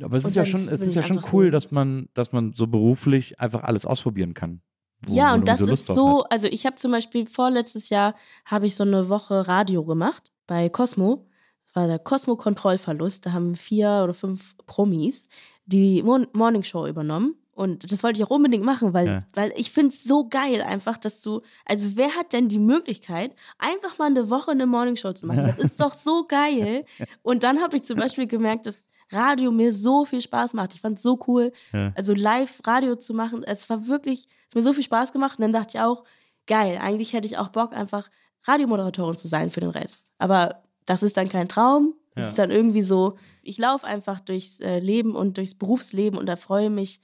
[0.01, 2.31] Aber es Und ist ja schon, es ist ja schon cool, so- dass man, dass
[2.31, 4.61] man so beruflich einfach alles ausprobieren kann.
[5.07, 8.15] ja, und das ist so, also ich habe zum Beispiel vorletztes Jahr
[8.45, 11.27] habe ich so eine Woche Radio gemacht bei Cosmo.
[11.65, 13.25] Das war der Cosmo Kontrollverlust.
[13.25, 15.27] Da haben vier oder fünf Promis
[15.65, 17.35] die Morning Show übernommen.
[17.55, 19.19] Und das wollte ich auch unbedingt machen, weil, Ja.
[19.33, 23.35] weil ich finde es so geil einfach, dass du, also wer hat denn die Möglichkeit,
[23.59, 25.45] einfach mal eine Woche eine Morning Show zu machen?
[25.45, 26.85] Das ist doch so geil.
[27.21, 30.73] Und dann habe ich zum Beispiel gemerkt, dass Radio mir so viel Spaß macht.
[30.73, 31.91] Ich fand es so cool, Ja.
[31.95, 33.43] also live Radio zu machen.
[33.43, 35.37] Es war wirklich, es hat mir so viel Spaß gemacht.
[35.37, 36.03] Und dann dachte ich auch,
[36.47, 38.09] geil, eigentlich hätte ich auch Bock, einfach
[38.45, 40.03] Radiomoderatorin zu sein für den Rest.
[40.17, 41.93] Aber das ist dann kein Traum.
[42.15, 42.29] Es Ja.
[42.29, 46.69] ist dann irgendwie so, ich laufe einfach durchs äh, Leben und durchs Berufsleben und erfreue
[46.69, 46.99] mich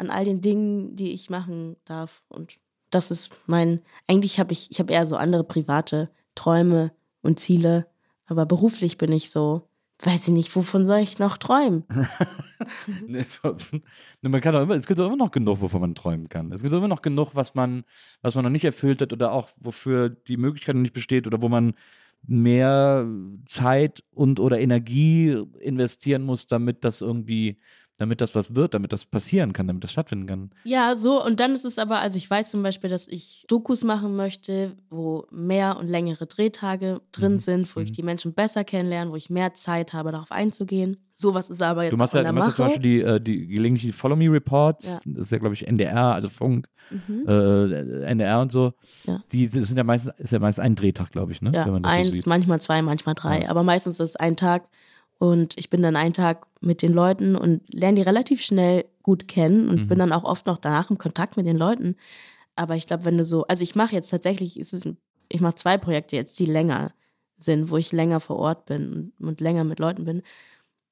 [0.00, 2.22] an all den Dingen, die ich machen darf.
[2.28, 2.58] Und
[2.90, 6.92] das ist mein, eigentlich habe ich, ich habe eher so andere private Träume
[7.22, 7.86] und Ziele.
[8.26, 9.68] Aber beruflich bin ich so,
[10.02, 11.84] weiß ich nicht, wovon soll ich noch träumen?
[14.22, 16.52] Man kann immer, es gibt immer noch genug, wovon man träumen kann.
[16.52, 17.84] Es gibt immer noch genug, was man,
[18.22, 21.42] was man noch nicht erfüllt hat oder auch wofür die Möglichkeit noch nicht besteht oder
[21.42, 21.74] wo man
[22.26, 23.06] mehr
[23.46, 27.58] Zeit und oder Energie investieren muss, damit das irgendwie,
[28.00, 30.50] damit das was wird, damit das passieren kann, damit das stattfinden kann.
[30.64, 31.22] Ja, so.
[31.24, 34.72] Und dann ist es aber, also ich weiß zum Beispiel, dass ich Dokus machen möchte,
[34.88, 37.38] wo mehr und längere Drehtage drin Mhm.
[37.38, 40.96] sind, wo ich die Menschen besser kennenlerne, wo ich mehr Zeit habe, darauf einzugehen.
[41.14, 42.64] Sowas ist aber jetzt Du machst auch ja, du machst ja zum.
[42.66, 46.30] Beispiel die, äh, die gelegentlich Follow Me Reports, das ist ja, glaube ich, NDR, also
[46.30, 47.24] Funk, Mhm.
[47.28, 48.72] äh, NDR und so.
[49.04, 49.22] Ja.
[49.30, 51.52] Die sind ja meistens, ist ja meist ein Drehtag, glaube ich, ne?
[51.54, 53.42] Ja, Wenn man das eins, so manchmal zwei, manchmal drei.
[53.42, 53.50] Ja.
[53.50, 54.68] Aber meistens ist es ein Tag.
[55.20, 59.28] Und ich bin dann einen Tag mit den Leuten und lerne die relativ schnell gut
[59.28, 59.88] kennen und Mhm.
[59.88, 61.96] bin dann auch oft noch danach im Kontakt mit den Leuten.
[62.56, 64.88] Aber ich glaube, wenn du so, also ich mache jetzt tatsächlich, ist es,
[65.28, 66.92] ich mache zwei Projekte jetzt, die länger
[67.36, 70.22] sind, wo ich länger vor Ort bin und, und länger mit Leuten bin.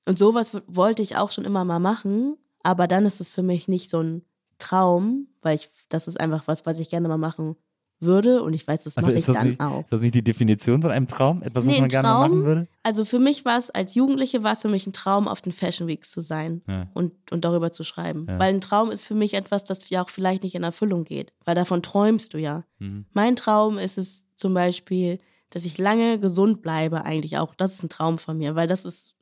[0.04, 3.66] Und sowas wollte ich auch schon immer mal machen, aber dann ist es für mich
[3.66, 4.22] nicht so ein
[4.58, 7.56] Traum, weil ich, das ist einfach was, was ich gerne mal machen
[8.00, 9.80] würde und ich weiß, das Aber mache ich ist das, dann nicht, auch.
[9.82, 11.42] ist das nicht die Definition von einem Traum?
[11.42, 12.68] Etwas, was Nee, man ein gerne Traum- machen würde?
[12.82, 15.52] Also für mich war es, als Jugendliche war es für mich ein Traum, auf den
[15.52, 16.86] Fashion Weeks zu sein Ja.
[16.94, 18.26] und, und darüber zu schreiben.
[18.28, 18.38] Ja.
[18.38, 21.32] Weil ein Traum ist für mich etwas, das ja auch vielleicht nicht in Erfüllung geht,
[21.44, 22.64] weil davon träumst du ja.
[22.78, 23.06] Mhm.
[23.12, 25.18] Mein Traum ist es zum Beispiel,
[25.50, 27.54] dass ich lange gesund bleibe eigentlich auch.
[27.54, 29.16] Das ist ein Traum von mir, weil das ist,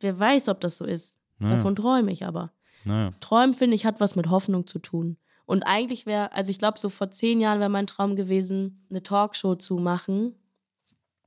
[0.00, 1.20] wer weiß, ob das so ist.
[1.38, 1.56] Naja.
[1.56, 2.50] Davon träume ich aber.
[2.84, 3.12] Naja.
[3.20, 5.16] Träumen, finde ich, hat was mit Hoffnung zu tun.
[5.46, 9.02] Und eigentlich wäre, also ich glaube, so vor zehn Jahren wäre mein Traum gewesen, eine
[9.02, 10.34] Talkshow zu machen.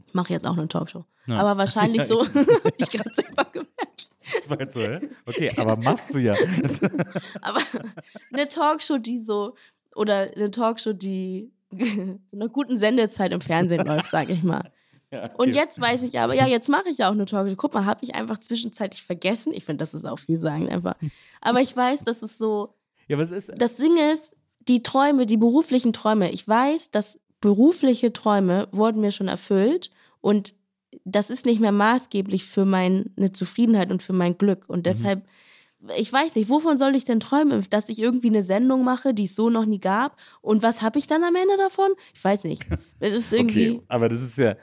[0.05, 1.05] Ich mache jetzt auch eine Talkshow.
[1.25, 1.39] Ja.
[1.39, 2.23] Aber wahrscheinlich so,
[2.77, 4.09] ich gerade selber gemerkt.
[4.35, 4.99] Das war jetzt so, hä?
[5.25, 6.35] Okay, aber machst du ja.
[7.41, 7.61] Aber
[8.31, 9.55] eine Talkshow, die so,
[9.95, 14.71] oder eine Talkshow, die so einer guten Sendezeit im Fernsehen läuft, sage ich mal.
[15.11, 15.33] Ja, okay.
[15.37, 17.55] Und jetzt weiß ich aber, ja, jetzt mache ich ja auch eine Talkshow.
[17.55, 19.53] Guck mal, habe ich einfach zwischenzeitlich vergessen.
[19.53, 20.95] Ich finde, das ist auch viel sagen einfach.
[21.41, 22.75] Aber ich weiß, dass es so,
[23.09, 23.51] Ja, was ist.
[23.57, 24.31] das Ding ist,
[24.67, 29.89] die Träume, die beruflichen Träume, ich weiß, dass berufliche Träume wurden mir schon erfüllt
[30.21, 30.53] und
[31.05, 34.65] das ist nicht mehr maßgeblich für meine Zufriedenheit und für mein Glück.
[34.67, 35.23] Und deshalb,
[35.97, 37.65] ich weiß nicht, wovon soll ich denn träumen?
[37.69, 40.17] Dass ich irgendwie eine Sendung mache, die es so noch nie gab.
[40.41, 41.89] Und was habe ich dann am Ende davon?
[42.13, 42.65] Ich weiß nicht.
[43.01, 44.55] Es ist irgendwie, Okay, aber das ist ja.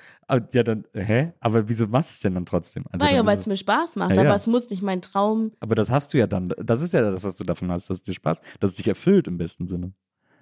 [0.53, 1.33] Ja, dann, hä?
[1.41, 2.85] Aber wieso machst du es denn dann trotzdem?
[2.93, 4.11] Also ja, ist weil es- mir Spaß macht.
[4.11, 4.29] Ja, ja.
[4.29, 5.53] Aber es muss nicht mein Traum.
[5.61, 6.51] aber das hast du ja dann.
[6.63, 8.89] Das ist ja das, was du davon hast, dass es dir Spaß, dass es dich
[8.89, 9.93] erfüllt im besten Sinne.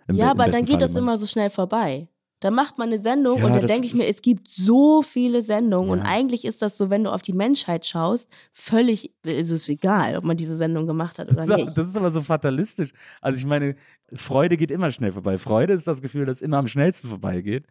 [0.08, 2.08] Im, ja, im aber dann geht das Falle, immer so schnell vorbei.
[2.44, 5.00] Da macht man eine Sendung Ja, und dann das- denke ich mir, es gibt so
[5.00, 6.04] viele Sendungen und Ja.
[6.04, 10.24] eigentlich ist das so, wenn du auf die Menschheit schaust, völlig ist es egal, ob
[10.24, 11.78] man diese Sendung gemacht hat oder Das ist, nicht.
[11.78, 12.92] das ist aber so fatalistisch.
[13.22, 13.76] Also ich meine,
[14.14, 15.38] Freude geht immer schnell vorbei.
[15.38, 17.64] Freude ist das Gefühl, das immer am schnellsten vorbeigeht.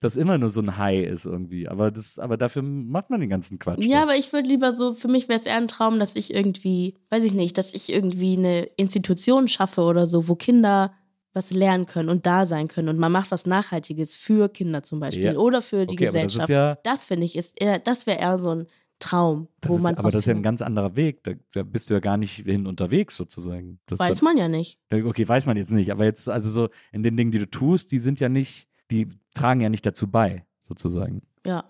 [0.00, 1.66] Das immer nur so ein High ist irgendwie.
[1.68, 3.82] Aber, das, aber dafür macht man den ganzen Quatsch.
[3.84, 4.02] Ja, doch.
[4.04, 6.94] aber ich würde lieber so, für mich wäre es eher ein Traum, dass ich irgendwie,
[7.10, 10.92] weiß ich nicht, dass ich irgendwie eine Institution schaffe oder so, wo Kinder
[11.38, 15.00] was lernen können und da sein können und man macht was Nachhaltiges für Kinder zum
[15.00, 15.36] Beispiel Ja.
[15.36, 16.48] oder für die Okay, aber das Gesellschaft.
[16.50, 18.66] ja- das finde ich ist eher, das wäre eher so ein
[19.00, 19.94] Traum, Das wo ist, man.
[19.94, 21.22] aber das ist ja ein ganz anderer Weg.
[21.22, 23.78] Da, bist du ja gar nicht hin unterwegs sozusagen.
[23.86, 24.80] Das, Weiß man ja nicht.
[24.92, 25.92] okay, weiß man jetzt nicht.
[25.92, 29.06] Aber jetzt, also so in den Dingen, die du tust, die sind ja nicht, die
[29.34, 31.22] tragen ja nicht dazu bei, sozusagen.
[31.46, 31.64] Ja.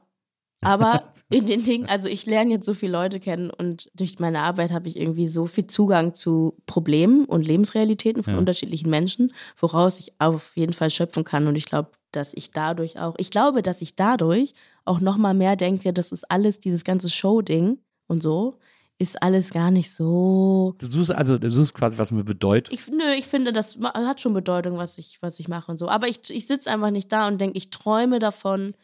[0.63, 4.41] Aber in den Dingen, also ich lerne jetzt so viele Leute kennen und durch meine
[4.41, 8.39] Arbeit habe ich irgendwie so viel Zugang zu Problemen und Lebensrealitäten von Ja.
[8.39, 11.47] unterschiedlichen Menschen, woraus ich auf jeden Fall schöpfen kann.
[11.47, 14.53] Und ich glaube, dass ich dadurch auch, ich glaube, dass ich dadurch
[14.85, 18.59] auch nochmal mehr denke, das ist alles, dieses ganze Show-Ding und so,
[18.99, 20.75] ist alles gar nicht so.
[20.79, 22.73] Du suchst also, du suchst quasi, was mir bedeutet.
[22.73, 25.89] Ich, nö, ich finde, das hat schon Bedeutung, was ich, was ich mache und so.
[25.89, 28.75] Aber ich, ich sitze einfach nicht da und denke, ich träume davon.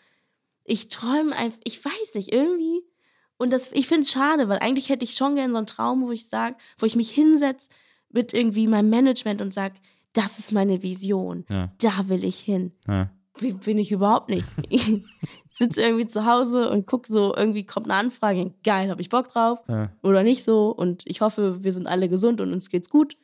[0.65, 2.83] Ich träume einfach, ich weiß nicht, irgendwie.
[3.37, 6.03] Und das, ich finde es schade, weil eigentlich hätte ich schon gerne so einen Traum,
[6.07, 7.69] wo ich sage, wo ich mich hinsetze
[8.11, 9.75] mit irgendwie meinem Management und sage,
[10.13, 11.45] das ist meine Vision.
[11.51, 11.73] Ja.
[11.81, 12.73] Da will ich hin.
[12.87, 13.11] Ja.
[13.39, 14.47] Wie- Bin ich überhaupt nicht.
[15.57, 19.09] Ich sitze irgendwie zu Hause und gucke so, irgendwie kommt eine Anfrage, geil, habe ich
[19.09, 19.93] Bock drauf Ja.
[20.03, 20.71] oder nicht so.
[20.71, 23.17] Und ich hoffe, wir sind alle gesund und uns geht's gut.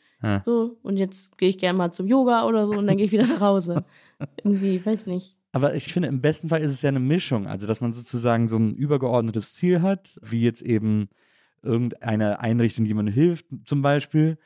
[0.45, 3.11] So, und jetzt gehe ich gerne mal zum Yoga oder so und dann gehe ich
[3.13, 3.85] wieder nach Hause.
[4.45, 5.35] Irgendwie, weiß nicht.
[5.53, 7.47] Aber ich finde, im besten Fall ist es ja eine Mischung.
[7.47, 11.09] Also, dass man sozusagen so ein übergeordnetes Ziel hat, wie jetzt eben
[11.63, 14.39] irgendeine Einrichtung, die man hilft, zum Beispiel.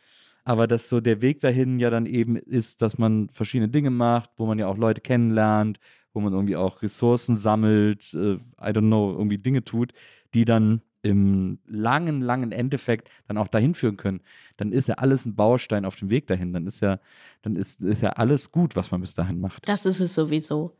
[0.44, 4.30] Aber dass so der Weg dahin ja dann eben ist, dass man verschiedene Dinge macht,
[4.36, 5.78] wo man ja auch Leute kennenlernt,
[6.12, 9.92] wo man irgendwie auch Ressourcen sammelt, äh, I don't know, irgendwie Dinge tut,
[10.34, 14.22] die dann im langen, langen Endeffekt dann auch dahin führen können,
[14.56, 16.52] dann ist ja alles ein Baustein auf dem Weg dahin.
[16.54, 16.98] Dann ist ja,
[17.42, 19.68] dann ist, ist ja alles gut, was man bis dahin macht.
[19.68, 20.74] Das ist es sowieso.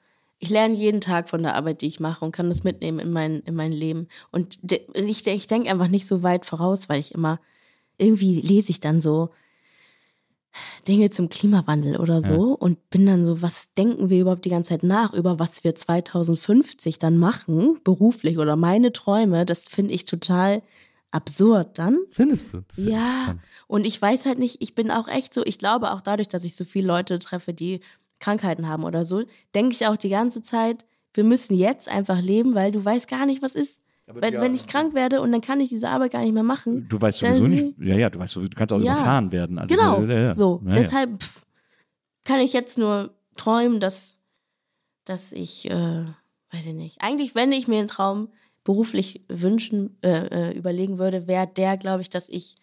[0.45, 3.11] Ich lerne jeden Tag von der Arbeit, die ich mache und kann das mitnehmen in
[3.11, 4.09] mein, in mein Leben.
[4.31, 4.59] Und
[4.93, 7.41] ich, ich denke einfach nicht so weit voraus, weil ich immer,
[7.97, 9.31] irgendwie lese ich dann so
[10.87, 14.69] Dinge zum Klimawandel oder so und bin dann so, was denken wir überhaupt die ganze
[14.69, 20.05] Zeit nach, über was wir 2050 dann machen, beruflich oder meine Träume, das finde ich
[20.05, 20.63] total
[21.11, 22.01] absurd dann.
[22.11, 22.61] Findest du?
[22.69, 26.03] Das Ja, und ich weiß halt nicht, ich bin auch echt so, ich glaube auch
[26.03, 27.81] dadurch, dass ich so viele Leute treffe, die
[28.25, 29.25] Krankheiten haben oder so,
[29.55, 33.27] denke ich auch die ganze Zeit, wir müssen jetzt einfach leben, weil du weißt gar
[33.27, 33.81] nicht, was ist.
[34.07, 34.41] Wenn, ja.
[34.41, 36.87] wenn ich krank werde und dann kann ich diese Arbeit gar nicht mehr machen.
[36.89, 38.93] Du weißt sowieso nicht, ja, ja, du weißt du kannst auch Ja.
[38.93, 39.59] überfahren werden.
[39.59, 40.35] Also, Genau, ja, ja.
[40.35, 40.61] so.
[40.65, 41.43] Deshalb pff,
[42.25, 44.19] kann ich jetzt nur träumen, dass,
[45.05, 46.05] dass ich, äh,
[46.53, 47.01] weiß ich nicht.
[47.01, 48.29] Eigentlich, wenn ich mir einen Traum
[48.63, 52.57] beruflich wünschen, äh, äh, überlegen würde, wäre der, glaube ich, dass ich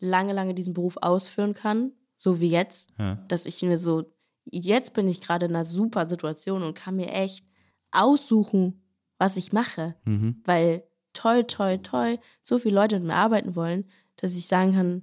[0.00, 2.90] lange, lange diesen Beruf ausführen kann, so wie jetzt.
[2.98, 3.18] Ja.
[3.28, 4.04] Dass ich mir so,
[4.50, 7.44] jetzt bin ich gerade in einer super Situation und kann mir echt
[7.90, 8.82] aussuchen,
[9.18, 10.42] was ich mache Mhm.
[10.44, 15.02] weil toi, toi, toi, so viele Leute mit mir arbeiten wollen, dass ich sagen kann,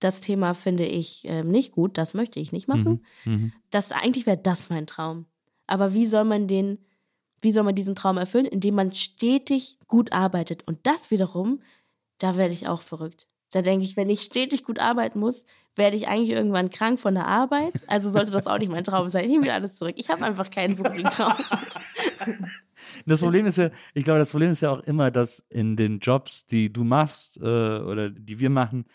[0.00, 3.04] das Thema finde ich ähm, nicht gut, das möchte ich nicht machen.
[3.24, 3.52] Mhm.
[3.70, 5.26] Das eigentlich wäre das mein Traum.
[5.66, 6.78] Aber wie soll man den,
[7.40, 10.66] wie soll man diesen Traum erfüllen, indem man stetig gut arbeitet?
[10.66, 11.62] Und das wiederum,
[12.18, 13.27] da werde ich auch verrückt.
[13.50, 15.44] Da denke ich, wenn ich stetig gut arbeiten muss,
[15.76, 17.72] werde ich eigentlich irgendwann krank von der Arbeit.
[17.86, 19.30] Also sollte das auch nicht mein Traum sein.
[19.30, 19.94] Ich wieder alles zurück.
[19.96, 21.34] Ich habe einfach keinen beruflichen Traum.
[23.06, 25.98] Das Problem ist ja, ich glaube, das Problem ist ja auch immer, dass in den
[25.98, 28.86] Jobs, die du machst äh, oder die wir machen,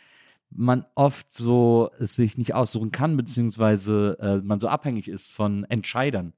[0.49, 5.63] man oft so es sich nicht aussuchen kann, beziehungsweise äh, man so abhängig ist von
[5.65, 6.33] Entscheidern,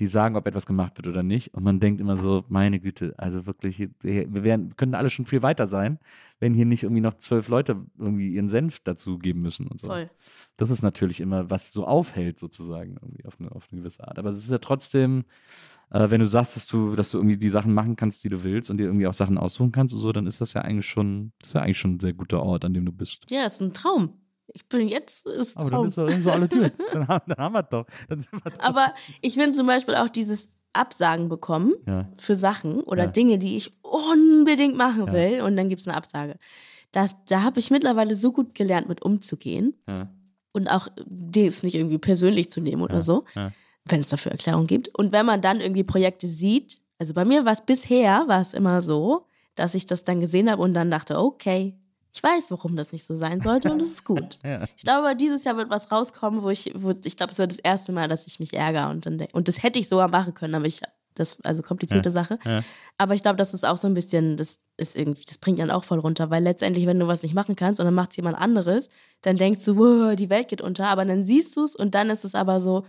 [0.00, 1.52] die sagen, ob etwas gemacht wird oder nicht.
[1.52, 5.42] Und man denkt immer so, meine Güte, also wirklich, wir wären, könnten alle schon viel
[5.42, 5.98] weiter sein,
[6.38, 9.88] wenn hier nicht irgendwie noch zwölf Leute irgendwie ihren Senf dazu geben müssen und so.
[9.88, 10.10] Voll.
[10.56, 14.18] Das ist natürlich immer, was so aufhält, sozusagen, irgendwie auf eine, auf eine gewisse Art.
[14.18, 15.24] Aber es ist ja trotzdem,
[15.90, 18.42] äh, wenn du sagst, dass du, dass du irgendwie die Sachen machen kannst, die du
[18.42, 20.86] willst und dir irgendwie auch Sachen aussuchen kannst und so, dann ist das ja eigentlich
[20.86, 23.30] schon, das ist ja eigentlich schon ein sehr guter Ort, an dem du bist.
[23.30, 24.14] Ja, ist ein Traum.
[24.52, 25.78] Ich bin jetzt, ist Aber Traum.
[25.82, 26.70] dann ist doch so alle Tür.
[26.92, 27.86] Dann, haben- dann haben wir doch.
[28.08, 28.60] Dann sind wir doch.
[28.60, 32.08] Aber ich finde zum Beispiel auch dieses Absagen bekommen Ja.
[32.18, 33.10] für Sachen oder Ja.
[33.10, 35.12] Dinge, die ich unbedingt machen Ja.
[35.12, 36.36] will und dann gibt es eine Absage.
[36.92, 39.74] Das, da habe ich mittlerweile so gut gelernt, mit umzugehen
[40.52, 43.24] und auch das nicht irgendwie persönlich zu nehmen oder so,
[43.84, 44.88] wenn es dafür Erklärungen gibt.
[44.96, 48.52] Und wenn man dann irgendwie Projekte sieht, also bei mir war es bisher, war es
[48.52, 51.76] immer so, dass ich das dann gesehen habe und dann dachte, okay,
[52.12, 54.38] ich weiß, warum das nicht so sein sollte und es ist gut.
[54.44, 54.64] Ja.
[54.76, 57.58] Ich glaube, dieses Jahr wird was rauskommen, wo ich, wo, ich glaube, es wird das
[57.58, 60.54] erste Mal, dass ich mich ärgere und dann und das hätte ich sogar machen können,
[60.54, 60.80] aber ich,
[61.14, 62.38] das, also komplizierte Sache.
[62.44, 62.62] Ja.
[62.98, 65.70] Aber ich glaube, das ist auch so ein bisschen, das ist irgendwie, das bringt dann
[65.70, 68.16] auch voll runter, weil letztendlich, wenn du was nicht machen kannst und dann macht es
[68.16, 68.88] jemand anderes,
[69.22, 72.10] dann denkst du, wow, die Welt geht unter, aber dann siehst du es und dann
[72.10, 72.86] ist es aber so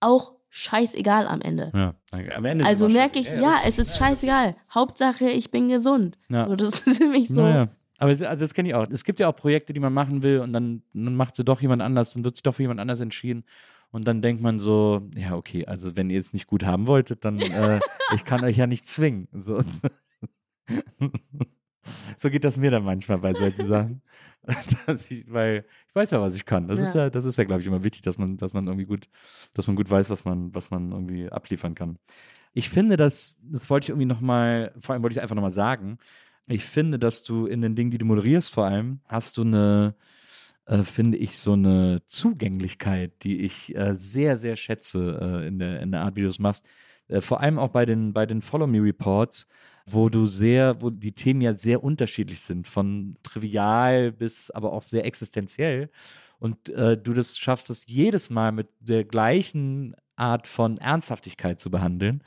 [0.00, 1.72] auch scheißegal am Ende.
[1.74, 1.94] Ja.
[2.36, 4.54] Am Ende ist Also merke ich, ja, es ist scheißegal.
[4.72, 6.16] Hauptsache, ich bin gesund.
[6.28, 6.46] Ja.
[6.46, 7.66] So, das ist für mich so.
[7.98, 8.86] Aber es, also das kenne ich auch.
[8.90, 11.60] Es gibt ja auch Projekte, die man machen will und dann, dann macht sie doch
[11.60, 13.44] jemand anders, dann wird sich doch für jemand anders entschieden.
[13.90, 17.24] Und dann denkt man so, ja, okay, also wenn ihr es nicht gut haben wolltet,
[17.24, 17.80] dann äh,
[18.14, 19.28] ich kann euch ja nicht zwingen.
[19.32, 19.62] So.
[22.16, 24.02] so geht das mir dann manchmal bei solchen Sachen.
[24.86, 26.68] Dass ich, weil ich weiß ja, was ich kann.
[26.68, 26.84] Das Ja.
[26.84, 29.08] ist ja, das ist ja, glaube ich, immer wichtig, dass man, dass man irgendwie gut,
[29.54, 31.98] dass man gut weiß, was man, was man irgendwie abliefern kann.
[32.52, 35.96] Ich finde, dass, das wollte ich irgendwie nochmal, vor allem wollte ich einfach nochmal sagen,
[36.46, 39.94] ich finde, dass du in den Dingen, die du moderierst, vor allem, hast du eine,
[40.66, 45.80] äh, finde ich, so eine Zugänglichkeit, die ich äh, sehr, sehr schätze äh, in, der,
[45.80, 46.66] in der Art, wie du es machst.
[47.08, 49.48] Äh, vor allem auch bei den, bei den Follow Me Reports,
[49.86, 54.82] wo du sehr, wo die Themen ja sehr unterschiedlich sind, von trivial bis aber auch
[54.82, 55.90] sehr existenziell.
[56.38, 61.70] Und äh, du das schaffst, das jedes Mal mit der gleichen Art von Ernsthaftigkeit zu
[61.70, 62.22] behandeln.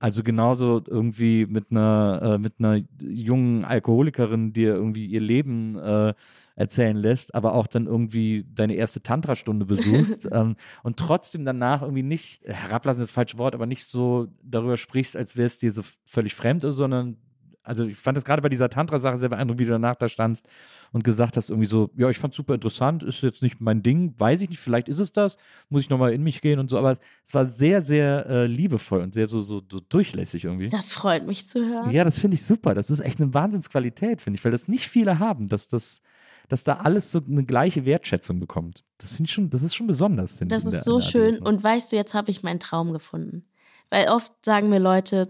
[0.00, 6.14] Also genauso irgendwie mit einer, äh, mit einer jungen Alkoholikerin, die irgendwie ihr Leben äh,
[6.56, 12.02] erzählen lässt, aber auch dann irgendwie deine erste Tantra-Stunde besuchst ähm, und trotzdem danach irgendwie
[12.02, 15.70] nicht, herablassen ist das falsche Wort, aber nicht so darüber sprichst, als wäre es dir
[15.70, 17.18] so völlig fremd, sondern
[17.62, 20.48] also ich fand das gerade bei dieser Tantra-Sache sehr beeindruckend, wie du danach da standst
[20.92, 24.14] und gesagt hast, irgendwie so, ja, ich fand super interessant, ist jetzt nicht mein Ding,
[24.18, 25.36] weiß ich nicht, vielleicht ist es das,
[25.68, 28.46] muss ich nochmal in mich gehen und so, aber es, es war sehr, sehr äh,
[28.46, 30.68] liebevoll und sehr so, so, so durchlässig irgendwie.
[30.70, 31.90] Das freut mich zu hören.
[31.90, 32.74] Ja, das finde ich super.
[32.74, 36.00] Das ist echt eine Wahnsinnsqualität, finde ich, weil das nicht viele haben, dass das,
[36.48, 38.84] dass da alles so eine gleiche Wertschätzung bekommt.
[38.98, 40.62] Das finde ich schon, das ist schon besonders, finde ich.
[40.62, 41.38] Das ist so schön.
[41.38, 43.44] Und weißt du, jetzt habe ich meinen Traum gefunden.
[43.90, 45.28] Weil oft sagen mir Leute,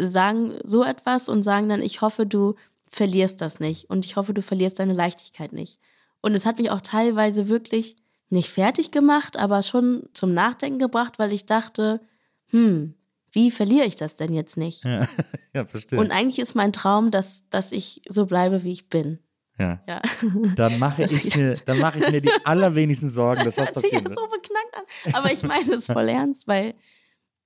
[0.00, 2.54] sagen so etwas und sagen dann, ich hoffe, du
[2.90, 3.88] verlierst das nicht.
[3.90, 5.78] Und ich hoffe, du verlierst deine Leichtigkeit nicht.
[6.20, 7.96] Und es hat mich auch teilweise wirklich
[8.28, 12.00] nicht fertig gemacht, aber schon zum Nachdenken gebracht, weil ich dachte,
[12.48, 12.94] hm,
[13.32, 14.84] wie verliere ich das denn jetzt nicht?
[14.84, 15.08] ja,
[15.54, 15.98] ja, verstehe.
[15.98, 19.18] Und eigentlich ist mein Traum, dass, dass ich so bleibe, wie ich bin.
[19.58, 19.80] ja.
[19.88, 20.00] Ja.
[20.56, 23.66] Dann mache Das ich, ist- mir, dann mache ich mir die allerwenigsten Sorgen, dass das
[23.66, 24.18] hört sich passieren jetzt wird.
[24.18, 25.14] so beknackt an.
[25.14, 26.74] Aber ich meine es voll ernst, weil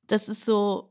[0.09, 0.91] das ist so,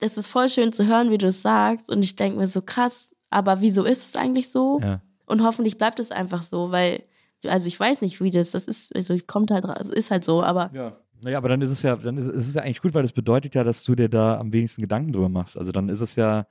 [0.00, 1.88] das ist voll schön zu hören, wie du es sagst.
[1.90, 4.80] Und ich denke mir so krass, aber wieso ist es eigentlich so?
[4.82, 5.00] Ja.
[5.26, 7.04] Und hoffentlich bleibt es einfach so, weil,
[7.44, 10.24] also ich weiß nicht, wie das, das ist, also kommt halt, ra- also ist halt
[10.24, 10.92] so, aber Ja.
[11.22, 13.12] Naja, aber dann ist es ja, dann ist, ist es ja eigentlich gut, weil das
[13.12, 15.56] bedeutet ja, dass du dir da am wenigsten Gedanken drüber machst.
[15.56, 16.46] Also dann ist es ja,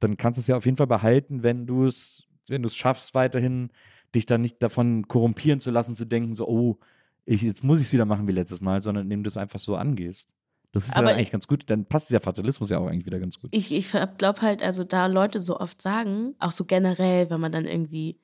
[0.00, 2.76] dann kannst du es ja auf jeden Fall behalten, wenn du es, wenn du es
[2.76, 3.70] schaffst, weiterhin
[4.14, 6.78] dich dann nicht davon korrumpieren zu lassen, zu denken, so, oh,
[7.24, 9.60] ich, jetzt muss ich es wieder machen wie letztes Mal, sondern indem du es einfach
[9.60, 10.34] so angehst.
[10.72, 11.64] Das ist Aber ja eigentlich ganz gut.
[11.68, 13.50] Dann passt dieser Fatalismus ja auch eigentlich wieder ganz gut.
[13.52, 17.50] ich, ich glaube halt, also da Leute so oft sagen, auch so generell, wenn man
[17.52, 18.18] dann irgendwie,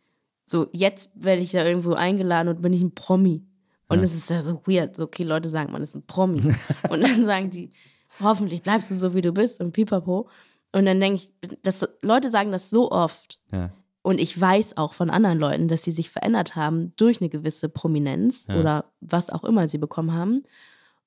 [0.45, 3.45] so jetzt werde ich ja irgendwo eingeladen und bin ich ein Promi.
[3.89, 4.05] Und Ja.
[4.05, 4.97] es ist ja so weird.
[4.97, 6.41] So, okay, Leute sagen, man ist ein Promi.
[6.91, 7.73] und dann sagen die,
[8.21, 10.29] hoffentlich bleibst du so, wie du bist und pipapo.
[10.73, 13.41] Und dann denke ich, das, Leute sagen das so oft.
[13.51, 13.71] Ja.
[14.03, 17.69] Und ich weiß auch von anderen Leuten, dass sie sich verändert haben durch eine gewisse
[17.69, 18.61] Prominenz Ja.
[18.61, 20.45] oder was auch immer sie bekommen haben.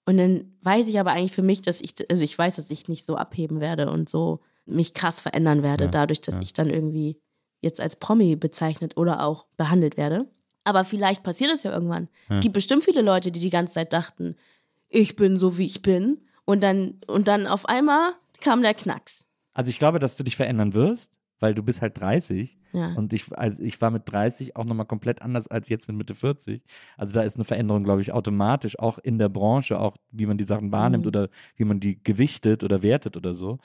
[0.06, 2.88] Und dann weiß ich aber eigentlich für mich, dass ich, also ich weiß, dass ich
[2.88, 6.42] nicht so abheben werde und so mich krass verändern werde, Ja, dadurch, dass ja.
[6.42, 7.20] ich dann irgendwie
[7.62, 10.28] jetzt als Promi bezeichnet oder auch behandelt werde.
[10.64, 12.08] Aber vielleicht passiert es ja irgendwann.
[12.30, 12.36] Ja.
[12.36, 14.36] Es gibt bestimmt viele Leute, die die ganze Zeit dachten,
[14.90, 16.22] ich bin so, wie ich bin.
[16.46, 19.26] Und dann, und dann auf einmal kam der Knacks.
[19.54, 22.94] Also ich glaube, dass du dich verändern wirst, weil du bist halt 30 Ja.
[22.94, 26.16] und ich, also ich war mit 30 auch nochmal komplett anders als jetzt mit Mitte
[26.16, 26.62] 40.
[26.98, 30.38] Also da ist eine Veränderung, glaube ich, automatisch, auch in der Branche, auch wie man
[30.38, 31.08] die Sachen wahrnimmt Mhm.
[31.10, 33.60] oder wie man die gewichtet oder wertet oder so.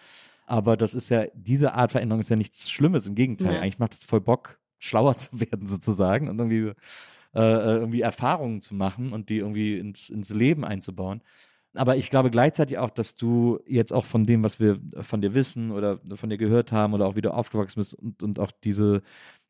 [0.47, 3.55] Aber das ist ja, diese Art Veränderung ist ja nichts Schlimmes, im Gegenteil.
[3.55, 3.61] Ja.
[3.61, 6.73] Eigentlich macht es voll Bock, schlauer zu werden sozusagen und irgendwie,
[7.35, 11.23] äh, äh, irgendwie Erfahrungen zu machen und die irgendwie ins, ins Leben einzubauen.
[11.75, 15.35] Aber ich glaube gleichzeitig auch, dass du jetzt auch von dem, was wir von dir
[15.35, 18.53] wissen oder von dir gehört haben oder auch wie du aufgewachsen bist und, und auch
[18.53, 19.03] diese,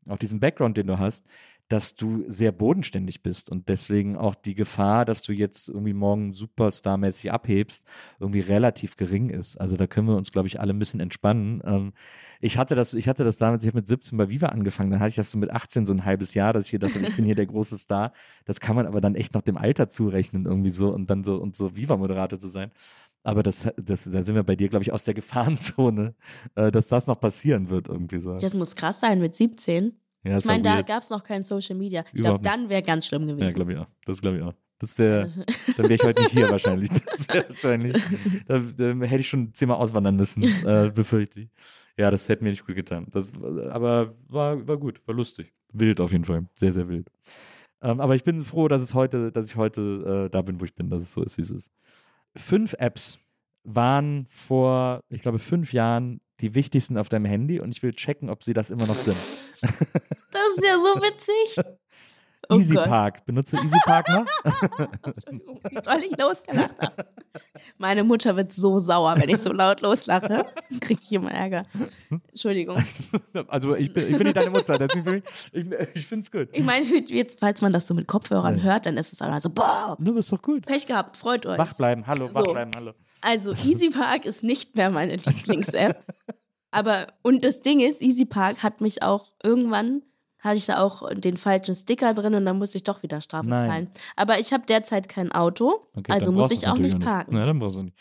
[0.09, 1.26] auch diesen Background, den du hast,
[1.69, 6.31] dass du sehr bodenständig bist und deswegen auch die Gefahr, dass du jetzt irgendwie morgen
[6.31, 7.85] superstarmäßig abhebst,
[8.20, 9.59] irgendwie relativ gering ist.
[9.59, 11.62] Also da können wir uns, glaube ich, alle ein bisschen entspannen.
[11.65, 11.93] Ähm,
[12.41, 15.01] ich hatte das, ich hatte das damals, ich habe mit 17 bei Viva angefangen, dann
[15.01, 17.16] hatte ich das so mit 18 so ein halbes Jahr, dass ich hier dachte, ich
[17.16, 18.12] bin hier der große Star.
[18.45, 21.36] Das kann man aber dann echt noch dem Alter zurechnen irgendwie so und dann so
[21.36, 22.73] und so Viva-Moderator zu sein.
[23.23, 26.15] Aber das, das, da sind wir bei dir, glaube ich, aus der Gefahrenzone,
[26.57, 28.36] äh, dass das noch passieren wird irgendwie so.
[28.36, 29.97] Das muss krass sein mit 17.
[30.24, 32.05] Ja, Ich meine, da gab es noch kein Social Media.
[32.12, 33.46] Ich glaube, dann wäre ganz schlimm gewesen.
[33.46, 33.86] Ja, glaube ich auch.
[34.05, 34.55] Das glaube ich auch.
[34.78, 35.30] Das wäre,
[35.76, 36.90] dann wäre ich heute nicht hier wahrscheinlich.
[37.16, 38.02] Das wäre wahrscheinlich,
[38.46, 41.48] da, da hätte ich schon zehnmal auswandern müssen, äh, befürchte ich.
[41.96, 43.06] Ja, das hätte mir nicht gut getan.
[43.12, 43.32] Das,
[43.70, 45.52] aber war, war gut, war lustig.
[45.72, 46.46] Wild auf jeden Fall.
[46.55, 47.09] Sehr, sehr wild.
[47.82, 50.64] Ähm, aber ich bin froh, dass es heute, dass ich heute äh, da bin, wo
[50.64, 51.70] ich bin, dass es so ist, wie es ist.
[52.34, 53.20] Fünf Apps
[53.62, 58.28] waren vor, ich glaube, fünf Jahren die wichtigsten auf deinem Handy und ich will checken,
[58.28, 59.16] ob sie das immer noch sind.
[60.31, 61.65] Das ist ja so witzig.
[62.51, 62.86] Oh Easy Gott.
[62.86, 63.24] Park.
[63.24, 64.27] Benutze Easy Park noch?
[65.03, 67.07] Entschuldigung, doll ich losgelacht habe.
[67.78, 70.45] Meine Mutter wird so sauer, wenn ich so laut loslache.
[70.81, 71.65] Krieg ich immer Ärger.
[72.28, 72.82] Entschuldigung.
[73.49, 75.23] Also ich bin, ich bin nicht deine Mutter, deswegen
[75.53, 76.49] ich, ich, finde es gut.
[76.53, 79.51] Ich meine, jetzt, falls man das so mit Kopfhörern hört, dann ist es einfach so,
[79.51, 80.66] boah, Du bist doch gut.
[80.66, 81.59] Pech gehabt, freut euch.
[81.59, 82.53] Wach bleiben, hallo, wach So.
[82.53, 82.93] bleiben, hallo.
[83.20, 86.05] Also Easy Park ist nicht mehr meine Lieblings-App.
[86.74, 90.02] Aber, und das Ding ist, Easy Park hat mich auch irgendwann,
[90.40, 93.46] hatte ich da auch den falschen Sticker drin und dann musste ich doch wieder Strafe
[93.48, 93.68] Nein.
[93.68, 93.88] zahlen.
[94.16, 97.36] Aber ich habe derzeit kein Auto, Okay, also muss ich auch nicht parken.
[97.36, 97.96] Ja, dann brauchst du nicht.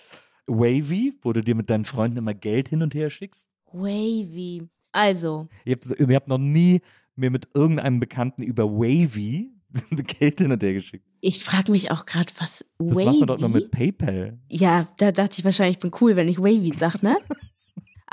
[0.47, 3.49] Wavy, wo du dir mit deinen Freunden immer Geld hin und her schickst.
[3.71, 4.67] Wavy.
[4.91, 6.81] Also, Ihr habt, ihr habt noch nie
[7.15, 9.51] mir mit irgendeinem Bekannten über Wavy
[10.19, 11.05] Geld hin und her geschickt.
[11.21, 13.05] ich frage mich auch gerade, was Das Wavy?
[13.05, 14.37] macht man doch nur mit PayPal.
[14.49, 17.15] Ja, da dachte ich wahrscheinlich, ich bin cool, wenn ich Wavy sag, ne?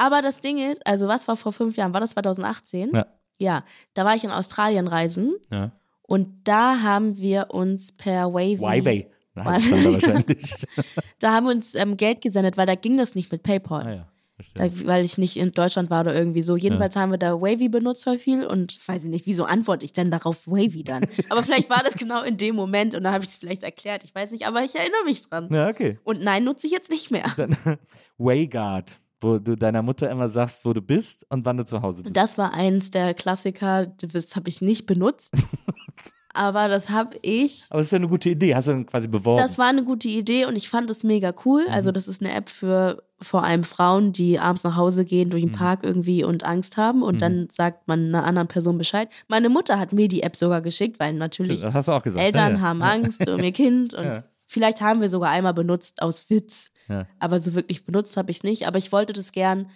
[0.01, 1.93] Aber das Ding ist, also was war vor fünf Jahren?
[1.93, 2.91] War das 2018?
[2.95, 3.07] Ja.
[3.39, 3.65] Ja,
[3.95, 5.73] da war ich in Australien reisen Ja.
[6.03, 9.07] und da haben wir uns per Wavy, Wavy.
[9.35, 10.67] Da wahrscheinlich.
[11.21, 13.87] da haben wir uns ähm, Geld gesendet, weil da ging das nicht mit PayPal.
[13.87, 14.07] ah, ja.
[14.55, 16.57] Da, weil ich nicht in Deutschland war oder irgendwie so.
[16.57, 19.93] Jedenfalls haben wir da Wavy benutzt voll viel und weiß ich nicht, wieso antworte ich
[19.93, 21.05] denn darauf Wavy dann?
[21.29, 24.03] aber vielleicht war das genau in dem Moment und da habe ich es vielleicht erklärt.
[24.03, 25.49] Ich weiß nicht, aber ich erinnere mich dran.
[25.53, 25.99] Ja, okay.
[26.05, 27.31] Und nein, nutze ich jetzt nicht mehr.
[27.37, 27.55] Dann
[28.19, 32.03] Wayguard, wo du deiner Mutter immer sagst, wo du bist und wann du zu Hause
[32.03, 32.17] bist.
[32.17, 35.35] Das war eins der Klassiker, das habe ich nicht benutzt.
[36.33, 37.65] aber das habe ich.
[37.71, 38.55] Aber das ist ja eine gute Idee.
[38.55, 39.43] Hast du dann quasi beworben?
[39.43, 41.65] Das war eine gute Idee und ich fand es mega cool.
[41.67, 41.73] Mhm.
[41.75, 45.45] Also, das ist eine App für vor allem Frauen, die abends nach Hause gehen durch
[45.45, 45.49] Mhm.
[45.49, 49.11] den Park irgendwie und Angst haben und dann sagt man einer anderen Person Bescheid.
[49.29, 51.63] Meine Mutter hat mir die App sogar geschickt, weil natürlich.
[51.63, 52.61] Eltern ja, ja.
[52.61, 54.25] haben Angst um ihr Kind und Ja.
[54.47, 56.71] vielleicht haben wir sogar einmal benutzt aus Witz.
[56.91, 57.07] Ja.
[57.19, 58.67] Aber so wirklich benutzt habe ich es nicht.
[58.67, 59.71] Aber ich wollte das gern,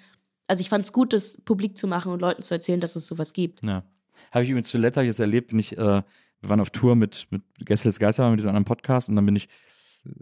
[0.49, 3.07] also ich fand es gut, das publik zu machen und Leuten zu erzählen, dass es
[3.07, 3.63] sowas gibt.
[3.63, 3.85] Ja.
[4.33, 6.97] Habe ich übrigens zuletzt habe ich das erlebt, bin ich, äh, wir waren auf Tour
[6.97, 9.49] mit, mit Gästel's Geister, mit diesem anderen Podcast und dann bin ich,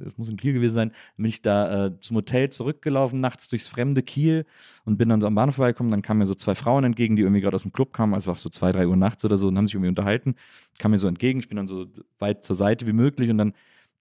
[0.07, 3.69] es muss in Kiel gewesen sein, bin ich da äh, zum Hotel zurückgelaufen, nachts durchs
[3.69, 4.47] fremde Kiel
[4.85, 5.91] und bin dann so am Bahnhof vorbeigekommen.
[5.91, 8.31] Dann kamen mir so zwei Frauen entgegen, die irgendwie gerade aus dem Club kamen, also
[8.33, 10.37] auch so zwei, drei Uhr nachts oder so und haben sich irgendwie unterhalten,
[10.79, 11.41] kamen mir so entgegen.
[11.41, 11.87] Ich bin dann so
[12.19, 13.55] weit zur Seite wie möglich und dann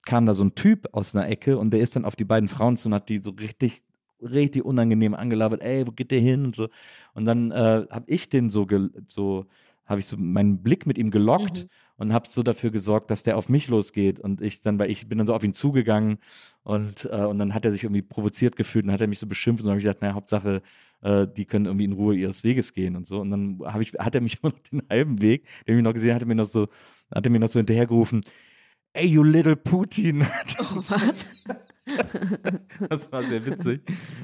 [0.05, 2.49] kam da so ein Typ aus einer Ecke und der ist dann auf die beiden
[2.49, 3.83] Frauen zu und hat die so richtig
[4.21, 6.69] richtig unangenehm angelabert, ey, wo geht der hin und so.
[7.13, 8.67] Und dann äh, habe ich den so,
[9.07, 9.45] so
[9.85, 11.69] habe ich so meinen Blick mit ihm gelockt Mhm.
[11.97, 15.07] und habe so dafür gesorgt, dass der auf mich losgeht und ich dann, weil ich
[15.09, 16.19] bin dann so auf ihn zugegangen
[16.63, 19.27] und, äh, und dann hat er sich irgendwie provoziert gefühlt und hat er mich so
[19.27, 20.61] beschimpft und dann habe ich gesagt, naja, Hauptsache,
[21.01, 23.19] äh, die können irgendwie in Ruhe ihres Weges gehen und so.
[23.21, 25.93] Und dann habe ich, hat er mich immer noch den halben Weg, den ich noch
[25.93, 26.67] gesehen hatte, mir noch so,
[27.13, 28.21] hat er mir noch so hinterhergerufen,
[28.93, 30.25] ey, you little Putin.
[30.59, 31.25] Oh, was?
[32.89, 33.81] Das war sehr witzig.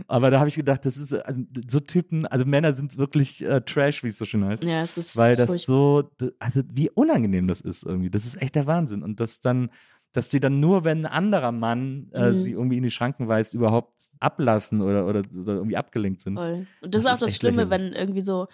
[0.08, 1.34] Aber da habe ich gedacht, das ist äh,
[1.68, 4.64] so Typen, also Männer sind wirklich äh, Trash, wie es so schön heißt.
[4.64, 6.10] Ja, es ist Weil das furchtbar.
[6.20, 8.10] so, also wie unangenehm das ist irgendwie.
[8.10, 9.02] Das ist echt der Wahnsinn.
[9.04, 9.70] Und das dann,
[10.14, 12.36] dass die dann nur, wenn ein anderer Mann äh, Mhm.
[12.36, 16.36] sie irgendwie in die Schranken weist, überhaupt ablassen oder, oder, oder irgendwie abgelenkt sind.
[16.36, 16.68] Voll.
[16.82, 17.88] Und das, Das ist auch das Schlimme, lächerlich.
[17.94, 18.48] wenn irgendwie so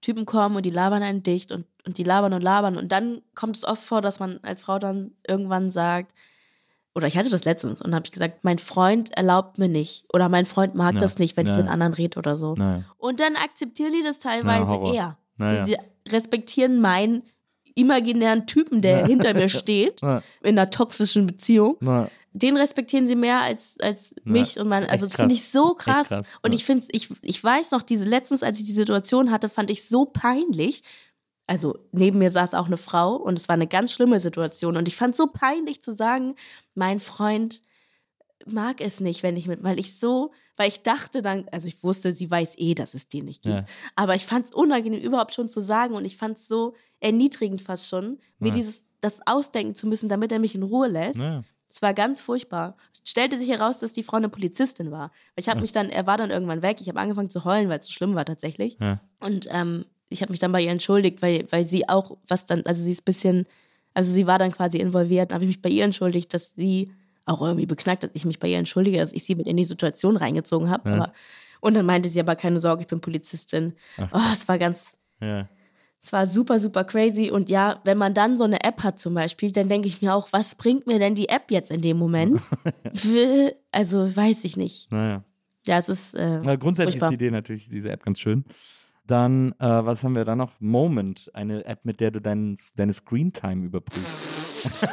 [0.00, 2.76] Typen kommen und die labern einen dicht und, und die labern und labern.
[2.76, 6.12] Und dann kommt es oft vor, dass man als Frau dann irgendwann sagt,
[6.94, 10.28] oder ich hatte das letztens und habe ich gesagt, mein Freund erlaubt mir nicht oder
[10.30, 11.52] mein Freund mag Ja, das nicht, wenn ja.
[11.52, 12.54] ich mit anderen rede oder so.
[12.54, 12.84] Naja.
[12.96, 15.18] Und dann akzeptieren die das teilweise eher.
[15.38, 15.76] Sie, sie
[16.10, 17.22] respektieren meinen
[17.74, 19.06] imaginären Typen, der Ja.
[19.06, 20.22] hinter mir steht, Ja.
[20.42, 21.76] in einer toxischen Beziehung.
[22.38, 25.34] Den respektieren sie mehr als, als Ja, mich und mein, ist echt also das finde
[25.34, 26.08] ich so krass.
[26.08, 26.56] krass, Und ja.
[26.56, 29.88] ich finde, ich, ich weiß noch, diese letztens, als ich die Situation hatte, fand ich
[29.88, 30.82] so peinlich.
[31.46, 34.88] Also neben mir saß auch eine Frau und es war eine ganz schlimme Situation und
[34.88, 36.34] ich fand so peinlich zu sagen,
[36.74, 37.62] mein Freund
[38.46, 41.82] mag es nicht, wenn ich mit, weil ich so, weil ich dachte dann, also ich
[41.82, 43.54] wusste, sie weiß eh, dass es den nicht gibt.
[43.54, 43.64] Ja.
[43.96, 47.62] Aber ich fand es unangenehm, überhaupt schon zu sagen und ich fand es so erniedrigend
[47.62, 48.54] fast schon, mir Ja.
[48.54, 51.18] dieses, das ausdenken zu müssen, damit er mich in Ruhe lässt.
[51.68, 52.76] Es war ganz furchtbar.
[52.92, 55.10] Es stellte sich heraus, dass die Frau eine Polizistin war.
[55.36, 55.62] Ich habe Ja.
[55.62, 56.78] mich dann, er war dann irgendwann weg.
[56.80, 58.76] Ich habe angefangen zu heulen, weil es so schlimm war tatsächlich.
[58.80, 59.00] Ja.
[59.20, 62.64] Und ähm, ich habe mich dann bei ihr entschuldigt, weil, weil sie auch was dann,
[62.64, 63.46] also sie ist ein bisschen,
[63.94, 65.30] also sie war dann quasi involviert.
[65.30, 66.92] Dann habe ich mich bei ihr entschuldigt, dass sie
[67.24, 69.64] auch irgendwie beknackt, dass ich mich bei ihr entschuldige, dass ich sie mit in die
[69.64, 70.88] Situation reingezogen habe.
[70.88, 71.12] Ja.
[71.60, 73.74] Und dann meinte sie aber, keine Sorge, ich bin Polizistin.
[73.96, 75.48] Ach, Oh, es war ganz, Ja.
[76.06, 77.32] Es war super, super crazy.
[77.32, 80.14] Und ja, wenn man dann so eine App hat zum Beispiel, dann denke ich mir
[80.14, 82.40] auch, was bringt mir denn die App jetzt in dem Moment?
[83.72, 84.90] Also weiß ich nicht.
[84.90, 85.22] Naja.
[85.66, 86.14] Ja, es ist.
[86.14, 88.44] Äh, Na, grundsätzlich ist die Idee natürlich, diese App ganz schön.
[89.06, 90.52] Dann, äh, was haben wir da noch?
[90.60, 94.22] Moment, eine App, mit der du dein, deine Screentime überprüfst.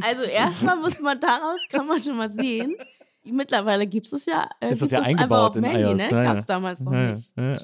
[0.00, 2.74] Also erstmal muss man daraus, kann man schon mal sehen.
[3.24, 6.16] Mittlerweile gibt es ja, äh, Ist das ja eingebaut auf in Handy, iOS, ne?
[6.16, 6.24] ja.
[6.24, 7.32] Gab es damals noch Ja, nicht.
[7.36, 7.56] ja.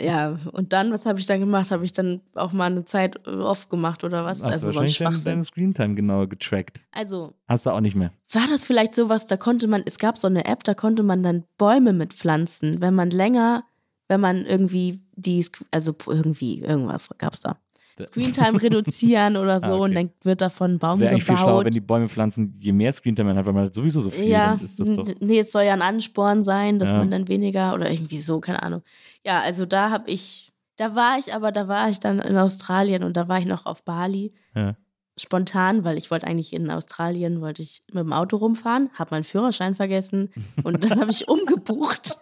[0.00, 1.70] Ja, und dann, was habe ich dann gemacht?
[1.70, 4.42] Habe ich dann auch mal eine Zeit äh, off gemacht oder was?
[4.42, 6.84] Hast also du wahrscheinlich deine, Screentime genauer getrackt.
[6.90, 8.10] Also, Hast du auch nicht mehr.
[8.32, 11.22] war das vielleicht sowas, da konnte man, es gab so eine App, da konnte man
[11.22, 13.64] dann Bäume mitpflanzen, wenn man länger,
[14.08, 17.58] wenn man irgendwie die, also irgendwie, irgendwas gab's da.
[18.02, 19.80] Screentime reduzieren oder so Ah, okay.
[19.82, 21.64] und dann wird davon ein Baum Wäre eigentlich viel schlauer, gebaut.
[21.66, 24.28] wenn die Bäume pflanzen, je mehr Screentime man hat, weil man hat sowieso so viel,
[24.28, 25.06] ja, dann ist das doch.
[25.20, 26.98] nee, es soll ja ein Ansporn sein, dass Ja.
[26.98, 28.82] man dann weniger oder irgendwie so, keine Ahnung.
[29.24, 33.02] Ja, also da habe ich, da war ich aber, da war ich dann in Australien
[33.04, 34.32] und da war ich noch auf Bali.
[34.56, 34.74] Ja.
[35.16, 39.22] Spontan, weil ich wollte eigentlich in Australien, wollte ich mit dem Auto rumfahren, habe meinen
[39.22, 40.30] Führerschein vergessen
[40.64, 42.18] und dann habe ich umgebucht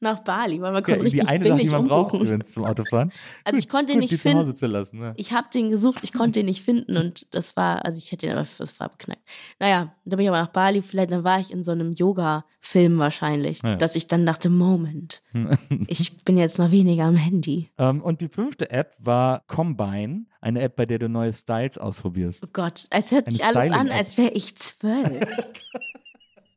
[0.00, 2.64] nach Bali, weil man konnte Ja, richtig die eine Sache, die man braucht übrigens zum
[2.64, 3.12] Autofahren.
[3.44, 4.56] Also ich konnte ihn gut, nicht die zu Hause finden.
[4.56, 4.98] zu lassen.
[4.98, 5.12] Ne?
[5.16, 8.26] Ich habe den gesucht, ich konnte ihn nicht finden und das war, also ich hätte
[8.26, 9.22] ihn aber, das war beknackt.
[9.58, 12.98] Naja, da bin ich aber nach Bali, vielleicht, dann war ich in so einem Yoga-Film
[12.98, 13.76] wahrscheinlich, Ja.
[13.76, 15.22] dass ich dann dachte, Moment,
[15.86, 17.70] ich bin jetzt mal weniger am Handy.
[17.78, 22.44] Ähm, und die fünfte App war Combine, eine App, bei der du neue Styles ausprobierst.
[22.46, 25.20] Oh Gott, es hört sich alles an, als wäre ich zwölf.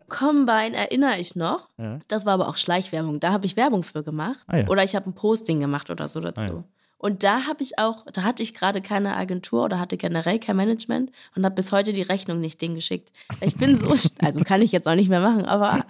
[0.10, 1.70] Combine erinnere ich noch.
[1.78, 2.00] Ja.
[2.08, 3.20] Das war aber auch Schleichwerbung.
[3.20, 4.44] Da habe ich Werbung für gemacht.
[4.48, 4.68] Ah ja.
[4.68, 6.42] Oder ich habe ein Posting gemacht oder so dazu.
[6.42, 6.64] Ah ja.
[7.04, 10.56] Und da habe ich auch, da hatte ich gerade keine Agentur oder hatte generell kein
[10.56, 13.12] Management und habe bis heute die Rechnung nicht denen geschickt.
[13.42, 13.90] Ich bin so,
[14.26, 15.86] also kann ich jetzt auch nicht mehr machen, aber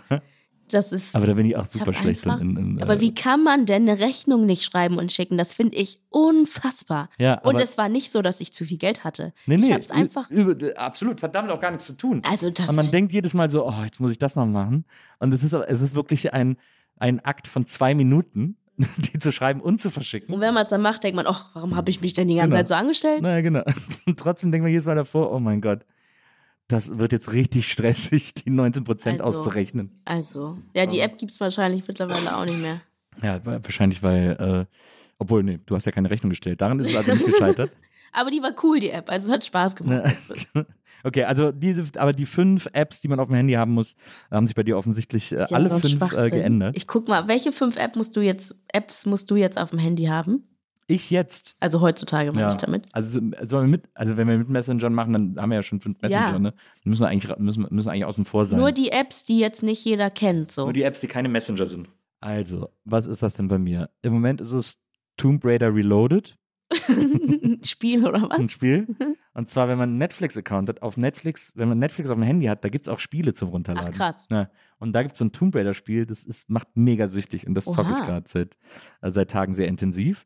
[0.74, 1.16] das ist.
[1.16, 3.66] Aber da bin ich auch super schlecht einfach, in, in, Aber äh, wie kann man
[3.66, 5.38] denn eine Rechnung nicht schreiben und schicken?
[5.38, 7.10] Das finde ich unfassbar.
[7.18, 9.34] Ja, und es war nicht so, dass ich zu viel Geld hatte.
[9.46, 10.30] Nee, nee, ich habe es einfach.
[10.30, 12.22] Über, absolut, hat damit auch gar nichts zu tun.
[12.26, 12.70] Also das.
[12.70, 14.86] Und man denkt jedes Mal so, oh, jetzt muss ich das noch machen.
[15.20, 16.58] Und es ist, es ist wirklich ein,
[16.98, 20.34] ein Akt von zwei Minuten, die zu schreiben und zu verschicken.
[20.34, 22.36] und wenn man es dann macht, denkt man, ach, warum habe ich mich denn die
[22.36, 22.60] ganze Genau.
[22.60, 23.22] Zeit so angestellt?
[23.22, 23.62] Naja, genau.
[24.08, 25.86] Und trotzdem denkt man jedes Mal davor, oh mein Gott,
[26.68, 29.40] das wird jetzt richtig stressig, die 19 Prozent Also.
[29.40, 29.92] auszurechnen.
[30.06, 32.82] Also, ja, die App gibt es wahrscheinlich mittlerweile auch nicht mehr.
[33.22, 34.78] Ja, wa- wahrscheinlich, weil, äh,
[35.20, 36.62] obwohl, nee, du hast ja keine Rechnung gestellt.
[36.62, 37.72] Daran ist es also nicht gescheitert.
[38.12, 39.10] Aber die war cool, die App.
[39.10, 40.16] Also es hat Spaß gemacht.
[41.06, 43.98] Okay, also diese, aber die fünf Apps, die man auf dem Handy haben muss,
[44.32, 46.78] haben sich bei dir offensichtlich äh, alle so fünf äh, geändert.
[46.78, 49.80] Ich guck mal, welche fünf App musst du jetzt, Apps musst du jetzt auf dem
[49.80, 50.48] Handy haben?
[50.88, 51.56] Ich jetzt.
[51.60, 52.50] Also heutzutage meine Ja.
[52.52, 52.88] ich damit.
[52.92, 56.02] Also, wir mit, also wenn wir mit Messenger machen, dann haben wir ja schon fünf
[56.02, 56.40] Messenger, Ja.
[56.40, 56.54] ne?
[56.84, 58.60] Müssen wir eigentlich, müssen, müssen eigentlich außen vor sein.
[58.60, 60.52] Nur die Apps, die jetzt nicht jeder kennt.
[60.52, 60.64] So.
[60.66, 61.88] Nur die Apps, die keine Messenger sind.
[62.20, 63.90] Also, was ist das denn bei mir?
[64.02, 64.80] Im Moment ist es
[65.18, 66.36] Tomb Raider Reloaded,
[67.64, 68.40] Spiel oder was?
[68.40, 68.88] ein Spiel.
[69.34, 72.46] Und zwar, wenn man einen Netflix-Account hat, auf Netflix, wenn man Netflix auf dem Handy
[72.48, 73.90] hat, da gibt es auch Spiele zum Runterladen.
[73.94, 74.26] Ach, krass.
[74.30, 74.50] Ja.
[74.80, 77.66] Und da gibt es so ein Tomb Raider-Spiel, das ist, macht mega süchtig und das
[77.66, 78.58] zocke ich gerade seit,
[79.02, 80.26] äh, seit Tagen sehr intensiv.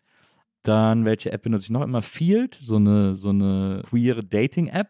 [0.68, 2.02] Dann, welche App benutze ich noch immer?
[2.02, 4.90] Field, so eine, so eine queere Dating-App.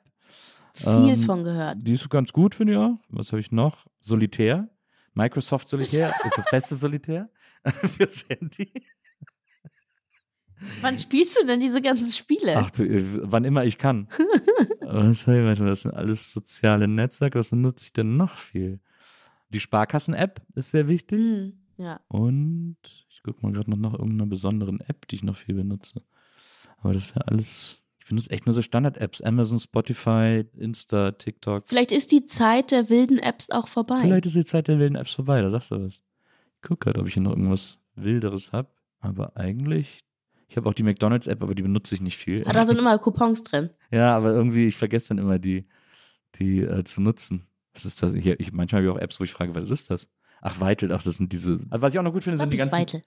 [0.74, 1.78] Viel Ähm, von gehört.
[1.82, 2.96] Die ist ganz gut, finde ich auch.
[3.10, 3.86] Was habe ich noch?
[4.00, 4.70] Solitär.
[5.14, 7.30] Microsoft Solitär ist das beste Solitär
[7.66, 8.72] fürs Handy.
[10.82, 12.56] Wann spielst du denn diese ganzen Spiele?
[12.58, 14.08] Ach du, äh, wann immer ich kann.
[14.82, 17.38] was, ich, warte das sind alles soziale Netzwerke.
[17.38, 18.80] Was benutze ich denn noch viel?
[19.50, 21.20] Die Sparkassen-App ist sehr wichtig.
[21.20, 22.00] Hm, ja.
[22.08, 22.78] Und
[23.10, 26.02] ich gucke mal gerade noch nach irgendeiner besonderen App, die ich noch viel benutze.
[26.80, 27.84] Aber das ist ja alles.
[28.00, 29.22] Ich benutze echt nur so Standard-Apps.
[29.22, 31.68] Amazon, Spotify, Insta, TikTok.
[31.68, 34.00] Vielleicht ist die Zeit der wilden Apps auch vorbei.
[34.02, 36.02] Vielleicht ist die Zeit der wilden Apps vorbei, da sagst du was.
[36.56, 38.70] Ich gucke gerade, ob ich hier noch irgendwas Wilderes habe.
[39.00, 40.00] Aber eigentlich.
[40.50, 42.44] Ich habe auch die McDonalds-App, aber die benutze ich nicht viel.
[42.48, 43.70] Ah, da sind immer Coupons drin.
[43.92, 45.68] Ja, aber irgendwie, ich vergesse dann immer, die,
[46.36, 47.46] die äh, zu nutzen.
[47.74, 48.14] Was ist das?
[48.14, 50.10] Hier, ich, manchmal habe ich auch Apps, wo ich frage, was ist das?
[50.42, 51.60] Ach, Weitel, ach, das sind diese.
[51.70, 52.80] Also was ich auch noch gut finde, Was sind die ist ganzen.
[52.80, 53.02] Weitel?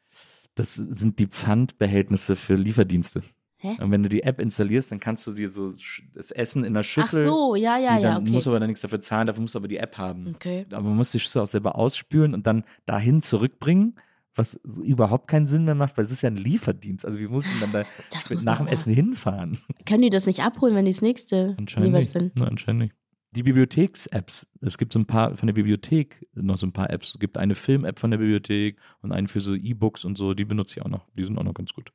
[0.55, 3.23] Das sind die Pfandbehältnisse für Lieferdienste.
[3.59, 3.77] Hä?
[3.81, 5.73] Und wenn du die App installierst, dann kannst du dir so
[6.15, 7.25] das Essen in der Ach Schüssel.
[7.25, 8.31] so, ja, ja, die ja, dann okay.
[8.33, 10.33] musst du aber dann nichts dafür zahlen, dafür musst du aber die App haben.
[10.35, 10.67] Okay.
[10.73, 13.97] Aber man muss die Schüssel auch selber ausspülen und dann dahin zurückbringen,
[14.35, 17.05] was überhaupt keinen Sinn mehr macht, weil es ist ja ein Lieferdienst.
[17.05, 19.59] Also wie muss ich denn dann Das da muss nach dem man Essen hinfahren?
[19.85, 22.11] Können die das nicht abholen, wenn die das nächste Anscheinend lieber nicht.
[22.13, 22.33] sind?
[22.37, 22.95] Na, anscheinend nicht.
[23.33, 24.49] Die Bibliotheks-Apps.
[24.61, 27.11] Es gibt so ein paar von der Bibliothek noch so ein paar Apps.
[27.11, 30.35] Es gibt eine Film-App von der Bibliothek und eine für so E-Books und so.
[30.35, 31.07] Die benutze ich auch noch.
[31.17, 31.93] Die sind auch noch ganz gut.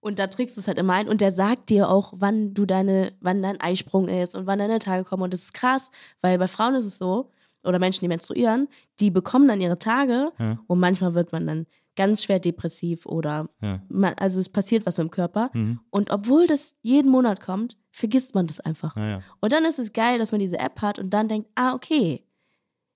[0.00, 2.64] Und da trägst du es halt immer ein und der sagt dir auch, wann du
[2.66, 5.24] deine, wann dein Eisprung ist und wann deine Tage kommen.
[5.24, 5.90] Und das ist krass,
[6.22, 7.30] weil bei Frauen ist es so,
[7.64, 8.68] oder Menschen, die menstruieren,
[9.00, 10.58] die bekommen dann ihre Tage Ja.
[10.66, 11.66] und manchmal wird man dann
[11.96, 13.82] ganz schwer depressiv oder Ja.
[13.88, 15.50] man, also es passiert was mit dem Körper.
[15.52, 15.80] Mhm.
[15.90, 18.96] Und obwohl das jeden Monat kommt, vergisst man das einfach.
[18.96, 19.22] Ja.
[19.40, 22.24] Und dann ist es geil, dass man diese App hat und dann denkt, ah, okay,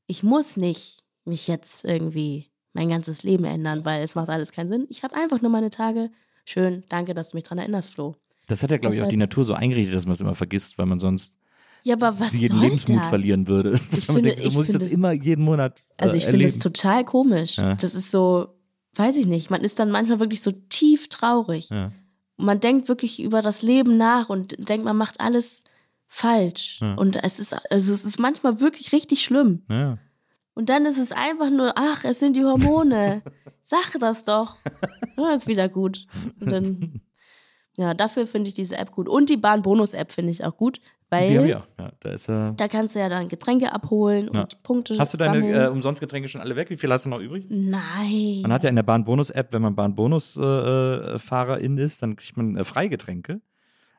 [0.07, 4.69] ich muss nicht mich jetzt irgendwie mein ganzes Leben ändern, weil es macht alles keinen
[4.69, 4.87] Sinn.
[4.89, 6.11] Ich habe einfach nur meine Tage.
[6.45, 8.15] Schön, danke, dass du mich dran erinnerst, Flo.
[8.47, 10.79] Das hat ja, glaube ich, auch die Natur so eingerichtet, dass man es immer vergisst,
[10.79, 11.39] weil man sonst
[11.85, 13.09] Ja, aber was jeden Lebensmut das?
[13.09, 13.79] verlieren würde.
[13.97, 16.17] Ich finde- denkt, so ich muss ich das finde es- immer jeden Monat äh, Also
[16.17, 17.57] ich finde das total komisch.
[17.59, 17.75] Ja.
[17.75, 18.49] Das ist so,
[18.95, 21.69] weiß ich nicht, man ist dann manchmal wirklich so tief traurig.
[21.71, 21.93] ja.
[22.39, 25.65] Man denkt wirklich über das Leben nach und denkt, man macht alles
[26.09, 26.79] falsch.
[26.81, 26.95] Ja.
[26.95, 29.63] Und es ist, also es ist manchmal wirklich richtig schlimm.
[30.55, 33.23] Und dann ist es einfach nur, ach, es sind die Hormone.
[33.63, 34.57] Sag das doch.
[35.17, 36.07] Ja, ist wieder gut.
[36.41, 37.01] Und dann,
[37.77, 39.09] ja, dafür finde ich diese App gut.
[39.09, 40.81] Und die Bahn-Bonus-App finde ich auch gut,
[41.11, 41.67] weil Die habe ich auch.
[41.79, 44.43] Ja, da ist äh, da kannst du ja dann Getränke abholen Ja.
[44.43, 46.71] und Punkte Hast du deine äh, Umsonstgetränke schon alle weg?
[46.71, 47.47] Wie viel hast du noch übrig?
[47.49, 48.41] Nein.
[48.43, 53.41] Man hat ja in der Bahn-Bonus-App, wenn man Bahn-Bonus-Fahrerin ist, dann kriegt man äh, Freigetränke.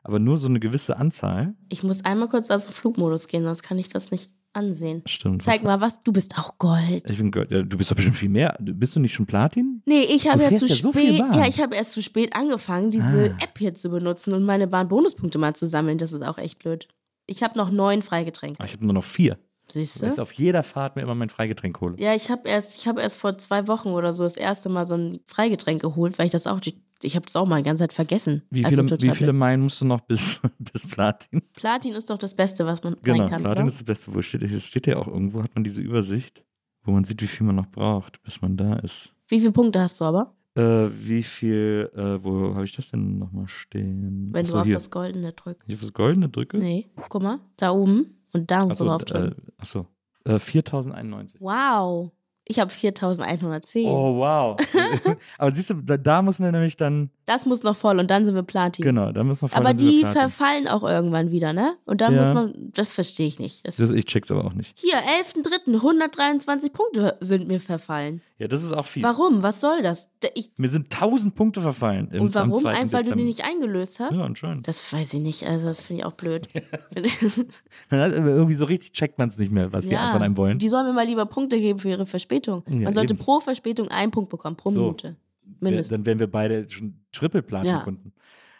[0.02, 1.54] Aber nur so eine gewisse Anzahl.
[1.70, 5.02] Ich muss einmal kurz aus dem Flugmodus gehen, sonst kann ich das nicht ansehen.
[5.06, 5.42] Stimmt.
[5.42, 7.10] Zeig mal was, du bist auch Gold.
[7.10, 7.50] Ich bin, Gold.
[7.50, 8.56] Ja, du bist doch bestimmt viel mehr.
[8.60, 9.82] Du- Bist du nicht schon Platin?
[9.86, 11.34] Nee, ich habe Du ja zu ja so spät, Bahn.
[11.34, 13.42] ja, ich habe erst zu spät angefangen, diese Ah.
[13.42, 15.98] App hier zu benutzen und meine Bahn-Bonuspunkte mal zu sammeln.
[15.98, 16.88] Das ist auch echt blöd.
[17.26, 18.60] Ich habe noch neun Freigetränke.
[18.60, 19.38] Ah, Ich habe nur noch vier.
[19.66, 20.22] Siehst Weil ich du?
[20.22, 21.94] auf jeder Fahrt mir immer mein Freigetränk hole.
[21.98, 24.84] Ja, ich habe erst, ich habe erst vor zwei Wochen oder so das erste Mal
[24.84, 26.60] so ein Freigetränk geholt, weil ich das auch,
[27.04, 28.42] ich habe das auch mal die ganze Zeit vergessen.
[28.50, 29.32] Wie Also viele, wie viele.
[29.32, 31.42] Meilen musst du noch bis, bis Platin?
[31.54, 33.68] Platin ist doch das Beste, was man Genau, sein kann, Platin oder?
[33.68, 34.14] ist das Beste.
[34.14, 34.64] Wo steht es?
[34.64, 36.44] steht ja auch irgendwo, hat man diese Übersicht,
[36.82, 39.12] wo man sieht, wie viel man noch braucht, bis man da ist.
[39.28, 43.18] Wie viele Punkte hast du aber, Äh, wie viel, äh, wo habe ich das denn
[43.18, 44.28] nochmal stehen?
[44.32, 44.74] wenn Achso, du auf hier.
[44.74, 45.62] das Goldene drückst?
[45.66, 46.58] Hier auf das Goldene drücke?
[46.58, 49.42] Nee, guck mal, da oben und da musst Achso, du drauf äh, drücken.
[49.58, 49.86] achso.
[50.26, 51.40] Äh, 4091.
[51.40, 52.12] Wow,
[52.46, 53.86] ich habe 4110.
[53.86, 54.56] Oh, wow.
[55.38, 58.24] Aber siehst du, da, da muss man nämlich dann, Das muss noch voll und dann
[58.24, 58.84] sind wir Platin.
[58.84, 61.76] genau, da müssen wir voll Aber dann wir die verfallen auch irgendwann wieder, ne?
[61.86, 62.20] Und dann Ja.
[62.20, 63.66] muss man, das verstehe ich nicht.
[63.66, 64.76] Das, das, Ich check's aber auch nicht.
[64.78, 68.20] hier, 11.3., 123 Punkte sind mir verfallen.
[68.36, 69.04] Ja, das ist auch fies.
[69.04, 69.44] Warum?
[69.44, 70.10] Was soll das?
[70.18, 72.10] Da- Ich, Mir sind 1000 Punkte verfallen.
[72.10, 72.54] Im, und warum?
[72.58, 72.70] 2.
[72.72, 74.16] Einfach, weil du die nicht eingelöst hast?
[74.16, 74.66] Ja, anscheinend.
[74.66, 76.48] Das weiß ich nicht, also das finde ich auch blöd.
[77.90, 80.58] Irgendwie so richtig checkt man es nicht mehr, was sie von einem wollen.
[80.58, 82.64] Die sollen mir mal lieber Punkte geben für ihre Verspätung.
[82.68, 83.22] Ja, Man sollte eben.
[83.22, 84.80] pro Verspätung einen Punkt bekommen, pro So.
[84.82, 85.16] Minute.
[85.60, 85.88] Mindestens.
[85.90, 88.12] Dann wären wir beide schon Triple-Platin-Kunden.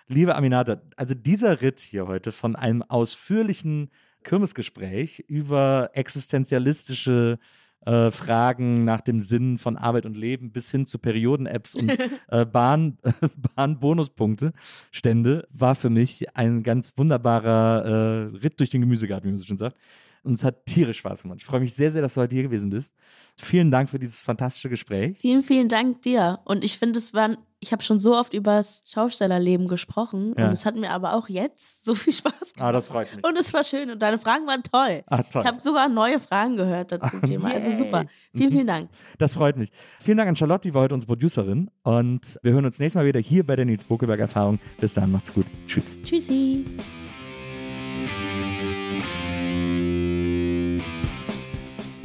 [0.06, 3.90] Liebe Aminata, also dieser Ritt hier heute von einem ausführlichen
[4.22, 7.38] Kirmesgespräch über existenzialistische
[7.86, 11.96] äh, Fragen nach dem Sinn von Arbeit und Leben bis hin zu Perioden-Apps und
[12.28, 12.98] äh, Bahn,
[13.56, 14.52] Bahn-Bonuspunkte,
[14.90, 17.84] Stände, war für mich ein ganz wunderbarer
[18.32, 19.76] äh, Ritt durch den Gemüsegarten, wie man so schön sagt.
[20.24, 21.38] Und es hat tierisch Spaß gemacht.
[21.40, 22.94] Ich freue mich sehr, sehr, dass du heute hier gewesen bist.
[23.36, 25.18] Vielen Dank für dieses fantastische Gespräch.
[25.18, 26.40] Vielen, vielen Dank dir.
[26.44, 30.46] Und ich finde, es waren, ich habe schon so oft über das Schaustellerleben gesprochen Ja.
[30.46, 32.54] und es hat mir aber auch jetzt so viel Spaß gemacht.
[32.60, 33.22] Ah, das freut mich.
[33.24, 35.02] Und es war schön und deine Fragen waren toll.
[35.08, 35.42] Ah, toll.
[35.42, 37.52] Ich habe sogar neue Fragen gehört dazu Thema.
[37.52, 38.06] Also super.
[38.34, 38.90] Vielen, vielen Dank.
[39.18, 39.70] Das freut mich.
[40.00, 41.70] Vielen Dank an Charlotte, die war heute unsere Producerin.
[41.82, 44.58] Und wir hören uns nächstes Mal wieder hier bei der Nils Bokelberg Erfahrung.
[44.80, 45.44] Bis dann, macht's gut.
[45.66, 46.00] Tschüss.
[46.02, 46.64] Tschüssi.